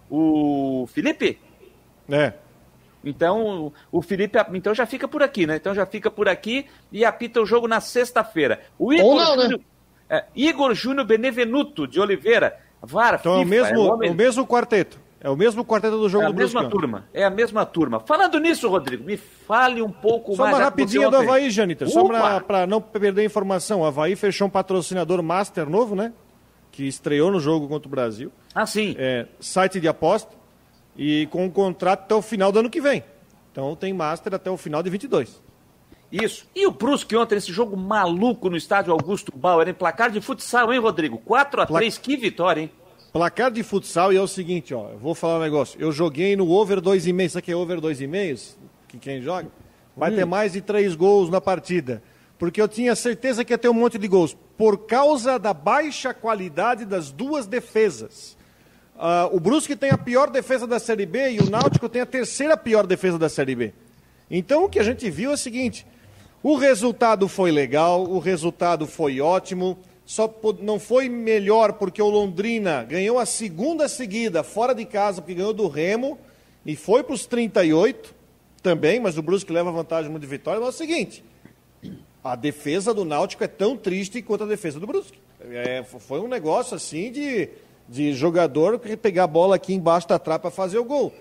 O 0.09 0.87
Felipe? 0.93 1.39
É. 2.09 2.33
Então, 3.05 3.73
o 3.91 4.03
Felipe 4.03 4.39
então 4.53 4.75
já 4.75 4.87
fica 4.87 5.07
por 5.07 5.23
aqui, 5.23 5.47
né? 5.47 5.57
Então 5.57 5.75
já 5.75 5.87
fica 5.87 6.11
por 6.11 6.29
aqui 6.29 6.67
e 6.91 7.05
apita 7.05 7.41
o 7.41 7.47
jogo 7.47 7.69
na 7.69 7.81
sexta-feira. 7.81 8.61
O 8.79 8.93
Igor 8.93 9.17
não, 9.17 9.35
Júnior, 9.35 9.49
né? 9.51 9.65
é, 10.11 10.25
Igor 10.35 10.75
Júnior 10.75 11.07
Benevenuto 11.07 11.87
de 11.87 12.01
Oliveira, 12.01 12.59
VAR, 12.83 13.19
então 13.21 13.43
FIFA, 13.43 13.43
é 13.43 13.45
o 13.45 13.49
mesmo, 13.49 13.77
é 13.77 13.79
o, 13.79 13.93
homem... 13.93 14.11
o 14.11 14.15
mesmo 14.15 14.47
quarteto. 14.47 15.06
É 15.21 15.31
o 15.31 15.37
mesmo 15.37 15.65
quarteto 15.65 15.97
do 15.99 16.09
jogo 16.09 16.25
é 16.25 16.27
do 16.29 16.35
Brusque. 16.35 16.57
É 16.57 16.61
a 16.61 16.63
mesma 16.63 16.71
turma, 16.71 17.09
é 17.13 17.25
a 17.25 17.31
mesma 17.31 17.67
turma. 17.67 18.01
Falando 18.01 18.39
nisso, 18.39 18.69
Rodrigo, 18.69 19.05
me 19.05 19.17
fale 19.17 19.81
um 19.81 19.91
pouco 19.91 20.37
só 20.37 20.43
mais. 20.43 20.55
Só 20.55 20.61
uma 20.61 20.65
rapidinha 20.65 21.11
do 21.11 21.17
Havaí, 21.17 21.51
Janita, 21.51 21.87
só 21.87 22.05
para 22.41 22.67
não 22.67 22.81
perder 22.81 23.23
a 23.23 23.25
informação. 23.25 23.81
O 23.81 23.85
Havaí 23.85 24.15
fechou 24.15 24.47
um 24.47 24.51
patrocinador 24.51 25.23
master 25.23 25.69
novo, 25.69 25.95
né? 25.95 26.13
Que 26.71 26.87
estreou 26.87 27.31
no 27.31 27.41
jogo 27.41 27.67
contra 27.67 27.89
o 27.89 27.91
Brasil. 27.91 28.31
Ah, 28.55 28.67
sim. 28.67 28.95
É, 28.99 29.27
site 29.41 29.81
de 29.81 29.89
aposta 29.89 30.35
e 30.97 31.27
com 31.31 31.45
um 31.45 31.51
contrato 31.51 32.01
até 32.01 32.15
o 32.15 32.23
final 32.23 32.53
do 32.53 32.59
ano 32.59 32.71
que 32.71 32.81
vem. 32.81 33.03
Então 33.53 33.75
tem 33.75 33.93
master 33.93 34.35
até 34.35 34.51
o 34.51 34.57
final 34.57 34.83
de 34.83 34.91
22. 34.91 35.43
Isso. 36.13 36.47
E 36.55 36.67
o 36.67 36.71
Brusque 36.71 37.17
ontem, 37.17 37.37
esse 37.37 37.53
jogo 37.53 37.77
maluco 37.77 38.49
no 38.49 38.57
estádio 38.57 38.93
Augusto 38.93 39.33
Bauer, 39.37 39.69
em 39.69 39.75
placar 39.75 40.11
de 40.11 40.21
futsal, 40.21 40.73
hein, 40.73 40.79
Rodrigo? 40.79 41.19
4 41.19 41.63
a 41.63 41.67
3 41.67 41.99
Pla... 41.99 42.05
que 42.05 42.17
vitória, 42.17 42.61
hein? 42.61 42.71
Placar 43.17 43.51
de 43.51 43.63
futsal 43.63 44.13
e 44.13 44.17
é 44.19 44.21
o 44.21 44.29
seguinte, 44.29 44.75
ó, 44.75 44.91
eu 44.91 44.99
vou 44.99 45.15
falar 45.15 45.39
um 45.39 45.43
negócio. 45.43 45.81
Eu 45.81 45.91
joguei 45.91 46.37
no 46.37 46.51
over 46.51 46.83
2,5, 46.83 47.29
sabe 47.31 47.47
que 47.47 47.51
é 47.51 47.57
over 47.57 47.81
2,5? 47.81 48.57
Que 48.87 48.99
quem 48.99 49.23
joga? 49.23 49.49
Vai 49.97 50.13
hum. 50.13 50.17
ter 50.17 50.27
mais 50.27 50.53
de 50.53 50.61
3 50.61 50.95
gols 50.95 51.31
na 51.31 51.41
partida. 51.41 52.03
Porque 52.39 52.61
eu 52.61 52.69
tinha 52.69 52.95
certeza 52.95 53.43
que 53.43 53.55
ia 53.55 53.57
ter 53.57 53.71
um 53.71 53.73
monte 53.73 53.97
de 53.97 54.07
gols. 54.07 54.37
Por 54.59 54.87
causa 54.87 55.39
da 55.39 55.55
baixa 55.55 56.13
qualidade 56.13 56.85
das 56.85 57.11
duas 57.11 57.47
defesas. 57.47 58.37
Uh, 58.97 59.35
o 59.35 59.41
Brusque 59.41 59.75
tem 59.75 59.91
a 59.91 59.97
pior 59.97 60.29
defesa 60.29 60.67
da 60.67 60.79
Série 60.79 61.07
B 61.07 61.31
e 61.31 61.39
o 61.39 61.49
Náutico 61.49 61.89
tem 61.89 62.03
a 62.03 62.07
terceira 62.07 62.55
pior 62.55 62.87
defesa 62.87 63.19
da 63.19 63.31
Série 63.31 63.55
B. 63.55 63.73
Então 64.31 64.67
o 64.67 64.69
que 64.69 64.79
a 64.79 64.85
gente 64.85 65.09
viu 65.09 65.31
é 65.31 65.35
o 65.35 65.39
seguinte: 65.39 65.87
o 66.43 66.55
resultado 66.55 67.29
foi 67.29 67.51
legal, 67.51 68.05
o 68.05 68.19
resultado 68.19 68.87
foi 68.87 69.23
ótimo 69.23 69.79
só 70.07 70.33
não 70.63 70.79
foi 70.79 71.09
melhor 71.09 71.73
porque 71.73 72.01
o 72.01 72.09
Londrina 72.09 72.85
ganhou 72.85 73.19
a 73.19 73.27
segunda 73.27 73.89
seguida 73.89 74.45
fora 74.45 74.73
de 74.73 74.85
casa, 74.85 75.21
porque 75.21 75.35
ganhou 75.35 75.53
do 75.53 75.67
Remo 75.67 76.17
e 76.65 76.77
foi 76.77 77.03
para 77.03 77.13
os 77.15 77.27
38 77.27 78.15
também, 78.63 79.01
mas 79.01 79.19
o 79.19 79.23
Brusque 79.23 79.53
leva 79.53 79.73
vantagem 79.73 80.09
muito 80.09 80.23
de 80.23 80.29
vitória. 80.29 80.61
Mas 80.61 80.69
é 80.69 80.71
o 80.71 80.73
seguinte, 80.73 81.25
a 82.23 82.37
defesa 82.37 82.95
do 82.95 83.05
Náutico 83.05 83.43
é 83.43 83.49
tão 83.49 83.77
triste 83.77 84.23
quanto 84.23 84.45
a 84.45 84.47
defesa 84.47 84.79
do 84.79 84.87
Brusque. 84.87 85.19
É, 85.41 85.83
foi 85.83 86.21
um 86.21 86.29
negócio 86.29 86.77
assim 86.77 87.11
de, 87.11 87.49
de 87.89 88.13
jogador 88.15 88.79
que 88.79 88.97
pegar 88.97 89.25
a 89.25 89.29
bola 89.29 89.57
aqui 89.57 89.75
embaixo 89.75 90.07
da 90.07 90.21
trapa 90.21 90.43
para 90.43 90.51
fazer 90.53 90.79
o 90.79 90.85
gol. 90.85 91.13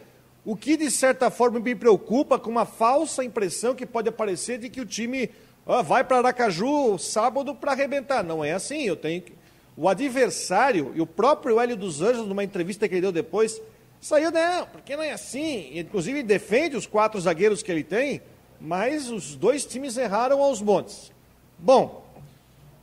O 0.43 0.55
que 0.55 0.77
de 0.77 0.91
certa 0.91 1.31
forma 1.31 1.59
me 1.59 1.73
preocupa 1.73 2.37
com 2.37 2.51
uma 2.51 2.65
falsa 2.65 3.23
impressão 3.23 3.73
que 3.73 3.85
pode 3.85 4.09
aparecer 4.09 4.59
de 4.59 4.69
que 4.69 4.79
o 4.79 4.85
time 4.85 5.31
ah, 5.65 5.81
vai 5.81 6.03
para 6.03 6.17
Aracaju 6.17 6.97
sábado 6.99 7.55
para 7.55 7.71
arrebentar. 7.71 8.23
Não 8.23 8.43
é 8.43 8.53
assim, 8.53 8.83
eu 8.83 8.95
tenho 8.95 9.21
que... 9.21 9.33
O 9.77 9.89
adversário, 9.89 10.93
e 10.95 11.01
o 11.01 11.05
próprio 11.05 11.59
Hélio 11.59 11.75
dos 11.75 12.01
Anjos, 12.01 12.27
numa 12.27 12.43
entrevista 12.43 12.87
que 12.87 12.95
ele 12.95 13.01
deu 13.01 13.11
depois, 13.11 13.61
saiu, 13.99 14.31
não, 14.31 14.65
porque 14.67 14.95
não 14.95 15.03
é 15.03 15.11
assim. 15.11 15.77
Inclusive 15.77 16.23
defende 16.23 16.77
os 16.77 16.87
quatro 16.87 17.19
zagueiros 17.19 17.61
que 17.61 17.71
ele 17.71 17.83
tem, 17.83 18.21
mas 18.59 19.09
os 19.09 19.35
dois 19.35 19.65
times 19.65 19.97
erraram 19.97 20.41
aos 20.41 20.61
montes. 20.61 21.11
Bom, 21.59 22.05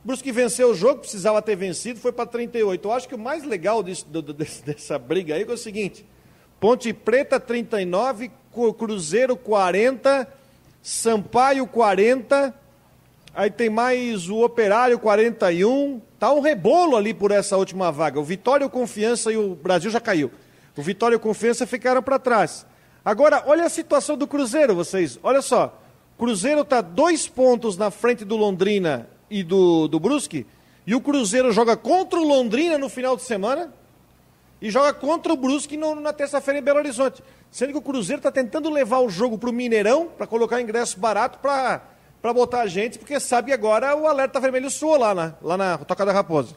Brusque 0.03 0.31
venceu 0.31 0.71
o 0.71 0.75
jogo, 0.75 0.99
precisava 0.99 1.41
ter 1.41 1.55
vencido, 1.55 1.99
foi 1.99 2.11
para 2.11 2.25
38. 2.25 2.87
Eu 2.87 2.91
acho 2.91 3.07
que 3.07 3.15
o 3.15 3.19
mais 3.19 3.43
legal 3.43 3.81
disso, 3.81 4.05
do, 4.07 4.21
do, 4.21 4.33
dessa 4.33 4.99
briga 4.99 5.35
aí 5.35 5.43
é 5.43 5.51
o 5.51 5.57
seguinte: 5.57 6.05
Ponte 6.59 6.91
Preta 6.93 7.39
39, 7.39 8.29
Cruzeiro 8.77 9.37
40, 9.37 10.27
Sampaio 10.81 11.65
40, 11.65 12.53
Aí 13.35 13.49
tem 13.49 13.69
mais 13.69 14.29
o 14.29 14.43
Operário 14.43 14.99
41. 14.99 15.99
Tá 16.19 16.31
um 16.31 16.39
rebolo 16.39 16.95
ali 16.95 17.13
por 17.13 17.31
essa 17.31 17.57
última 17.57 17.91
vaga. 17.91 18.19
O 18.19 18.23
Vitória, 18.23 18.65
o 18.67 18.69
Confiança 18.69 19.31
e 19.31 19.37
o 19.37 19.55
Brasil 19.55 19.89
já 19.89 19.99
caiu. 19.99 20.31
O 20.77 20.81
Vitória 20.81 21.15
e 21.15 21.17
o 21.17 21.19
Confiança 21.19 21.65
ficaram 21.65 22.03
para 22.03 22.19
trás. 22.19 22.65
Agora, 23.03 23.43
olha 23.47 23.65
a 23.65 23.69
situação 23.69 24.15
do 24.15 24.27
Cruzeiro, 24.27 24.75
vocês. 24.75 25.19
Olha 25.23 25.41
só. 25.41 25.81
Cruzeiro 26.17 26.61
está 26.61 26.79
dois 26.79 27.27
pontos 27.27 27.75
na 27.75 27.89
frente 27.89 28.23
do 28.23 28.37
Londrina 28.37 29.09
e 29.29 29.41
do, 29.41 29.87
do 29.87 29.99
Brusque. 29.99 30.45
E 30.85 30.93
o 30.93 31.01
Cruzeiro 31.01 31.51
joga 31.51 31.75
contra 31.75 32.19
o 32.19 32.23
Londrina 32.23 32.77
no 32.77 32.87
final 32.87 33.15
de 33.15 33.23
semana 33.23 33.73
e 34.61 34.69
joga 34.69 34.93
contra 34.93 35.33
o 35.33 35.37
Brusque 35.37 35.75
no, 35.75 35.95
na 35.95 36.13
terça-feira 36.13 36.59
em 36.59 36.63
Belo 36.63 36.79
Horizonte. 36.79 37.23
Sendo 37.49 37.71
que 37.71 37.77
o 37.79 37.81
Cruzeiro 37.81 38.19
está 38.19 38.31
tentando 38.31 38.69
levar 38.69 38.99
o 38.99 39.09
jogo 39.09 39.39
para 39.39 39.49
o 39.49 39.53
Mineirão 39.53 40.05
para 40.05 40.27
colocar 40.27 40.61
ingresso 40.61 40.99
barato 40.99 41.39
para 41.39 41.92
para 42.23 42.31
botar 42.31 42.61
a 42.61 42.67
gente, 42.67 42.97
porque 42.97 43.19
sabe 43.19 43.51
agora 43.51 43.93
o 43.97 44.07
alerta 44.07 44.39
vermelho 44.39 44.69
soa 44.69 44.97
lá 44.97 45.13
na, 45.13 45.35
lá 45.41 45.57
na 45.57 45.77
Toca 45.77 46.05
da 46.05 46.13
Raposa. 46.13 46.55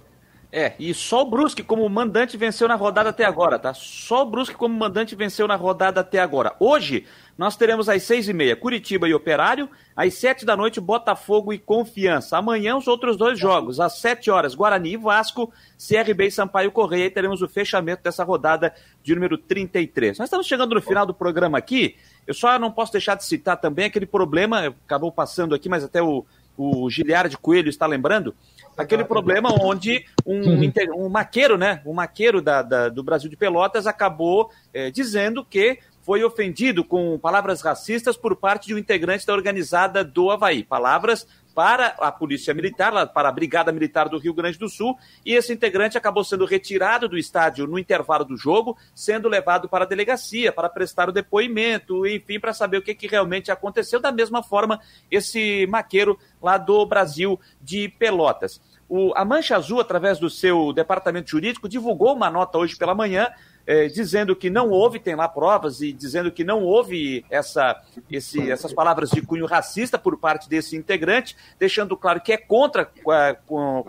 É, 0.53 0.75
e 0.79 0.95
só 0.95 1.23
o 1.23 1.25
Brusque 1.29 1.61
como 1.61 1.89
mandante 1.89 2.37
venceu 2.37 2.69
na 2.69 2.77
rodada 2.77 3.11
até 3.11 3.25
agora, 3.25 3.59
tá? 3.59 3.75
Só 3.75 4.23
o 4.23 4.31
Brusque 4.31 4.55
como 4.55 4.79
mandante 4.79 5.17
venceu 5.17 5.49
na 5.49 5.57
rodada 5.57 6.03
até 6.03 6.21
agora. 6.21 6.55
Hoje, 6.61 7.05
nós 7.37 7.57
teremos 7.57 7.89
às 7.89 8.05
seis 8.05 8.29
e 8.29 8.33
meia 8.33 8.55
Curitiba 8.55 9.09
e 9.09 9.12
Operário, 9.12 9.69
às 9.97 10.14
sete 10.14 10.47
da 10.47 10.57
noite 10.57 10.81
Botafogo 10.81 11.53
e 11.53 11.59
Confiança. 11.59 12.39
Amanhã 12.39 12.77
os 12.77 12.87
outros 12.87 13.17
dois 13.17 13.37
jogos, 13.37 13.81
às 13.81 13.99
sete 13.99 14.31
horas 14.31 14.55
Guarani 14.55 14.93
e 14.93 14.97
Vasco, 14.97 15.53
CRB 15.77 16.29
e 16.29 16.31
Sampaio 16.31 16.71
Correia 16.71 17.07
e 17.07 17.11
teremos 17.11 17.43
o 17.43 17.49
fechamento 17.49 18.05
dessa 18.05 18.23
rodada 18.23 18.73
de 19.03 19.14
número 19.17 19.37
33. 19.37 20.17
Nós 20.17 20.29
estamos 20.29 20.47
chegando 20.47 20.77
no 20.77 20.81
final 20.81 21.05
do 21.05 21.12
programa 21.12 21.59
aqui 21.59 21.97
Eu 22.27 22.35
só 22.35 22.59
não 22.59 22.70
posso 22.70 22.93
deixar 22.93 23.14
de 23.14 23.24
citar 23.24 23.57
também 23.57 23.87
aquele 23.87 24.07
problema, 24.07 24.74
acabou 24.85 25.12
passando 25.12 25.55
aqui, 25.55 25.68
mas 25.68 25.85
até 25.85 26.03
o, 26.03 26.24
o 26.57 26.91
Giliard 26.91 27.37
Coelho 27.39 27.68
está 27.68 27.87
lembrando, 27.87 28.35
aquele 28.77 29.05
problema 29.05 29.55
onde 29.61 30.05
um, 30.24 30.61
um 30.97 31.09
maqueiro, 31.09 31.57
né, 31.57 31.83
um 31.87 31.93
maqueiro 31.93 32.43
da, 32.43 32.62
da, 32.62 32.89
do 32.89 33.03
Brasil 33.03 33.31
de 33.31 33.37
Pelotas 33.37 33.87
acabou 33.87 34.51
é, 34.72 34.91
dizendo 34.91 35.45
que 35.45 35.79
foi 36.03 36.22
ofendido 36.22 36.85
com 36.85 37.18
palavras 37.18 37.61
racistas 37.61 38.16
por 38.16 38.37
parte 38.37 38.68
de 38.68 38.74
um 38.74 38.79
integrante 38.79 39.27
da 39.27 39.33
organizada 39.33 40.05
do 40.05 40.31
Havaí. 40.31 40.62
Palavras 40.62 41.27
para 41.57 41.95
a 41.99 42.13
Polícia 42.13 42.53
Militar, 42.53 43.07
para 43.15 43.31
a 43.31 43.33
Brigada 43.33 43.73
Militar 43.73 44.11
do 44.11 44.19
Rio 44.19 44.35
Grande 44.35 44.59
do 44.59 44.69
Sul, 44.69 44.95
e 45.25 45.33
esse 45.33 45.55
integrante 45.55 45.97
acabou 45.97 46.23
sendo 46.23 46.45
retirado 46.45 47.09
do 47.09 47.17
estádio 47.17 47.67
no 47.67 47.79
intervalo 47.79 48.27
do 48.27 48.37
jogo, 48.37 48.77
sendo 48.95 49.27
levado 49.27 49.67
para 49.67 49.87
a 49.87 49.89
delegacia 49.89 50.53
para 50.53 50.69
prestar 50.69 51.09
o 51.09 51.13
depoimento, 51.13 52.07
enfim, 52.07 52.39
para 52.39 52.53
saber 52.53 52.77
o 52.77 52.83
que, 52.83 52.95
que 52.95 53.07
realmente 53.07 53.51
aconteceu. 53.51 53.99
Da 53.99 54.13
mesma 54.13 54.43
forma, 54.43 54.79
esse 55.11 55.67
maqueiro 55.67 56.19
lá 56.43 56.59
do 56.59 56.85
Brasil 56.85 57.41
de 57.63 57.89
Pelotas. 57.89 58.61
O, 58.87 59.15
a 59.17 59.25
Mancha 59.25 59.57
Azul, 59.57 59.81
através 59.81 60.19
do 60.19 60.29
seu 60.29 60.75
departamento 60.75 61.31
jurídico, 61.31 61.71
divulgou 61.71 62.15
uma 62.15 62.29
nota 62.29 62.59
hoje 62.59 62.77
pela 62.77 62.95
manhã 62.95 63.29
é, 63.67 63.89
dizendo 63.89 64.37
que 64.37 64.49
não 64.49 64.71
houve, 64.71 65.01
tem 65.01 65.14
lá 65.14 65.29
provas, 65.29 65.81
e 65.81 65.93
dizendo 65.93 66.31
que 66.31 66.45
não 66.45 66.62
houve 66.62 67.25
essa, 67.29 67.83
esse, 68.11 68.51
essas 68.51 68.73
palavras 68.73 69.11
de 69.11 69.21
cunho 69.21 69.47
racista 69.47 69.99
por 69.99 70.17
parte 70.19 70.49
desse 70.49 70.77
integrante, 70.77 71.37
deixando 71.59 71.97
claro 71.97 72.21
que 72.21 72.33
é 72.33 72.37
contra, 72.37 72.91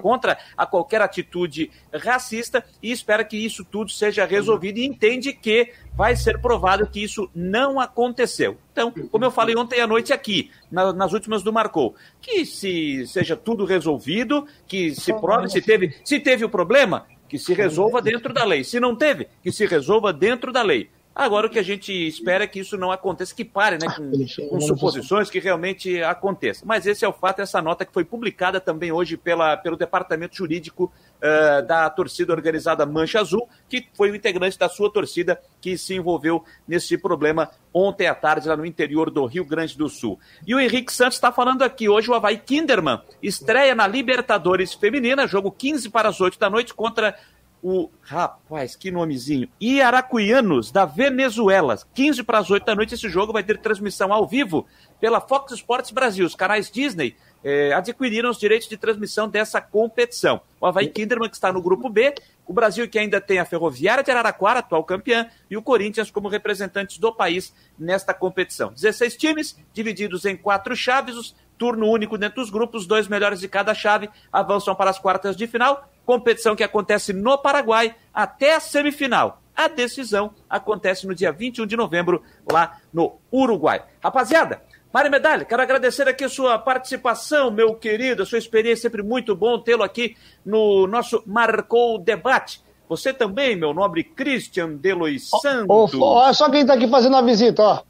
contra 0.01 0.37
a 0.57 0.65
qualquer 0.65 1.01
atitude 1.01 1.71
racista 1.93 2.63
e 2.81 2.91
espera 2.91 3.23
que 3.23 3.37
isso 3.37 3.63
tudo 3.63 3.91
seja 3.91 4.25
resolvido 4.25 4.79
e 4.79 4.85
entende 4.85 5.33
que 5.33 5.73
vai 5.95 6.15
ser 6.15 6.39
provado 6.39 6.87
que 6.87 7.03
isso 7.03 7.29
não 7.33 7.79
aconteceu. 7.79 8.57
Então, 8.71 8.93
como 9.11 9.25
eu 9.25 9.31
falei 9.31 9.55
ontem 9.55 9.81
à 9.81 9.87
noite 9.87 10.13
aqui, 10.13 10.51
na, 10.71 10.93
nas 10.93 11.11
últimas 11.11 11.41
do 11.41 11.51
Marcou, 11.51 11.95
que 12.21 12.45
se 12.45 13.07
seja 13.07 13.35
tudo 13.35 13.65
resolvido, 13.65 14.47
que 14.67 14.93
se 14.93 15.11
prove 15.13 15.49
se 15.49 15.61
teve, 15.61 15.95
se 16.03 16.19
teve 16.19 16.45
o 16.45 16.49
problema, 16.49 17.07
que 17.27 17.37
se 17.37 17.53
resolva 17.53 18.01
dentro 18.01 18.33
da 18.33 18.43
lei. 18.43 18.63
Se 18.63 18.79
não 18.79 18.95
teve, 18.95 19.27
que 19.43 19.51
se 19.51 19.65
resolva 19.65 20.13
dentro 20.13 20.51
da 20.51 20.61
lei. 20.61 20.89
Agora 21.17 21.47
o 21.47 21.49
que 21.49 21.57
a 21.57 21.63
gente 21.63 21.91
espera 21.91 22.43
é 22.43 22.47
que 22.47 22.59
isso 22.59 22.77
não 22.77 22.91
aconteça, 22.91 23.33
que 23.33 23.43
pare 23.43 23.79
né, 23.79 23.87
com, 23.95 24.49
com 24.49 24.61
suposições, 24.61 25.31
que 25.31 25.39
realmente 25.39 25.99
aconteça. 26.03 26.63
Mas 26.63 26.85
esse 26.85 27.03
é 27.03 27.07
o 27.07 27.11
fato, 27.11 27.41
essa 27.41 27.59
nota 27.59 27.83
que 27.83 27.91
foi 27.91 28.05
publicada 28.05 28.61
também 28.61 28.91
hoje 28.91 29.17
pela, 29.17 29.57
pelo 29.57 29.75
Departamento 29.75 30.35
Jurídico 30.35 30.93
uh, 31.17 31.65
da 31.65 31.89
torcida 31.89 32.31
organizada 32.31 32.85
Mancha 32.85 33.19
Azul, 33.19 33.49
que 33.67 33.87
foi 33.95 34.11
o 34.11 34.15
integrante 34.15 34.59
da 34.59 34.69
sua 34.69 34.93
torcida 34.93 35.41
que 35.59 35.75
se 35.75 35.95
envolveu 35.95 36.45
nesse 36.67 36.95
problema 36.99 37.49
ontem 37.73 38.05
à 38.05 38.13
tarde 38.13 38.47
lá 38.47 38.55
no 38.55 38.65
interior 38.65 39.09
do 39.09 39.25
Rio 39.25 39.43
Grande 39.43 39.75
do 39.75 39.89
Sul. 39.89 40.19
E 40.45 40.53
o 40.53 40.59
Henrique 40.59 40.93
Santos 40.93 41.17
está 41.17 41.31
falando 41.31 41.63
aqui 41.63 41.89
hoje, 41.89 42.11
o 42.11 42.13
Havaí 42.13 42.37
Kinderman 42.37 43.01
estreia 43.23 43.73
na 43.73 43.87
Libertadores 43.87 44.75
Feminina, 44.75 45.25
jogo 45.25 45.51
15 45.51 45.89
para 45.89 46.09
as 46.09 46.21
8 46.21 46.37
da 46.37 46.47
noite 46.47 46.75
contra 46.75 47.15
o 47.61 47.89
rapaz, 48.01 48.75
que 48.75 48.91
nomezinho, 48.91 49.49
Iaracuianos, 49.59 50.71
da 50.71 50.85
Venezuela. 50.85 51.77
15 51.93 52.23
para 52.23 52.39
as 52.39 52.49
8 52.49 52.65
da 52.65 52.75
noite, 52.75 52.93
esse 52.93 53.09
jogo 53.09 53.33
vai 53.33 53.43
ter 53.43 53.57
transmissão 53.57 54.13
ao 54.13 54.27
vivo 54.27 54.65
pela 54.99 55.19
Fox 55.19 55.53
Sports 55.53 55.91
Brasil. 55.91 56.25
Os 56.25 56.35
canais 56.35 56.69
Disney 56.69 57.15
eh, 57.43 57.73
adquiriram 57.73 58.29
os 58.29 58.37
direitos 58.37 58.67
de 58.67 58.77
transmissão 58.77 59.27
dessa 59.27 59.59
competição. 59.61 60.41
O 60.59 60.65
Havaí 60.65 60.87
Kinderman, 60.87 61.29
que 61.29 61.35
está 61.35 61.51
no 61.51 61.61
grupo 61.61 61.89
B, 61.89 62.13
o 62.45 62.53
Brasil, 62.53 62.87
que 62.87 62.97
ainda 62.97 63.19
tem 63.19 63.39
a 63.39 63.45
Ferroviária 63.45 64.03
de 64.03 64.09
Araraquara, 64.09 64.59
atual 64.59 64.83
campeã, 64.83 65.29
e 65.49 65.57
o 65.57 65.61
Corinthians 65.61 66.09
como 66.09 66.29
representantes 66.29 66.97
do 66.97 67.13
país 67.13 67.53
nesta 67.77 68.13
competição. 68.13 68.71
16 68.71 69.17
times, 69.17 69.57
divididos 69.73 70.25
em 70.25 70.35
quatro 70.35 70.75
chaves, 70.75 71.35
turno 71.57 71.87
único 71.87 72.17
dentro 72.17 72.41
dos 72.41 72.49
grupos, 72.49 72.85
dois 72.85 73.07
melhores 73.07 73.39
de 73.39 73.47
cada 73.47 73.73
chave 73.73 74.09
avançam 74.31 74.75
para 74.75 74.89
as 74.89 74.99
quartas 74.99 75.35
de 75.35 75.47
final 75.47 75.89
competição 76.07 76.55
que 76.55 76.63
acontece 76.63 77.11
no 77.11 77.37
Paraguai 77.37 77.93
até 78.13 78.55
a 78.55 78.61
semifinal. 78.61 79.41
A 79.53 79.67
decisão 79.67 80.31
acontece 80.49 81.05
no 81.05 81.13
dia 81.13 81.33
21 81.33 81.65
de 81.65 81.75
novembro, 81.75 82.23
lá 82.49 82.77
no 82.93 83.17
Uruguai. 83.31 83.83
Rapaziada, 84.01 84.61
Mário 84.93 85.11
Medalha, 85.11 85.43
quero 85.43 85.61
agradecer 85.61 86.07
aqui 86.07 86.23
a 86.23 86.29
sua 86.29 86.57
participação, 86.57 87.51
meu 87.51 87.75
querido, 87.75 88.23
a 88.23 88.25
sua 88.25 88.37
experiência, 88.37 88.83
sempre 88.83 89.03
muito 89.03 89.35
bom 89.35 89.59
tê-lo 89.59 89.83
aqui 89.83 90.15
no 90.45 90.87
nosso 90.87 91.21
Marcou 91.25 91.99
Debate. 91.99 92.61
Você 92.87 93.11
também, 93.11 93.57
meu 93.57 93.73
nobre 93.73 94.03
Christian 94.03 94.75
Delois 94.75 95.29
Santos. 95.41 95.67
Olha 96.01 96.33
só 96.33 96.49
quem 96.49 96.61
está 96.61 96.75
aqui 96.75 96.87
fazendo 96.87 97.17
a 97.17 97.21
visita, 97.21 97.61
ó. 97.61 97.81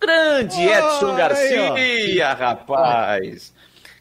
Grande 0.00 0.62
Edson 0.62 1.14
Garcia, 1.14 1.74
aí, 1.74 2.18
rapaz. 2.18 3.52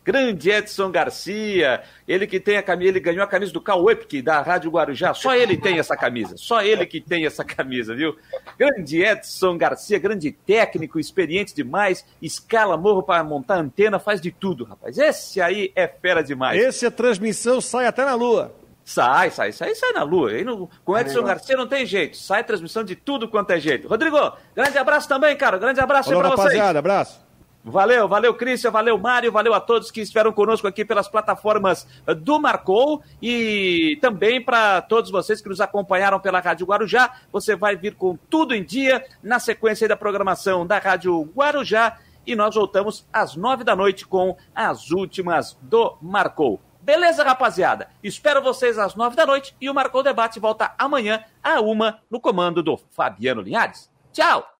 Grande 0.03 0.49
Edson 0.49 0.89
Garcia, 0.89 1.83
ele 2.07 2.25
que 2.25 2.39
tem 2.39 2.57
a 2.57 2.63
camisa, 2.63 2.89
ele 2.89 2.99
ganhou 2.99 3.21
a 3.21 3.27
camisa 3.27 3.51
do 3.51 3.61
Cal 3.61 3.91
Epke, 3.91 4.21
da 4.21 4.41
Rádio 4.41 4.71
Guarujá. 4.71 5.13
Só 5.13 5.35
ele 5.35 5.57
tem 5.57 5.77
essa 5.77 5.95
camisa, 5.95 6.35
só 6.37 6.63
ele 6.63 6.85
que 6.85 6.99
tem 6.99 7.25
essa 7.25 7.43
camisa, 7.43 7.93
viu? 7.93 8.15
Grande 8.57 9.03
Edson 9.03 9.57
Garcia, 9.57 9.99
grande 9.99 10.31
técnico, 10.31 10.99
experiente 10.99 11.53
demais, 11.53 12.05
escala 12.21 12.77
morro 12.77 13.03
para 13.03 13.23
montar 13.23 13.57
antena, 13.57 13.99
faz 13.99 14.19
de 14.21 14.31
tudo, 14.31 14.63
rapaz. 14.63 14.97
Esse 14.97 15.41
aí 15.41 15.71
é 15.75 15.87
fera 15.87 16.23
demais. 16.23 16.59
Esse 16.59 16.85
a 16.85 16.91
transmissão 16.91 17.61
sai 17.61 17.85
até 17.85 18.03
na 18.03 18.15
lua. 18.15 18.58
Sai, 18.89 19.29
sai, 19.29 19.51
sai, 19.51 19.75
sai 19.75 19.91
na 19.91 20.01
lua. 20.01 20.31
Aí 20.31 20.43
no, 20.43 20.67
com 20.83 20.97
Edson 20.97 21.21
Garcia 21.21 21.55
não 21.55 21.67
tem 21.67 21.85
jeito. 21.85 22.17
Sai 22.17 22.43
transmissão 22.43 22.83
de 22.83 22.95
tudo 22.95 23.27
quanto 23.27 23.51
é 23.51 23.59
jeito. 23.59 23.87
Rodrigo, 23.87 24.17
grande 24.55 24.79
abraço 24.79 25.07
também, 25.07 25.37
cara. 25.37 25.59
Grande 25.59 25.79
abraço 25.79 26.09
Falou, 26.09 26.23
aí 26.23 26.27
pra 26.27 26.35
rapaziada, 26.35 26.65
vocês. 26.65 26.77
abraço. 26.77 27.21
Valeu, 27.63 28.07
valeu, 28.07 28.33
Cristian, 28.33 28.71
valeu, 28.71 28.97
Mário, 28.97 29.31
valeu 29.31 29.53
a 29.53 29.59
todos 29.59 29.91
que 29.91 30.01
estiveram 30.01 30.31
conosco 30.33 30.65
aqui 30.65 30.83
pelas 30.83 31.07
plataformas 31.07 31.85
do 32.17 32.39
Marcou 32.41 33.03
e 33.21 33.99
também 34.01 34.43
para 34.43 34.81
todos 34.81 35.11
vocês 35.11 35.39
que 35.39 35.49
nos 35.49 35.61
acompanharam 35.61 36.19
pela 36.19 36.39
Rádio 36.39 36.65
Guarujá. 36.65 37.11
Você 37.31 37.55
vai 37.55 37.75
vir 37.75 37.93
com 37.93 38.17
tudo 38.27 38.55
em 38.55 38.63
dia 38.63 39.05
na 39.21 39.37
sequência 39.37 39.87
da 39.87 39.95
programação 39.95 40.65
da 40.65 40.79
Rádio 40.79 41.29
Guarujá 41.35 41.99
e 42.25 42.35
nós 42.35 42.55
voltamos 42.55 43.05
às 43.13 43.35
nove 43.35 43.63
da 43.63 43.75
noite 43.75 44.07
com 44.07 44.35
as 44.55 44.89
últimas 44.89 45.55
do 45.61 45.95
Marcou. 46.01 46.59
Beleza, 46.89 47.23
rapaziada? 47.23 47.87
Espero 48.03 48.41
vocês 48.41 48.79
às 48.79 48.95
nove 48.95 49.15
da 49.15 49.23
noite 49.23 49.55
e 49.61 49.69
o 49.69 49.73
Marcou 49.75 50.01
Debate 50.01 50.39
volta 50.39 50.73
amanhã 50.75 51.23
a 51.43 51.61
uma 51.61 51.99
no 52.09 52.19
comando 52.19 52.63
do 52.63 52.77
Fabiano 52.77 53.43
Linhares. 53.43 53.91
Tchau! 54.11 54.55